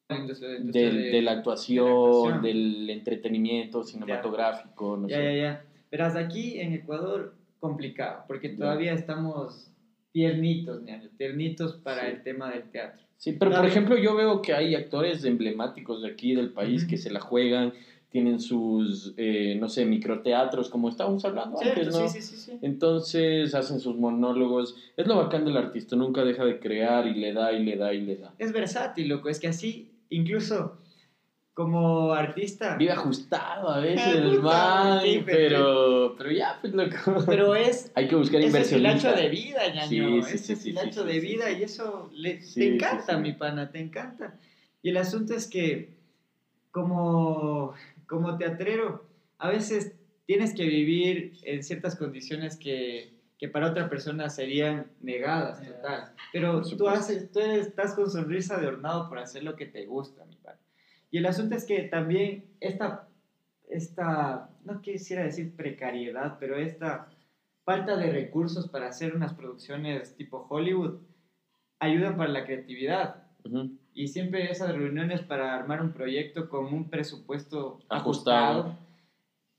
[0.09, 2.43] La industria- la industria de- de, la de la actuación, actuación.
[2.43, 5.25] del entretenimiento cinematográfico, no Ya, sé.
[5.25, 5.65] ya, ya.
[5.91, 9.71] Verás, aquí en Ecuador, complicado, porque todavía estamos
[10.13, 12.13] tiernitos, ñaño, tiernitos para Sí.
[12.13, 13.03] el tema del teatro.
[13.17, 16.97] Sí, pero por ejemplo yo veo que hay actores emblemáticos de aquí del país que
[16.97, 17.73] se la juegan,
[18.11, 22.09] tienen sus, eh, no sé, microteatros, como estábamos hablando Cierto, antes, ¿no?
[22.09, 22.59] sí, sí, sí, sí.
[22.61, 24.75] Entonces hacen sus monólogos.
[24.97, 27.95] Es lo bacán del artista, nunca deja de crear y le da y le da
[27.95, 28.35] y le da.
[28.39, 30.82] Es versátil, loco, es que así, incluso
[31.55, 36.97] como artista, Vive ajustado a veces el man, sí, pero, pero ya, pues loco.
[37.27, 39.03] pero es Hay que buscar ese inversionistas.
[39.05, 40.23] hilacho de vida, ñaño.
[40.23, 41.57] Sí, sí, ese sí, sí, hilacho sí, de sí, vida sí.
[41.59, 43.21] y eso le, Sí, te encanta, sí.
[43.21, 44.35] mi pana, te encanta.
[44.83, 45.91] Y el asunto es que
[46.71, 47.75] como,
[48.07, 49.05] como teatrero,
[49.39, 49.93] a veces
[50.27, 56.13] tienes que vivir en ciertas condiciones que, que para otra persona serían negadas, total.
[56.33, 60.25] Pero tú, haces, tú estás con sonrisa de hornado por hacer lo que te gusta,
[60.25, 60.59] mi pana.
[61.13, 63.07] Y el asunto es que también esta,
[63.69, 67.11] esta, no quisiera decir precariedad, pero esta
[67.65, 70.97] falta de recursos para hacer unas producciones tipo Hollywood
[71.79, 73.25] ayudan para la creatividad.
[73.93, 78.61] Y siempre esas reuniones para armar un proyecto con un presupuesto Ajustado.
[78.61, 78.79] ajustado,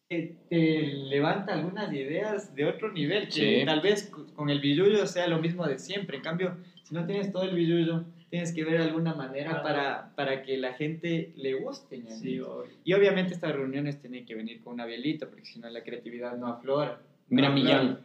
[0.10, 3.66] eh, te levanta algunas ideas de otro nivel, que Sí.
[3.66, 6.18] tal vez con el billullo sea lo mismo de siempre.
[6.18, 10.42] En cambio, si no tienes todo el billullo, tienes que ver alguna manera para, para
[10.42, 12.00] que la gente le guste.
[12.00, 12.16] ñaño.
[12.18, 12.42] Sí.
[12.84, 16.36] Y obviamente estas reuniones tienen que venir con una bielita, porque si no la creatividad
[16.36, 17.00] no aflora.
[17.30, 18.00] Mira No Millán.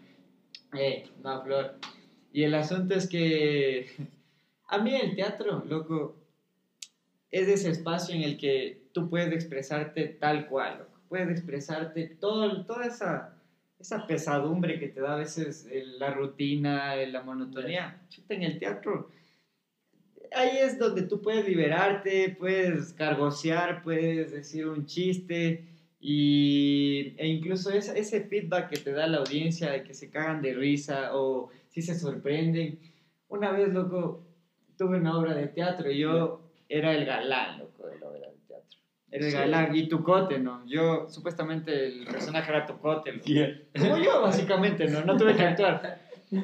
[0.78, 1.76] Eh, no aflora.
[2.30, 3.86] Y el asunto es que
[4.68, 6.14] a mí el teatro, loco,
[7.30, 11.00] es ese espacio en el que tú puedes expresarte tal cual, loco.
[11.08, 13.34] Puedes expresarte todo, toda esa,
[13.80, 17.96] esa pesadumbre que te da a veces el- la rutina, el- la monotonía.
[18.10, 19.08] Chuta, en el teatro,
[20.34, 25.64] ahí es donde tú puedes liberarte, puedes cargosear, puedes decir un chiste
[26.00, 30.40] y, e incluso esa- ese feedback que te da la audiencia de que se cagan
[30.42, 32.78] de risa o si se sorprenden.
[33.28, 34.24] Una vez, loco,
[34.76, 38.36] tuve una obra de teatro y yo era el galán, loco, de la obra de
[38.46, 38.78] teatro.
[39.10, 39.36] Era el Sí.
[39.38, 40.64] galán y Tucote, ¿no?
[40.66, 43.24] Yo, supuestamente, el personaje era Tucote, loco.
[43.26, 43.60] Yeah.
[43.78, 45.04] Como yo, básicamente, ¿no?
[45.04, 46.00] No tuve que actuar.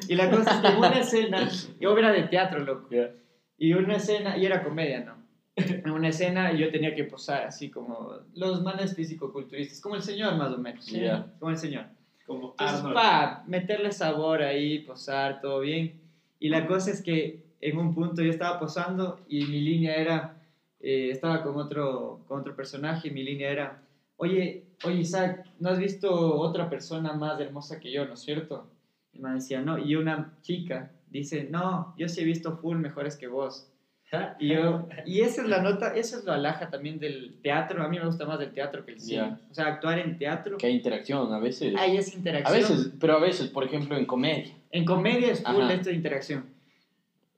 [0.07, 1.49] Y la cosa es que en una escena,
[1.79, 2.89] y obra de teatro, loco.
[2.89, 3.11] Yeah.
[3.57, 5.23] Y una escena, y era comedia, ¿no?
[5.55, 10.35] En una escena yo tenía que posar así como los manes físico-culturistas, como el señor
[10.35, 10.83] más o menos.
[10.83, 11.01] ¿sí?
[11.39, 11.87] Como el señor.
[12.25, 15.93] Como Entonces, pa, meterle sabor ahí, posar, todo bien.
[16.39, 20.35] Y la cosa es que en un punto yo estaba posando y mi línea era,
[20.79, 23.79] eh, estaba con otro, con otro personaje y mi línea era,
[24.17, 28.67] oye, oye Isaac, ¿no has visto otra persona más hermosa que yo, no es cierto?
[29.13, 30.89] Y me decía, no, y una chica
[31.19, 33.71] dice, no, yo sí he visto full mejores que vos.
[34.39, 37.89] Y yo, y esa es la nota, eso es lo alhaja también del teatro, a
[37.89, 39.35] mí me gusta más del teatro que el cine.
[39.49, 41.73] O sea, actuar en teatro, Que hay interacción a veces.
[41.77, 42.59] ahí es A interacción.
[42.61, 44.53] veces, pero a veces, por ejemplo, en comedia.
[44.71, 45.73] En comedia es full Ajá.
[45.73, 46.45] esto de interacción.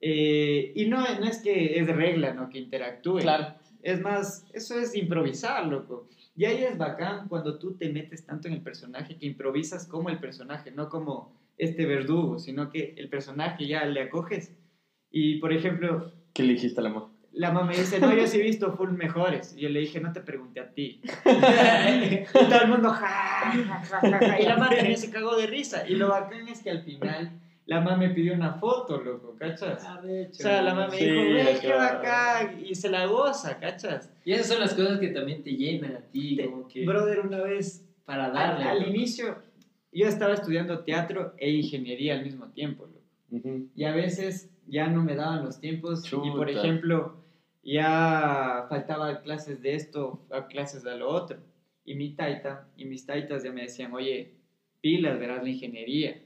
[0.00, 2.48] Eh, y no, no es que es regla, ¿no?
[2.48, 3.22] Que interactúen.
[3.22, 3.54] Claro.
[3.82, 6.06] Es más, eso es improvisar, loco.
[6.36, 10.08] Y ahí es bacán cuando tú te metes tanto en el personaje que improvisas como
[10.10, 14.56] el personaje, no como este verdugo, sino que el personaje ya le acoges.
[15.10, 17.12] Y, por ejemplo, ¿Qué le dijiste a la mamá?
[17.32, 19.54] la mamá me dice, no, yo sí he visto full mejores.
[19.56, 21.00] Y yo le dije, no te pregunté a ti.
[21.24, 24.40] y todo el mundo, ja, ja, ja, ja, ja.
[24.40, 25.86] Y la mamá también se cagó de risa.
[25.88, 27.30] Y lo bacán es que al final
[27.66, 29.84] la mamá me pidió una foto, loco, ¿cachas?
[29.86, 30.42] Ah, de O hecho.
[30.42, 31.98] sea, la mamá me Sí, dijo, ve, qué claro.
[31.98, 32.64] bacán.
[32.64, 34.10] Y se la goza, ¿cachas?
[34.24, 37.20] Y esas son las cosas que también te llenan a ti, Te- como que Brother,
[37.20, 38.64] una vez, para al, darle.
[38.64, 38.90] al loco.
[38.90, 39.36] inicio,
[39.92, 43.00] yo estaba estudiando teatro e ingeniería al mismo tiempo, loco.
[43.74, 46.04] Y a veces ya no me daban los tiempos.
[46.12, 47.16] Y por ejemplo,
[47.62, 51.38] ya faltaba clases de esto, a clases de lo otro.
[51.84, 54.30] Y mi taita y mis taitas ya me decían, oye,
[54.80, 56.20] pilas, verás la ingeniería.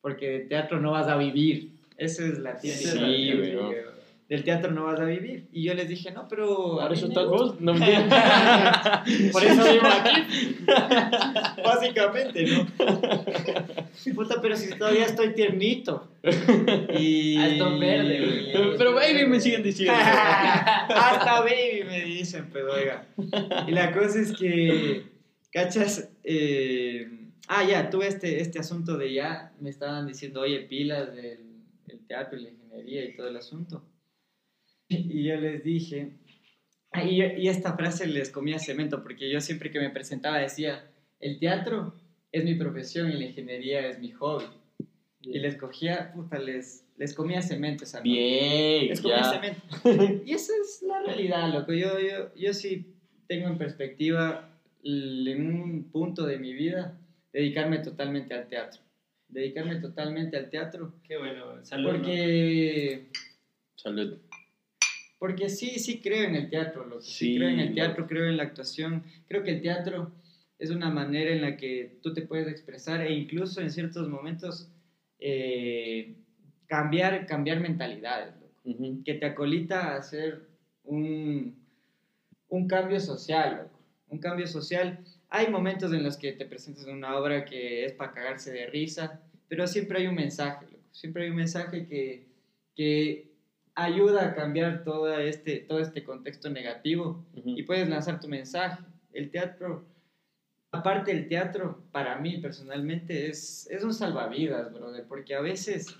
[0.00, 1.70] Porque de teatro no vas a vivir.
[1.96, 2.90] Esa es la típica.
[2.90, 3.30] Sí,
[4.36, 5.46] del- teatro no vas a vivir.
[5.52, 6.76] Y yo les dije, no, pero...
[6.80, 7.44] Por eso estás gusta".
[7.44, 7.60] vos.
[7.60, 7.86] No me.
[9.32, 10.56] Por eso vivo aquí.
[11.64, 12.66] Básicamente, ¿no?
[14.14, 16.08] Puta, pero si todavía estoy tiernito.
[16.98, 17.36] Y...
[17.36, 18.76] Alto verde, güey.
[18.78, 19.94] Pero baby me siguen diciendo.
[19.98, 23.06] Hasta baby me dicen, pero oiga.
[23.66, 25.04] Y la cosa es que,
[25.52, 26.08] ¿cachas?
[26.24, 27.08] Eh,
[27.48, 31.40] ah, ya, tuve este, este asunto de ya, me estaban diciendo, oye, pilas del,
[31.86, 33.82] del teatro y la ingeniería y todo el asunto.
[34.92, 36.12] Y yo les dije,
[37.04, 40.90] y, y esta frase les comía cemento, porque yo siempre que me presentaba decía,
[41.20, 41.94] el teatro
[42.32, 44.44] es mi profesión y la ingeniería es mi hobby.
[45.20, 48.00] y les cogía, puta, les, les comía cemento esa.
[48.00, 49.30] Bien, Les comía ya.
[49.32, 50.22] cemento.
[50.26, 51.72] Y esa es la realidad, loco.
[51.72, 52.94] Yo, yo, yo sí
[53.28, 56.98] tengo en perspectiva, en un punto de mi vida,
[57.32, 58.80] dedicarme totalmente al teatro.
[59.28, 60.94] Dedicarme totalmente al teatro.
[61.06, 61.92] Qué bueno, salud.
[61.92, 63.08] Porque,
[63.76, 64.18] Salud.
[65.22, 67.00] Porque sí, sí creo en el teatro, loco.
[67.00, 69.04] Sí, Sí, creo en el teatro, creo en la actuación.
[69.28, 70.10] Creo que el teatro
[70.58, 74.68] es una manera en la que tú te puedes expresar e incluso en ciertos momentos
[75.20, 76.16] eh,
[76.66, 78.52] cambiar, cambiar mentalidades, loco.
[78.64, 79.04] Ujú.
[79.04, 80.40] que te acolita a hacer
[80.82, 81.54] un,
[82.48, 83.78] un cambio social, loco.
[84.08, 85.04] Un cambio social.
[85.28, 88.66] Hay momentos en los que te presentas en una obra que es para cagarse de
[88.66, 90.82] risa, pero siempre hay un mensaje, loco.
[90.90, 92.26] Siempre hay un mensaje que,
[92.74, 93.31] que
[93.74, 98.82] ayuda a cambiar todo este, todo este contexto negativo y puedes lanzar tu mensaje.
[99.12, 99.86] El teatro,
[100.72, 105.94] aparte del teatro, para mí personalmente es, es un salvavidas, brother, porque a veces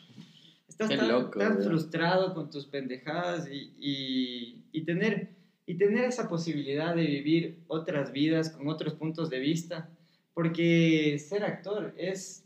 [0.69, 1.65] estás Qué tan, loco, tan ¿verdad?
[1.65, 5.31] frustrado con tus pendejadas y, y, y tener,
[5.67, 9.89] y tener esa posibilidad de vivir otras vidas con otros puntos de vista,
[10.35, 12.45] porque ser actor es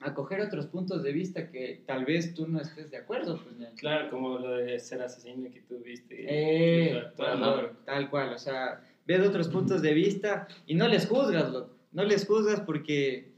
[0.00, 3.74] acoger otros puntos de vista que tal vez tú no estés de acuerdo, pues, ñaño.
[3.76, 6.14] Claro, como lo de ser asesino que tú viste.
[6.28, 7.68] Eh, que tú actuabas, ajá, ¿no?
[7.84, 11.74] tal cual, o sea, ves otros puntos de vista y no les juzgas, loco.
[11.92, 13.32] No les juzgas porque,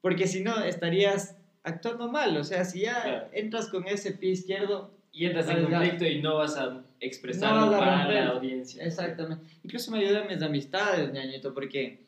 [0.00, 3.28] porque si no estarías actuando mal, o sea, si ya Claro.
[3.32, 5.78] entras con ese pie izquierdo, Y entras en ya.
[5.78, 8.84] conflicto y no vas a expresarlo No para la audiencia.
[8.84, 9.44] exactamente.
[9.62, 12.03] Incluso me ayudan mis amistades, ñañito, porque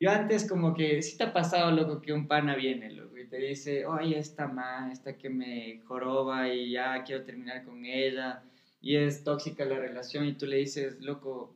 [0.00, 3.28] yo antes como que, sí te ha pasado, loco, que un pana viene, loco, y
[3.28, 8.42] te dice, oye, esta man, esta que me joroba y ya quiero terminar con ella,
[8.80, 11.54] y es tóxica la relación, y tú le dices, loco,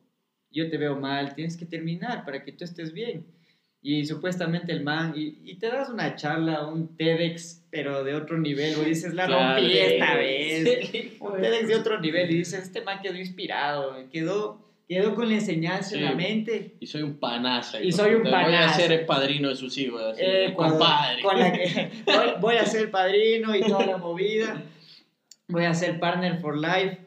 [0.51, 3.27] yo te veo mal, tienes que terminar para que tú estés bien.
[3.81, 8.39] Y supuestamente el man, y, y te das una charla, un TEDx, pero de otro
[8.39, 10.91] nivel, y dices, la rompí esta vez.
[10.91, 15.29] Sí, Un TEDx de otro nivel, y dices, este man quedó inspirado, quedó, quedó con
[15.29, 16.07] la enseñanza en Sí.
[16.07, 16.75] la mente.
[16.81, 17.81] Y soy un panaza.
[17.81, 18.75] Y soy un Voy a panaza.
[18.81, 20.03] ser el padrino de sus hijos.
[20.03, 21.23] Así, Eh, compadre.
[21.23, 24.63] con la que- voy, voy a ser padrino y toda la movida.
[25.49, 26.99] Voy a ser partner for life.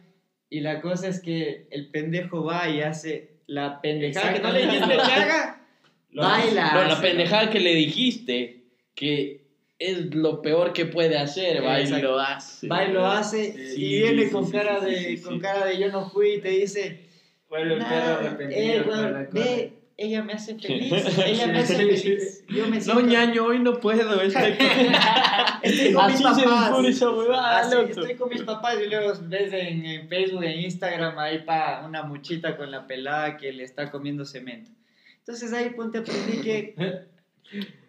[0.50, 4.66] Y la cosa es que el pendejo va y hace la pendejada que no le
[4.66, 5.62] dijiste que haga.
[6.14, 6.74] Baila.
[6.74, 8.64] No, la pendejada que le dijiste
[8.96, 9.46] que
[9.78, 12.68] es lo peor que puede hacer, va y lo hace.
[12.68, 15.90] Va y lo hace Sí, y viene sí, con cara de con cara de yo
[15.92, 17.02] no fui y te dice
[17.50, 18.62] Vuelve el perro "Nah, arrepentido.
[18.62, 19.28] eh, cosa.
[19.32, 20.92] ve, ella me hace feliz
[21.26, 24.22] ella me hace feliz yo me No, siento ñaño, hoy no puedo.
[24.22, 24.54] Estoy
[25.64, 26.86] Estoy con Así mis se papás.
[26.86, 27.90] esa huevada, Así, loco.
[27.90, 32.04] estoy con mis papás y luego ves en, en Facebook, en Instagram, ahí pa una
[32.04, 34.70] muchita con la pelada que le está comiendo cemento.
[35.20, 36.76] Entonces ahí ponte a aprendí que,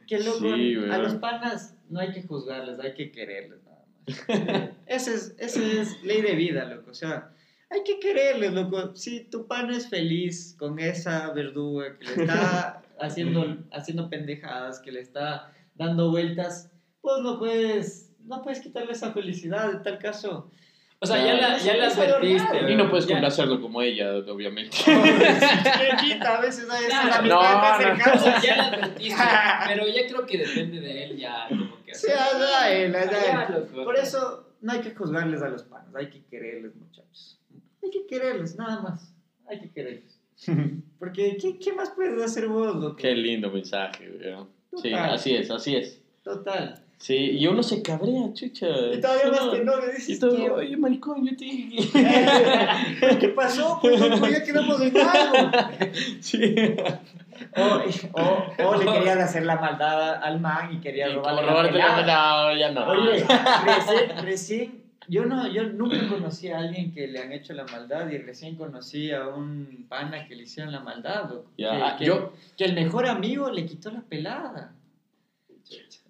[0.07, 4.71] que loco, Sí, a los panas no hay que juzgarles, hay que quererles nada más.
[4.87, 6.91] Esa es, esa es ley de vida, loco.
[6.91, 7.31] O sea,
[7.71, 8.95] hay que quererles, loco.
[8.97, 14.91] Si tu pana es feliz con esa verduga que le está haciendo, haciendo pendejadas, que
[14.93, 16.71] le está dando vueltas,
[17.01, 19.71] pues no puedes, no puedes quitarle esa felicidad.
[19.71, 20.51] En tal caso,
[21.01, 22.73] O sea, ya la, ya la advertiste.
[22.73, 24.77] Y no puedes Ya- complacerlo como ella, obviamente.
[26.01, 28.43] quita, a veces no, más O sea, cercanas.
[28.43, 29.23] ya la advertiste.
[29.69, 33.65] pero ya creo que depende de él ya como que Sí, allá él, Ya, él.
[33.85, 36.88] Por eso no hay que juzgarles a los panos, hay que quererles, muchachos.
[37.89, 39.15] Hay que quererles, nada más.
[39.49, 40.21] Hay que quererles.
[40.99, 42.97] Porque, ¿qué, qué más puedes hacer vos, loco?
[42.97, 44.49] Qué lindo mensaje, weón.
[44.83, 45.99] Sí, así es, así es.
[46.23, 46.83] Total.
[46.99, 48.67] Sí, y uno se cabrea, chucha.
[48.93, 51.89] Y todavía más que no le Y dices, todo, ¿qué, oye, maricón, yo te dije
[51.91, 53.19] que...
[53.21, 53.79] ¿Qué pasó?
[53.81, 55.51] Pues loco, ya quedamos en algo.
[56.21, 56.55] Sí.
[57.57, 61.79] O, o, o le querías hacer la maldad al man y querías robarle la robarte
[61.79, 62.53] la pelada.
[62.53, 62.87] no, ya no.
[62.89, 63.25] Oye,
[63.65, 68.09] recién, recién, yo no, yo nunca conocí a alguien que le han hecho la maldad
[68.11, 71.51] y recién conocí a un pana que le hicieron la maldad, loco.
[71.59, 74.73] Ya, que, que- yo- que el mejor amigo le quitó la pelada.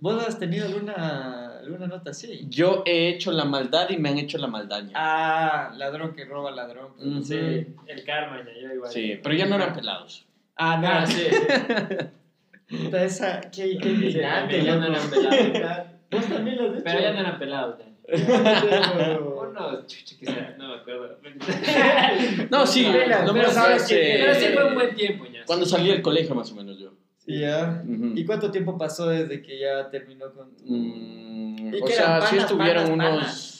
[0.00, 2.46] ¿Vos has tenido alguna, alguna nota así?
[2.48, 4.84] Yo he hecho la maldad y me han hecho la maldad.
[4.84, 4.92] ya.
[4.94, 6.92] Ah, ladrón que roba ladrón.
[6.96, 7.08] pues.
[7.08, 7.24] Ujú.
[7.24, 8.92] Sí, el karma ya, yo igual.
[8.92, 10.24] Sí, pero ya no eran pelados.
[10.54, 11.22] Ah, no, Ah, sí.
[12.92, 15.86] Esa, qué, qué Sí, indignante, ya no eran pelados.
[16.10, 16.84] Vos también lo has hecho.
[16.84, 17.78] Pero ya no eran pelados.
[17.78, 17.84] ya.
[18.08, 21.18] Pero- Uno, chucha, quizá, no me acuerdo.
[22.50, 25.44] No, sí, Pero- no me pero sabes que- Pero sí fue un buen tiempo ya.
[25.44, 26.92] Cuando salí del colegio, más o menos yo.
[27.18, 27.82] Sí, ya.
[27.86, 28.12] Ujú.
[28.16, 30.64] ¿Y cuánto tiempo pasó desde que ya terminó con tu...
[30.66, 33.20] Mm, ¿Y o sea, eran sí panas, estuvieron panas, unos.
[33.20, 33.54] panas?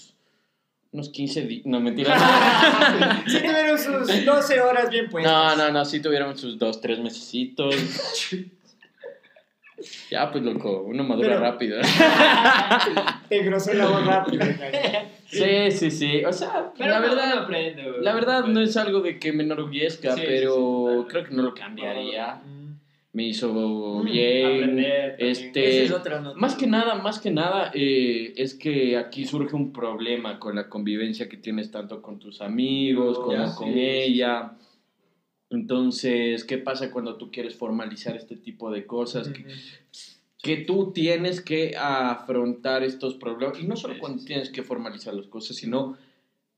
[0.90, 1.66] Unos 15 días.
[1.66, 2.16] No, mentira.
[3.26, 5.30] sí tuvieron sus 12 horas bien puestas.
[5.32, 7.74] No, no, no, sí tuvieron sus dos, tres mesecitos.
[10.10, 11.80] Ya, pues loco, uno madura Pero- rápido.
[13.28, 14.44] Te engrosó la voz rápido.
[15.26, 16.24] Sí, sí, sí.
[16.24, 18.02] O sea, Pero la no, verdad, uno aprende, güey.
[18.02, 21.42] la verdad no es algo de que me enorgullezca, Sí, pero sí, creo que no
[21.42, 22.40] lo cambiaría.
[23.12, 24.46] Me hizo Mm, bien.
[24.55, 25.16] aprender.
[25.18, 26.38] Este, Esa es otra nota.
[26.38, 30.68] Más que nada, más que nada, eh, es que aquí surge un problema con la
[30.68, 34.52] convivencia que tienes tanto con tus amigos, Oh, como ya, con sí, ella.
[35.50, 39.28] Entonces, ¿qué pasa cuando tú quieres formalizar este tipo de cosas?
[39.28, 39.46] Que,
[40.42, 43.58] que tú tienes que afrontar estos problemas.
[43.58, 45.96] Y no solo cuando tienes que formalizar las cosas, sino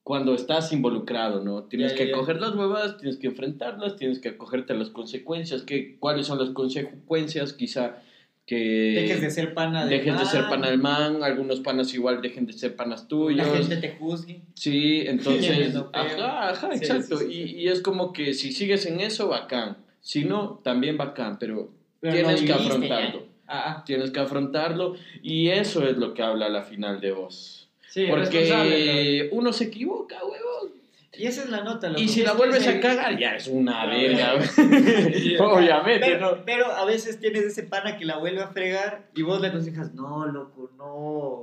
[0.03, 1.65] cuando estás involucrado, ¿no?
[1.65, 2.17] Tienes Ya, que ya, ya.
[2.17, 5.63] acoger las huevas, tienes que enfrentarlas, tienes que acogerte a las consecuencias.
[5.63, 7.53] ¿Qué, ¿Cuáles son las consecuencias?
[7.53, 8.03] Quizá
[8.51, 12.21] que Dejes de ser pana de dejes de ser pana del man, algunos panas igual
[12.21, 13.47] dejen de ser panas tuyos.
[13.47, 14.41] La gente te juzgue.
[14.55, 17.19] Sí, entonces, ajá, ajá, Sí, exacto.
[17.19, 19.77] sí, sí, y, y es como que si sigues en eso, bacán.
[20.01, 21.71] Si no, también bacán, pero,
[22.01, 23.27] Pero tienes no que afrontarlo.
[23.47, 27.69] Ah, Tienes que afrontarlo y eso es lo que habla la final de vos.
[28.09, 30.80] Porque uno se equivoca, huevón.
[31.21, 31.89] Y esa es la nota.
[31.89, 32.01] loco.
[32.01, 34.41] Y si la vuelves a cagar, ya es una Ah, verga.
[34.43, 36.45] Sí, Obviamente, Pero, ¿no?
[36.45, 39.93] pero a veces tienes ese pana que la vuelve a fregar y vos le aconsejas,
[39.95, 40.87] no, loco, no,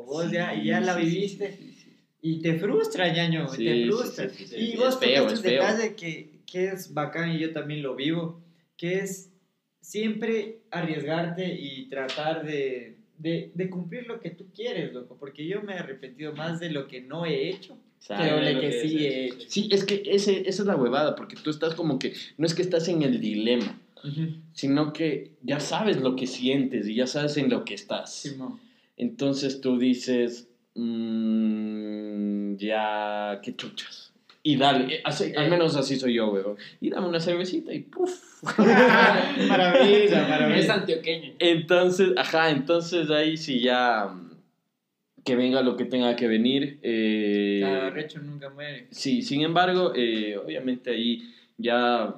[0.05, 1.51] vos ya, y ya la Sí, sí, viviste.
[1.53, 1.97] sí, sí, sí.
[2.21, 4.29] Y te frustra, ñaño, Sí, te sí, frustra.
[4.29, 5.51] sí, sí, sí, y sí, vos feo, es feo.
[5.61, 8.41] detalle que, que es bacán y yo también lo vivo,
[8.75, 9.31] que es
[9.79, 15.61] siempre arriesgarte y tratar de, de, de cumplir lo que tú quieres, loco, porque yo
[15.61, 17.77] me he arrepentido más de lo que no he hecho
[18.59, 19.45] que que sí es, he hecho.
[19.49, 22.53] Sí, es que ese, esa es la huevada, porque tú estás como que, no es
[22.53, 23.79] que estás en el dilema,
[24.53, 28.33] sino que ya sabes lo que sientes y ya sabes en lo que estás.
[28.95, 34.11] Entonces tú dices, mm, ya, qué chuchas.
[34.43, 36.55] Y dale, eh, así- al menos así soy yo, weón.
[36.79, 38.43] Y dame una cervecita y puff.
[38.57, 40.73] maravilla, Es maravilla.
[40.75, 41.33] antioqueño.
[41.39, 44.09] Entonces, ajá, entonces ahí sí ya
[45.27, 46.79] que venga lo que tenga que venir.
[46.81, 48.87] eh, Cada recho nunca muere.
[48.91, 51.21] Sí, sin embargo, eh, obviamente ahí
[51.57, 52.15] ya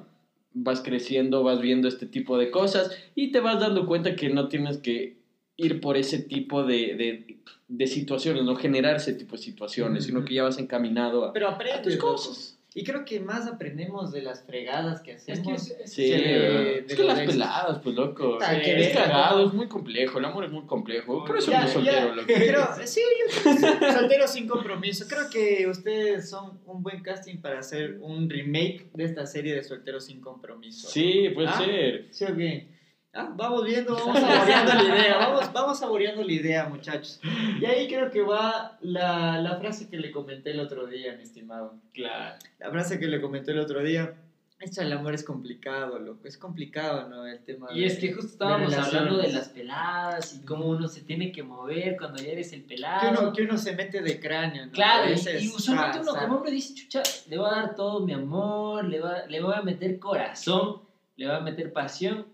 [0.54, 4.48] vas creciendo, vas viendo este tipo de cosas y te vas dando cuenta que no
[4.48, 5.16] tienes que
[5.56, 7.36] ir por ese tipo de, de,
[7.68, 11.48] de situaciones, no generar ese tipo de situaciones, sino que ya vas encaminado a, Pero
[11.48, 12.12] a aprendes tus loco.
[12.12, 12.59] cosas.
[12.72, 15.70] Y creo que más aprendemos de las fregadas que Es que hacemos.
[15.70, 19.48] es- es- Sí, de- es que las peladas, pues loco, sí, que es cagado, ¿no?
[19.48, 22.26] es muy complejo, el amor es muy complejo, por eso Ya, ando soltero, ya, loco.
[22.28, 23.00] Pero, sí,
[23.44, 25.06] yo soltero sin compromiso.
[25.08, 29.64] Creo que ustedes son un buen casting para hacer un remake de esta serie de
[29.64, 30.88] Solteros sin compromiso.
[30.88, 31.58] Sí, puede Ah.
[31.58, 32.06] ser.
[32.10, 32.68] ¿Sí o qué?
[33.12, 37.20] Ah, vamos viendo, vamos saboreando la idea, vamos, vamos saboreando la idea, muchachos.
[37.60, 41.22] Y ahí creo que va la, la frase que le comenté el otro día, mi
[41.24, 41.74] estimado.
[41.92, 42.36] Claro.
[42.60, 44.14] La frase que le comenté el otro día.
[44.60, 46.28] Esto del amor es complicado, loco.
[46.28, 47.26] Es complicado, ¿no?
[47.26, 50.66] El tema Y de- es que justo estábamos de hablando de las peladas y cómo
[50.66, 53.22] uno se tiene que mover cuando ya eres el Que pelado.
[53.22, 54.72] uno, que uno se mete de cráneo, ¿no?
[54.72, 57.74] Claro, y, veces, y usualmente ah, uno como hombre dice, chucha, le voy a dar
[57.74, 60.82] todo mi amor, le, va, le voy a meter corazón,
[61.16, 62.26] le voy a meter pasión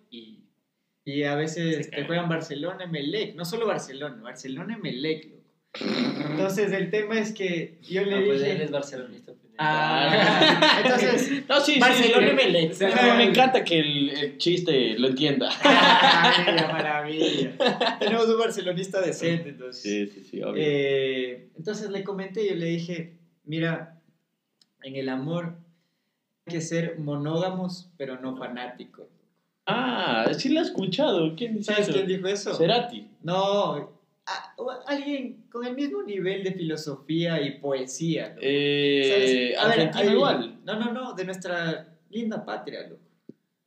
[1.07, 1.23] y...
[1.23, 3.35] A veces te juegan Barcelona, Emelec.
[3.35, 5.37] No solo Barcelona, Barcelona, Emelec, loco.
[6.31, 8.53] Entonces el tema es que yo le No, pues dije...
[8.53, 9.33] él es barcelonista.
[9.33, 9.55] pues.
[9.59, 11.45] Ah, entonces...
[11.49, 12.33] No, sí, sí, Barcelona, sí.
[12.33, 12.73] Emelec.
[12.73, 15.49] Sí, Me, me encanta que el, el chiste lo entienda.
[15.65, 17.99] Maravilla, maravilla.
[17.99, 19.83] Tenemos un barcelonista decente, entonces.
[19.83, 20.63] Sí, sí, sí, obvio.
[20.65, 24.01] Eh, entonces le comenté, yo le dije, mira,
[24.83, 25.57] en el amor
[26.47, 29.07] hay que ser monógamos, pero no fanáticos.
[29.67, 31.35] Ah, sí lo he escuchado.
[31.37, 32.55] ¿Quién ¿Sabes quién dijo eso?
[32.55, 33.09] Cerati.
[33.23, 33.91] No,
[34.27, 34.55] a-
[34.87, 38.29] alguien con el mismo nivel de filosofía y poesía.
[38.29, 38.41] loco.
[38.43, 39.59] Eh, ¿Sabes?
[39.59, 40.61] A ver, hay- igual.
[40.65, 43.03] No, no, no, de nuestra linda patria, loco.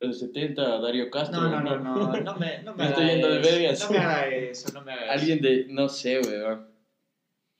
[0.00, 1.42] Los 70, Darío Castro.
[1.42, 3.80] No, no, no, no, no me, no me Me estoy yendo de vergas.
[3.84, 5.12] No me haga eso, no me haga eso.
[5.12, 6.66] Alguien de, no sé, weón.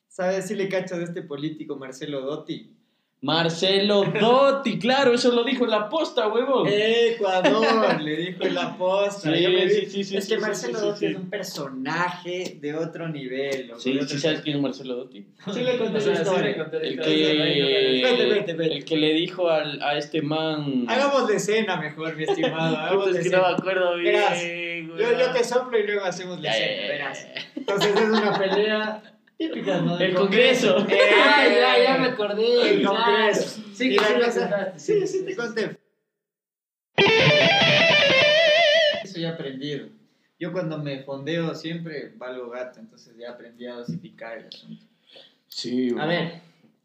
[0.08, 2.74] ¿Sabes si le cachas de este político Marcelo Dotti?
[3.22, 6.66] Marcelo Dotti, claro, eso lo dijo en la posta, huevón.
[6.66, 9.34] Ecuador, le dijo en la posta.
[9.34, 11.06] Sí, Yo me sí, sí, sí, es que sí, Marcelo sí, Dotti sí.
[11.06, 13.72] es un personaje de otro nivel.
[13.76, 15.26] Sí, sí sabes quién es Marcelo Dotti.
[15.52, 16.42] Sí le conté su historia.
[16.44, 18.74] le conté la El que, Vete, vete, vete.
[18.76, 20.86] el que le dijo al, a este man...
[20.88, 22.74] Hagamos de escena mejor, mi estimado.
[22.78, 24.14] Hagamos Puta, de es que no me acuerdo bien.
[24.14, 24.42] Verás.
[24.42, 27.26] Yo, yo te soplo y luego hacemos la escena, verás.
[27.54, 29.02] Entonces es una pelea
[29.40, 30.78] El Congreso.
[30.86, 32.74] Eh, Ah, ya, ya me acordé.
[32.74, 32.96] El claro.
[32.96, 33.62] Congreso.
[33.72, 34.40] Sí, que sí.
[34.76, 35.78] Sí, sí, te conté.
[39.02, 39.88] Eso ya aprendido.
[40.38, 44.84] Yo cuando me fondeo siempre valgo gato, entonces ya aprendí a dosificar el asunto.
[45.48, 46.40] Sí, A ver,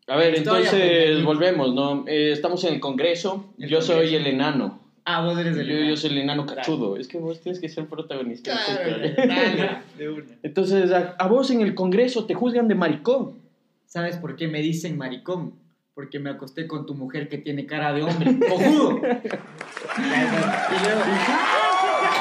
[0.07, 2.05] A ver, entonces volvemos, ¿no?
[2.07, 3.53] Eh, estamos en el Congreso.
[3.59, 4.79] El Yo soy el enano.
[5.05, 5.89] Ah, vos eres el Yo, enano.
[5.89, 6.97] yo soy el enano cachudo.
[6.97, 8.51] Es que vos tienes que ser protagonista.
[8.51, 9.33] Claro, Disculpa.
[9.35, 10.25] dale, de una.
[10.41, 13.39] Entonces, a, a vos en el Congreso te juzgan de maricón.
[13.85, 15.59] ¿Sabes por qué me dicen maricón?
[15.93, 18.37] Porque me acosté con tu mujer que tiene cara de hombre.
[18.49, 18.97] ¡Cojudo!
[18.97, 20.37] y luego...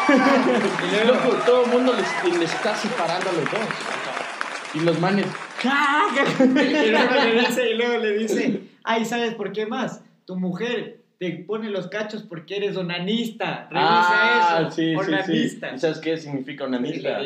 [0.09, 1.15] y luego...
[1.15, 3.61] Loco, todo el mundo les, les está separando a los dos.
[4.75, 5.27] Y los manes.
[5.65, 10.03] y, luego le dice, y luego le dice, ay, ¿sabes por qué más?
[10.27, 13.69] Tu mujer te pone los cachos porque eres onanista.
[13.71, 14.67] Revisa eso.
[14.67, 15.69] Ah, sí, sí, onanista.
[15.71, 15.75] sí.
[15.77, 17.21] ¿Y sabes qué significa Sí, onanista?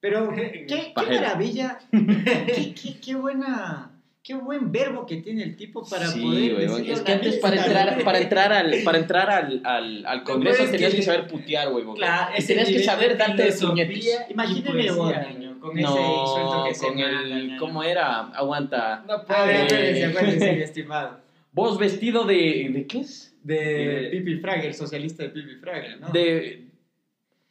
[0.00, 3.90] Pero qué, qué maravilla, qué, qué, qué buena,
[4.22, 7.56] qué buen verbo que tiene el tipo para sí, poder decir Es que antes para
[7.56, 8.04] entrar, ¿no?
[8.04, 11.94] para entrar al, para entrar al, al, al Congreso tenías que que- saber putear, weón.
[11.96, 14.20] Claro, y ese tenías que saber darte de puñetes.
[14.30, 15.12] Imagínense y vos,
[15.60, 17.56] con ese sueldo No, que se con el.
[17.58, 18.20] ¿cómo era?
[18.28, 19.04] Aguanta.
[19.06, 19.62] No puede.
[19.64, 21.29] acuérdense, acuérdense, mi estimado.
[21.52, 23.34] Vos vestido de, ¿de qué es?
[23.42, 26.08] De Pipi Frager, socialista de Pipi Frager, ¿no?
[26.10, 26.66] De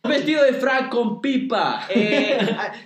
[0.08, 2.38] vestido de frac con pipa Eh,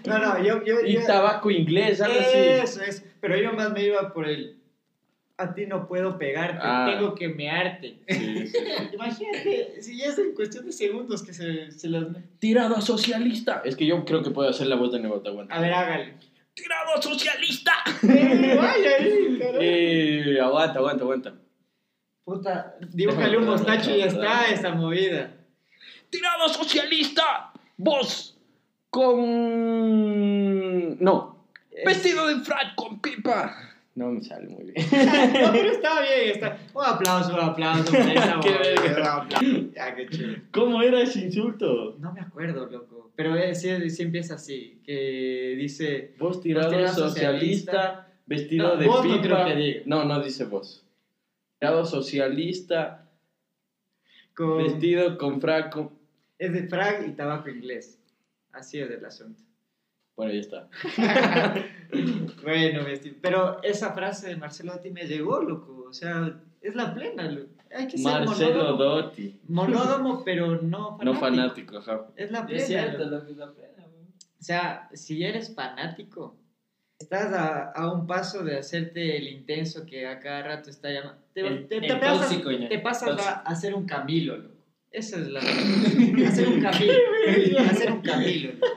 [0.07, 0.63] no, no, yo...
[0.65, 2.37] yo, y yo tabaco inglés, algo así.
[2.37, 4.57] Eso es, pero yo más me iba por el...
[5.37, 6.87] A ti no puedo pegarte, Ah.
[6.95, 7.95] tengo que mearte.
[8.07, 8.57] Sí, sí, sí.
[8.93, 12.05] Imagínate, si ya es en cuestión de segundos que se, se las...
[12.39, 13.61] Tirado socialista.
[13.65, 15.53] Es que yo creo que puedo hacer la voz de Nebota, aguanta.
[15.55, 16.13] A ver, hágale.
[16.53, 17.73] Tirado socialista.
[18.03, 18.97] Eh, vaya.
[19.59, 21.33] Eh, aguanta, aguanta, aguanta.
[22.23, 25.31] Puta, dibújale un mostacho y ya está esa movida.
[26.09, 27.51] Tirado socialista.
[27.77, 28.37] Vos
[28.89, 29.23] con...
[31.03, 31.47] No.
[31.85, 33.73] Vestido de frac con pipa.
[33.95, 34.75] No me sale muy bien.
[35.43, 36.57] No, pero está bien, está.
[36.73, 38.51] Un aplauso, un aplauso por esa Qué
[38.81, 39.27] verga.
[39.75, 40.35] Ya, qué chido.
[40.51, 41.95] ¿Cómo era ese insulto?
[41.99, 42.92] No me acuerdo, loco.
[43.15, 46.15] Pero eh, sí, sí empieza así, que dice...
[46.17, 49.21] Vos tirado Vos tirado socialista, vestido No, de vos no pipa.
[49.21, 49.81] creo que diga.
[49.85, 50.83] No, no dice vos.
[51.59, 53.11] Tirado socialista,
[54.33, 54.63] Con...
[54.63, 55.91] vestido con frac con...
[56.39, 57.99] Es de frag y tabaco inglés.
[58.51, 59.41] Así es el asunto.
[60.15, 60.69] Bueno, ahí está.
[62.43, 62.85] bueno,
[63.21, 65.85] pero esa frase de Marcelo Dotti me llegó, loco.
[65.89, 67.29] O sea, es la plena.
[67.31, 67.49] loco.
[67.75, 68.77] Hay que ser Marcelo monógamo.
[68.83, 69.39] Dotti.
[69.47, 71.03] Monógamo, pero no fanático.
[71.05, 72.07] No fanático, ajá.
[72.15, 72.61] Es la plena.
[72.61, 74.07] Es cierto, lo que es la pena, weón.
[74.39, 76.37] O sea, si eres fanático,
[76.99, 81.21] estás a, a un paso de hacerte el intenso que a cada rato está llamando.
[81.33, 83.29] Te, El- te- el te pasas, tóxico, te pasas Tóxico.
[83.29, 84.53] a hacer un Camilo, loco.
[84.91, 85.39] Esa es la.
[86.27, 87.59] hacer un Camilo.
[87.69, 88.53] hacer un Camilo.
[88.53, 88.67] loco.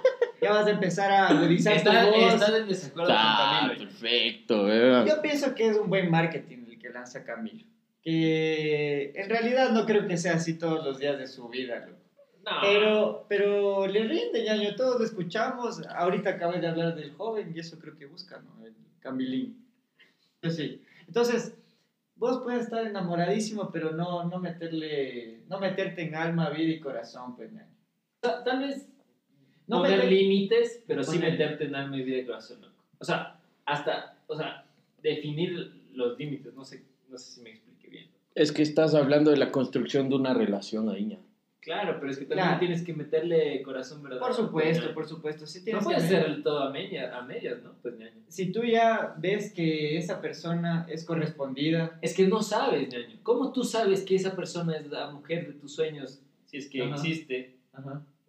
[0.40, 2.34] Ya vas a empezar a agudizar tu voz.
[2.34, 3.74] Estás en desacuerdo con Ah, Camilo.
[3.74, 3.78] ña.
[3.90, 5.04] perfecto, eh.
[5.08, 7.64] Yo pienso que es un buen marketing el que lanza Camilo.
[8.10, 11.98] Que en realidad no creo que sea así todos los días de su vida, loco.
[12.44, 12.52] No.
[12.62, 15.84] Pero, pero le rinde, ñaño, todos lo escuchamos.
[15.88, 18.64] Ahorita acabé de hablar del joven y eso creo que busca, ¿no?
[18.64, 19.60] El Camilín.
[20.40, 20.80] Yo sí.
[21.08, 21.52] Entonces,
[22.14, 27.34] vos puedes estar enamoradísimo, pero no, no meterle, no meterte en alma, vida y corazón,
[27.34, 27.74] pues, ñaño.
[28.20, 28.86] Ta- Tal vez
[29.66, 32.60] No poner meter- límites, pero sí meterte en alma y vida y corazón.
[32.60, 32.72] loco.
[33.00, 34.64] O sea, hasta, o sea,
[35.02, 37.65] definir los límites, no sé, no sé si me bien.
[38.36, 41.18] Es que estás hablando de la construcción de una relación ahí, ña.
[41.60, 42.58] Claro, pero es que también Claro.
[42.60, 44.26] tienes que meterle corazón verdadero.
[44.26, 44.94] Por supuesto, ña.
[44.94, 45.46] por supuesto.
[45.46, 47.72] Sí No tienes puedes que- hacer el todo a, media, a medias, ¿no?
[47.82, 48.20] Pues ñaño.
[48.28, 53.18] Si tú ya ves que esa persona es correspondida, Es que no sabes, ñaño.
[53.24, 56.20] ¿Cómo tú sabes que esa persona es la mujer de tus sueños?
[56.44, 56.94] Si es que Ajá.
[56.94, 57.56] existe,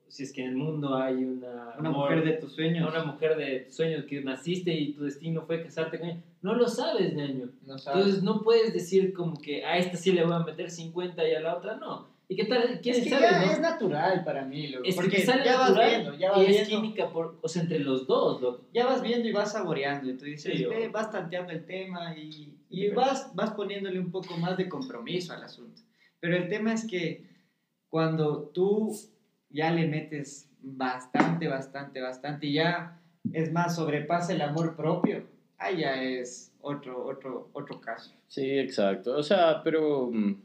[0.09, 3.03] si es que en el mundo hay una, una amor- mujer de tus sueños, una
[3.03, 6.21] mujer de tus sueños que naciste y tu destino fue casarte con ella.
[6.41, 7.99] No lo sabes, no sabes.
[7.99, 11.34] Entonces no puedes decir como que a esta sí le voy a meter 50 y
[11.34, 12.15] a la otra no.
[12.29, 12.81] ¿Y qué tal?
[12.84, 13.51] ¿Quién es que sabe, ya no?
[13.53, 14.84] es natural para mí, loco.
[14.85, 17.47] Es que porque sale ya vas viendo, ya vas y es viendo, química por, o
[17.47, 18.65] sea, entre los dos, loco.
[18.73, 20.09] ya vas viendo y vas saboreando.
[20.09, 23.97] Y tú dices, Sí, ve, o- vas tanteando el tema y, y vas, vas poniéndole
[23.99, 25.81] un poco más de compromiso al asunto.
[26.19, 27.23] Pero el tema es que
[27.88, 28.93] cuando tú
[29.49, 32.99] ya le metes bastante, bastante, bastante, y ya
[33.34, 35.24] es más, sobrepasa el amor propio,
[35.57, 38.14] ahí ya es otro, otro, otro caso.
[38.28, 39.15] Sí, exacto.
[39.18, 40.36] O sea, pero mm,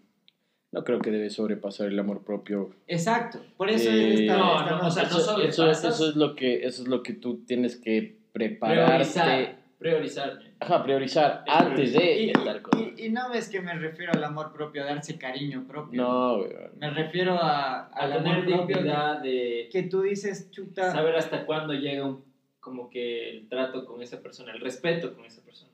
[0.73, 2.70] no creo que debe sobrepasar el amor propio.
[2.87, 5.15] Exacto, por eso Eh, esta- no, esta no, o sea, nota.
[5.15, 5.79] no Eso, sobrepasas.
[5.79, 9.57] eso, eso es lo que eso es lo que tú tienes que prepararte.
[9.83, 10.39] Priorizar.
[10.61, 14.13] Ajá, priorizar Es antes de Y, estar con- y- y no es que me refiero
[14.15, 16.01] al amor propio, a darse cariño propio.
[16.03, 16.53] No, güey.
[16.77, 22.07] Me refiero a, A tener dignidad de que tú dices, chuta, saber hasta cuándo llega
[22.07, 22.25] un,
[22.61, 25.73] como que el trato con esa persona, el respeto con esa persona.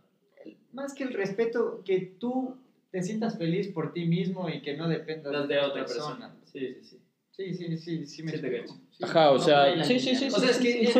[0.72, 2.56] más que el respeto, que tú
[2.90, 6.32] te sientas feliz por ti mismo y que no dependas Las de otra persona.
[6.44, 6.98] Sí, sí, sí.
[7.30, 8.38] Sí, sí, sí, sí me Sí
[9.00, 10.36] Ajá, o no sea, sí, sí, sí, ¿no?
[10.36, 10.92] O sea, es que Sí,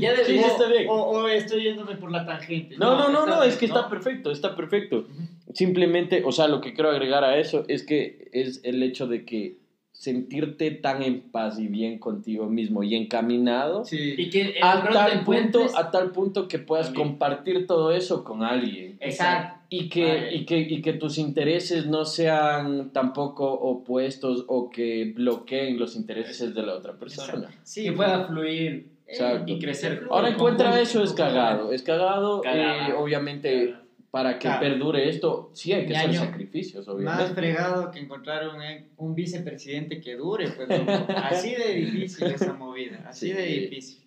[0.00, 0.86] ya, ya Sí, debería está bien.
[0.88, 2.76] O, o estoy yéndome por la tangente.
[2.78, 3.76] No, no, no, no, bien, es que ¿no?
[3.76, 5.06] está perfecto, está perfecto.
[5.52, 9.24] Simplemente, o sea, lo que quiero agregar a eso es que es el hecho de
[9.26, 9.56] que
[9.98, 14.14] sentirte tan en paz y bien contigo mismo y encaminado Sí.
[14.16, 17.08] Y que de a tal punto a tal punto que puedas También.
[17.08, 19.58] compartir todo eso con alguien Exacto.
[19.68, 20.34] y que, Vale.
[20.36, 26.54] y, que, y que tus intereses no sean tampoco opuestos o que bloqueen los intereses
[26.54, 27.50] de la otra persona.
[27.64, 29.50] Sí, que pueda fluir Exacto.
[29.52, 30.06] y crecer.
[30.10, 32.88] Ahora en encuentra eso es cagado, es cagado, Cagado.
[32.92, 33.74] eh, obviamente
[34.18, 34.60] para que Claro.
[34.60, 37.34] perdure esto sí hay que hacer sacrificios, Más obviamente.
[37.34, 38.60] fregado que encontrar un,
[38.96, 40.68] un vicepresidente que dure, pues.
[41.14, 43.32] Así de difícil esa movida, así Sí.
[43.32, 44.04] de difícil.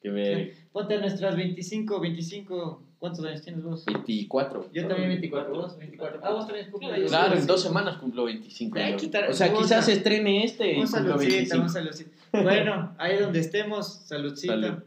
[0.00, 3.84] Que ver, Ponte a nuestras 25, 25, ¿cuántos años tienes vos?
[3.84, 4.70] 24.
[4.72, 6.20] Yo también 24, vos 24.
[6.24, 7.10] Ah, vos también cumples.
[7.10, 8.78] Claro, en dos semanas cumplo 25.
[8.78, 8.96] Hay yo.
[8.96, 11.62] que quitar- o sea, quizás se estrene este Un saludcita, 25.
[11.64, 12.10] un saludcita.
[12.32, 14.54] Bueno, ahí donde estemos, saludcita.
[14.54, 14.82] Salud.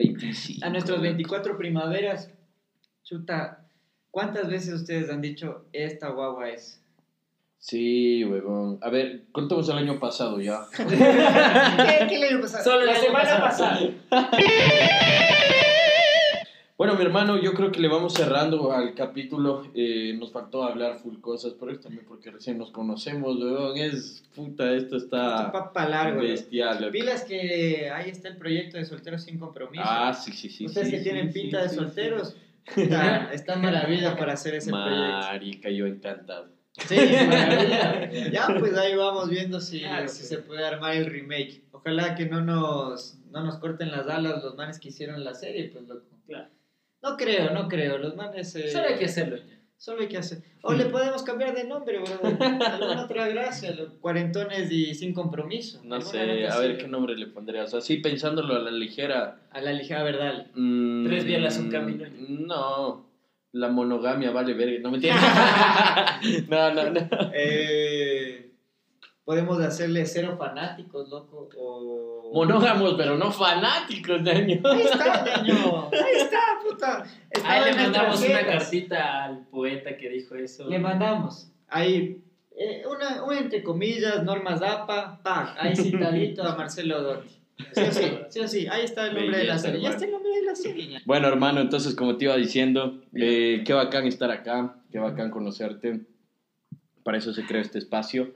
[0.00, 0.66] 25.
[0.66, 2.28] A nuestros 24 primaveras,
[3.04, 3.63] chuta,
[4.14, 6.80] ¿cuántas veces ustedes han dicho esta guagua es?
[7.58, 8.78] Sí, huevón.
[8.80, 10.60] A ver, contamos el año pasado ya.
[10.76, 12.62] ¿Qué, qué le iba a pasar?
[12.62, 13.90] Solo la el año semana pasado.
[14.10, 14.30] pasada.
[16.76, 19.64] Bueno, mi hermano, yo creo que le vamos cerrando al capítulo.
[19.74, 23.76] Eh, nos faltó hablar full cosas, pero es también porque recién nos conocemos, huevón.
[23.78, 26.20] Es puta, esto está Papa largo.
[26.20, 26.90] bestial.
[26.90, 29.84] Pilas que ahí está el proyecto de solteros sin compromiso.
[29.86, 30.66] Ah, sí, sí, sí.
[30.66, 32.36] Ustedes sí, que sí, tienen sí, pinta de sí, solteros,
[32.76, 34.96] está, está maravilla para hacer ese proyecto.
[34.96, 36.48] Marica, yo encantado.
[36.88, 38.30] Sí, maravilla.
[38.30, 41.62] Ya, pues ahí vamos viendo si, Claro, si se puede armar el remake.
[41.72, 45.68] Ojalá que no nos, no nos corten las alas los manes que hicieron la serie,
[45.72, 46.06] pues loco.
[46.26, 46.48] Claro.
[47.02, 47.98] No creo, no creo.
[47.98, 48.54] Los manes.
[48.56, 49.53] eh, Solo hay que hacerlo ya.
[49.84, 50.38] Solo hay que hacer.
[50.62, 52.42] O le podemos cambiar de nombre, brother.
[52.42, 53.70] Alguna otra gracia.
[53.72, 55.82] los Cuarentones y sin compromiso.
[55.84, 57.74] No sé, a ver qué nombre le pondrías.
[57.74, 59.42] Así pensándolo a la ligera.
[59.50, 60.46] A la ligera verdad.
[60.54, 62.06] mm, Tres bielas, un camino.
[62.30, 63.06] No,
[63.52, 64.78] la monogamia vale verga.
[64.80, 65.22] No me entiendes.
[66.48, 67.08] no, no, no.
[67.34, 68.43] Eh,
[69.24, 71.48] podemos hacerle cero fanáticos, loco.
[71.56, 72.30] O...
[72.34, 74.60] Monógamos, pero no fanáticos, niño.
[74.64, 75.88] Ahí está, niño.
[75.92, 77.04] Ahí está, puta.
[77.30, 80.68] Estaba Ahí le mandamos una cartita al poeta que dijo eso.
[80.68, 81.50] Le mandamos.
[81.68, 82.22] Ahí,
[82.56, 87.34] eh, una, una entre comillas, normas APA, pa, ahí citadito a Marcelo Dotti.
[87.72, 89.80] Sí o sí, sí o sí, ahí está el nombre de la serie.
[89.80, 91.00] Ya está el nombre de la serie.
[91.04, 96.00] Bueno, hermano, entonces, como te iba diciendo, eh, qué bacán estar acá, qué bacán conocerte.
[97.04, 98.34] Para eso se creó este espacio.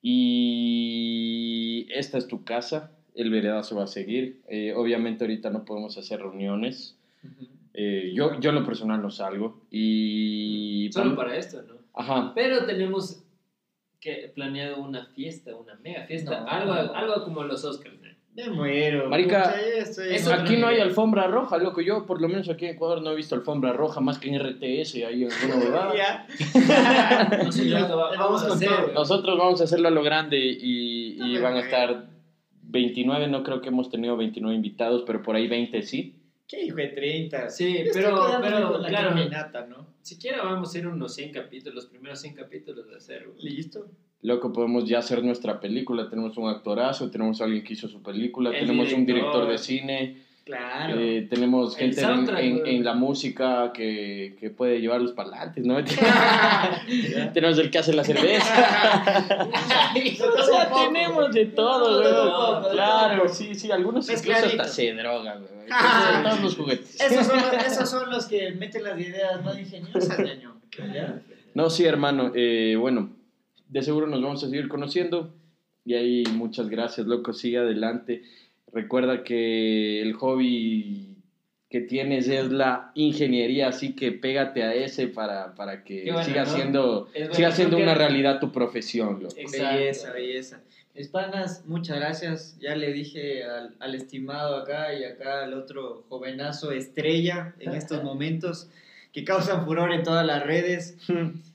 [0.00, 4.42] Y esta es tu casa, el veredazo va a seguir.
[4.48, 6.96] Eh, obviamente, ahorita no podemos hacer reuniones.
[7.74, 9.62] Eh, yo, yo, en lo personal, no salgo.
[9.70, 10.90] Y.
[10.92, 11.74] Solo para esto, ¿no?
[11.94, 12.32] Ajá.
[12.34, 13.24] Pero tenemos
[14.00, 16.40] que planeado una fiesta, una mega fiesta.
[16.40, 16.48] No.
[16.48, 17.97] algo, algo como los Oscars.
[18.38, 19.10] Me muero.
[19.10, 21.80] Marica, pucha, eso Aquí no hay alfombra roja, loco.
[21.80, 24.38] Yo, por lo menos aquí en Ecuador, no he visto alfombra roja más que en
[24.38, 26.26] RTS, ahí en alguna huevada.
[27.44, 28.92] Nosotros vamos vamos a hacer.
[28.94, 32.06] Nosotros vamos a hacerlo a lo grande y, van a estar
[32.62, 36.14] 29, no creo que hemos tenido 29 invitados, pero por ahí 20 sí.
[36.46, 37.50] Qué hijo de 30.
[37.50, 39.08] Sí, Yo pero- pero, la claro.
[39.10, 39.86] caminata, ¿no?
[40.00, 43.26] Siquiera vamos a hacer unos 100 capítulos, los primeros 100 capítulos de hacer.
[43.40, 43.86] Listo.
[44.22, 46.08] Loco, podemos ya hacer nuestra película.
[46.10, 49.46] Tenemos un actorazo, tenemos a alguien que hizo su película, El tenemos un director.
[49.48, 50.98] de cine, Claro.
[50.98, 55.76] eh, tenemos gente en, en- la música que, que puede llevar los parlantes, ¿no?
[57.34, 58.54] tenemos el que hace la cerveza.
[59.94, 62.64] o sea, tenemos de todo, De güey.
[62.64, 64.62] de Claro, sí, sí, algunos incluso Mezcladito.
[64.62, 65.68] hasta se drogan, güey.
[66.24, 66.98] Todos los juguetes.
[67.00, 70.56] Esos son, los, esos son los que meten las ideas más ingeniosas, ñaño.
[70.94, 71.20] ¿Ya?
[71.54, 72.32] No, sí, hermano.
[72.34, 73.10] eh, bueno,
[73.68, 75.32] de seguro nos vamos a seguir conociendo.
[75.84, 77.32] Y ahí muchas gracias, loco.
[77.32, 78.22] Sigue adelante.
[78.72, 81.16] Recuerda que el hobby
[81.70, 86.44] que tienes es la ingeniería, así que pégate a ese para, para que bueno, siga
[86.44, 86.50] ¿no?
[86.50, 89.34] siendo, bueno, siga siendo una que- realidad tu profesión, loco.
[89.52, 90.60] Belleza, belleza.
[90.94, 92.58] Mis panas, muchas gracias.
[92.60, 98.02] Ya le dije al, al estimado acá y acá al otro jovenazo estrella en estos
[98.02, 98.68] momentos
[99.12, 100.96] que causan furor en todas las redes.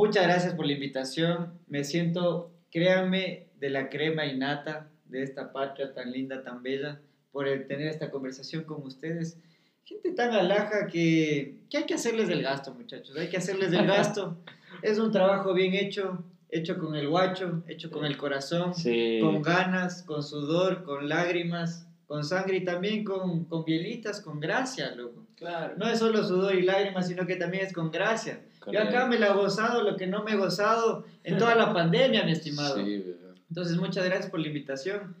[0.00, 1.52] Muchas gracias por la invitación.
[1.68, 7.02] Me siento, créanme, de la crema innata de esta patria tan linda, tan bella,
[7.32, 9.38] por el tener esta conversación con ustedes.
[9.84, 13.14] Gente tan alaja que, que hay que hacerles del gasto, muchachos.
[13.18, 14.38] Hay que hacerles del gasto.
[14.82, 19.18] es un trabajo bien hecho, hecho con el guacho, hecho con el corazón, Sí.
[19.20, 24.94] con ganas, con sudor, con lágrimas, con sangre y también con, con bielitas, con gracia,
[24.94, 25.26] loco.
[25.36, 25.74] Claro.
[25.76, 28.40] No es solo sudor y lágrimas, sino que también es con gracia.
[28.72, 31.72] Yo acá me la he gozado lo que no me he gozado en toda la
[31.72, 32.76] pandemia, mi estimado.
[32.84, 33.34] Sí, ¿verdad?
[33.48, 35.16] Entonces, muchas gracias por la invitación.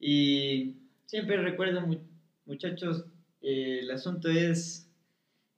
[0.00, 0.74] Y
[1.06, 2.00] siempre recuerden, mu-
[2.46, 3.04] muchachos,
[3.42, 4.86] eh, el asunto es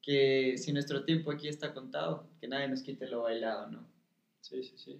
[0.03, 3.87] que si nuestro tiempo aquí está contado, que nadie nos quite lo bailado, ¿no?
[4.41, 4.99] Sí, sí, sí.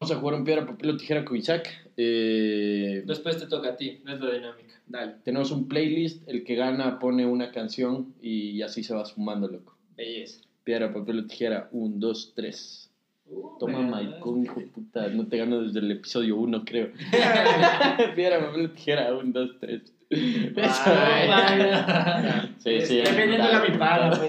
[0.00, 1.68] Vamos a jugar un piedra, papel o tijera con Isaac.
[1.96, 4.80] Eh, Después te toca a ti, no es la dinámica.
[4.86, 9.46] Dale, tenemos un playlist, el que gana pone una canción y así se va sumando,
[9.46, 9.76] loco.
[9.94, 10.40] belleza.
[10.70, 12.88] Piedra, papel o tijera, un, dos, tres.
[13.26, 16.90] Uh, Toma, Maicon, hijo de puta, no te gano desde el episodio 1, creo.
[18.14, 19.92] Piedra, papel o tijera, un, dos, tres.
[20.10, 20.54] Eso.
[20.56, 22.50] vaya.
[22.58, 24.28] Sí, sí, Defendiéndole a mi pana, pues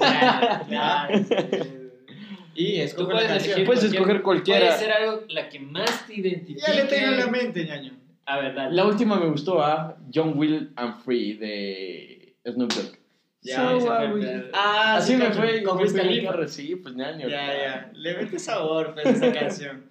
[0.72, 1.10] ya.
[2.56, 4.66] Y Tú puedes la elegir Puedes cualquier- escoger cualquiera.
[4.66, 6.60] Puede ser algo la que más te identifique.
[6.68, 7.92] Ya le tengo en la mente, ñaño.
[8.26, 8.76] A ver, dale.
[8.76, 13.01] La última me gustó a John Will and Free de Snoop Dogg.
[13.44, 14.50] Ya, So, fue ah.
[14.54, 16.32] Ah, Así sí, me fue Con Wiz Khalifa.
[16.32, 17.28] carro, Sí, pues ñaño.
[17.28, 17.92] Ya, ya.
[17.94, 19.86] Le mete sabor, pues, esa canción.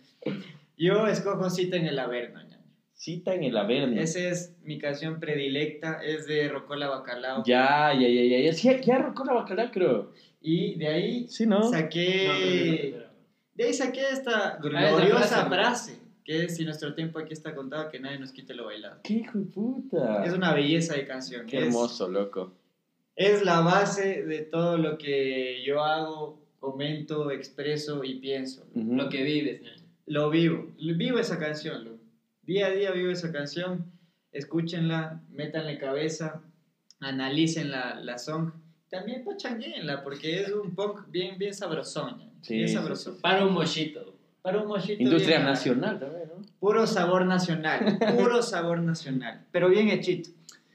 [0.77, 2.51] Yo escojo Cita en el Averno, ñaño.
[2.95, 4.01] Cita en el Averno.
[4.01, 7.43] Esa es mi canción predilecta, es de Rocola Bacalao.
[7.45, 8.39] Ya, ya, ya, ya.
[8.41, 10.13] Ya, sí, ya arrancó la bacalá, creo.
[10.41, 11.63] Y de ahí Sí, ¿no?
[11.65, 12.95] saqué...
[12.97, 13.05] No,
[13.55, 17.91] De ahí saqué esta esa gloriosa frase, que es si nuestro tiempo aquí está contado,
[17.91, 19.01] que nadie nos quite lo bailado.
[19.03, 20.25] Qué hijo de puta.
[20.25, 21.47] Es una belleza de canción.
[21.47, 22.53] Qué es- hermoso, loco.
[23.21, 28.67] Es, la base de todo lo que yo hago, comento, expreso y pienso.
[28.75, 29.61] Lo que vives.
[30.07, 32.01] Lo vivo, vivo esa canción.
[32.43, 33.93] Día a día vivo esa canción.
[34.33, 36.41] Escúchenla, métanle cabeza,
[36.99, 38.53] analicen la, la song.
[38.89, 42.31] También pachanguenla, porque es un punk bien, bien sabrosón.
[42.41, 43.19] Sí, bien sí, sabrosón.
[43.21, 44.17] Para un mochito.
[44.41, 46.43] Para un mochito Industria nacional también, ¿no?
[46.59, 50.31] Puro sabor nacional, puro sabor nacional, pero bien hechito.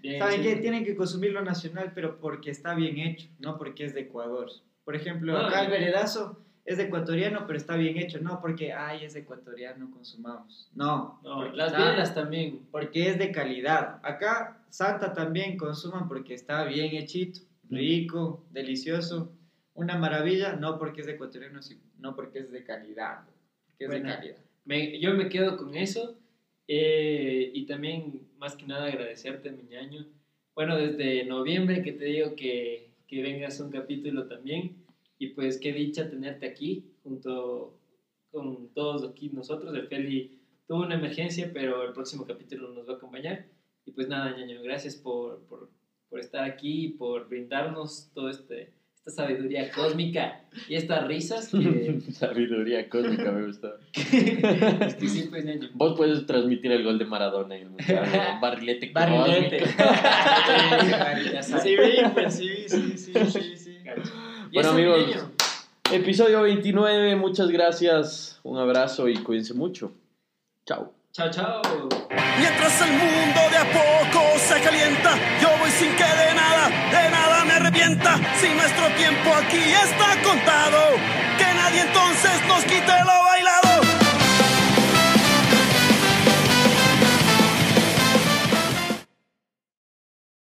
[0.05, 0.43] Bien, ¿Saben sí.
[0.43, 0.55] qué?
[0.57, 4.49] Tienen que consumir lo nacional, pero porque está bien hecho, no porque es de Ecuador.
[4.83, 8.71] Por ejemplo, Ah, acá el veredazo es de ecuatoriano, pero está bien hecho, no porque,
[8.73, 10.69] ay, es de ecuatoriano, consumamos.
[10.73, 12.59] No, No, las bielas también.
[12.71, 13.99] porque es de calidad.
[14.03, 19.31] Acá Santa también consuman porque está bien hechito, rico, delicioso,
[19.73, 21.59] una maravilla, no porque es de ecuatoriano,
[21.99, 23.21] no porque es de calidad,
[23.67, 24.07] porque es Bueno.
[24.09, 24.37] de calidad.
[24.65, 26.15] Me- yo me quedo con eso.
[26.67, 30.05] eh, y también, más que nada, agradecerte, mi ñaño.
[30.53, 34.85] Bueno, desde noviembre que te digo que, que vengas un capítulo también.
[35.17, 37.79] Y pues qué dicha tenerte aquí junto
[38.31, 39.73] con todos aquí nosotros.
[39.73, 43.47] El Feli tuvo una emergencia, pero el próximo capítulo nos va a acompañar.
[43.83, 45.71] Y pues nada, ñaño, gracias por, por,
[46.07, 48.74] por estar aquí y por brindarnos toda este,
[49.05, 52.01] esta sabiduría cósmica y estas risas que...
[52.11, 53.73] Sabiduría cósmica me gustó.
[53.93, 55.45] es que sí, pues.
[55.73, 58.09] Vos puedes transmitir el gol de Maradona en el mundial.
[58.11, 58.39] ¿no?
[58.41, 59.65] Barrilete Barrilete.
[61.43, 61.75] Sí,
[62.13, 63.77] pues sí, sí, sí, sí, sí.
[64.51, 65.31] Y Bueno, amigos, niño.
[65.91, 68.39] Episodio 29, muchas gracias.
[68.43, 69.91] Un abrazo y cuídense mucho.
[70.65, 70.91] Chao.
[71.11, 71.61] Chao, chao.
[72.09, 76.69] Mientras el mundo de a poco se calienta, yo voy sin que de nada,
[77.75, 80.95] Si nuestro tiempo aquí está contado,
[81.37, 83.24] que nadie entonces nos quite lo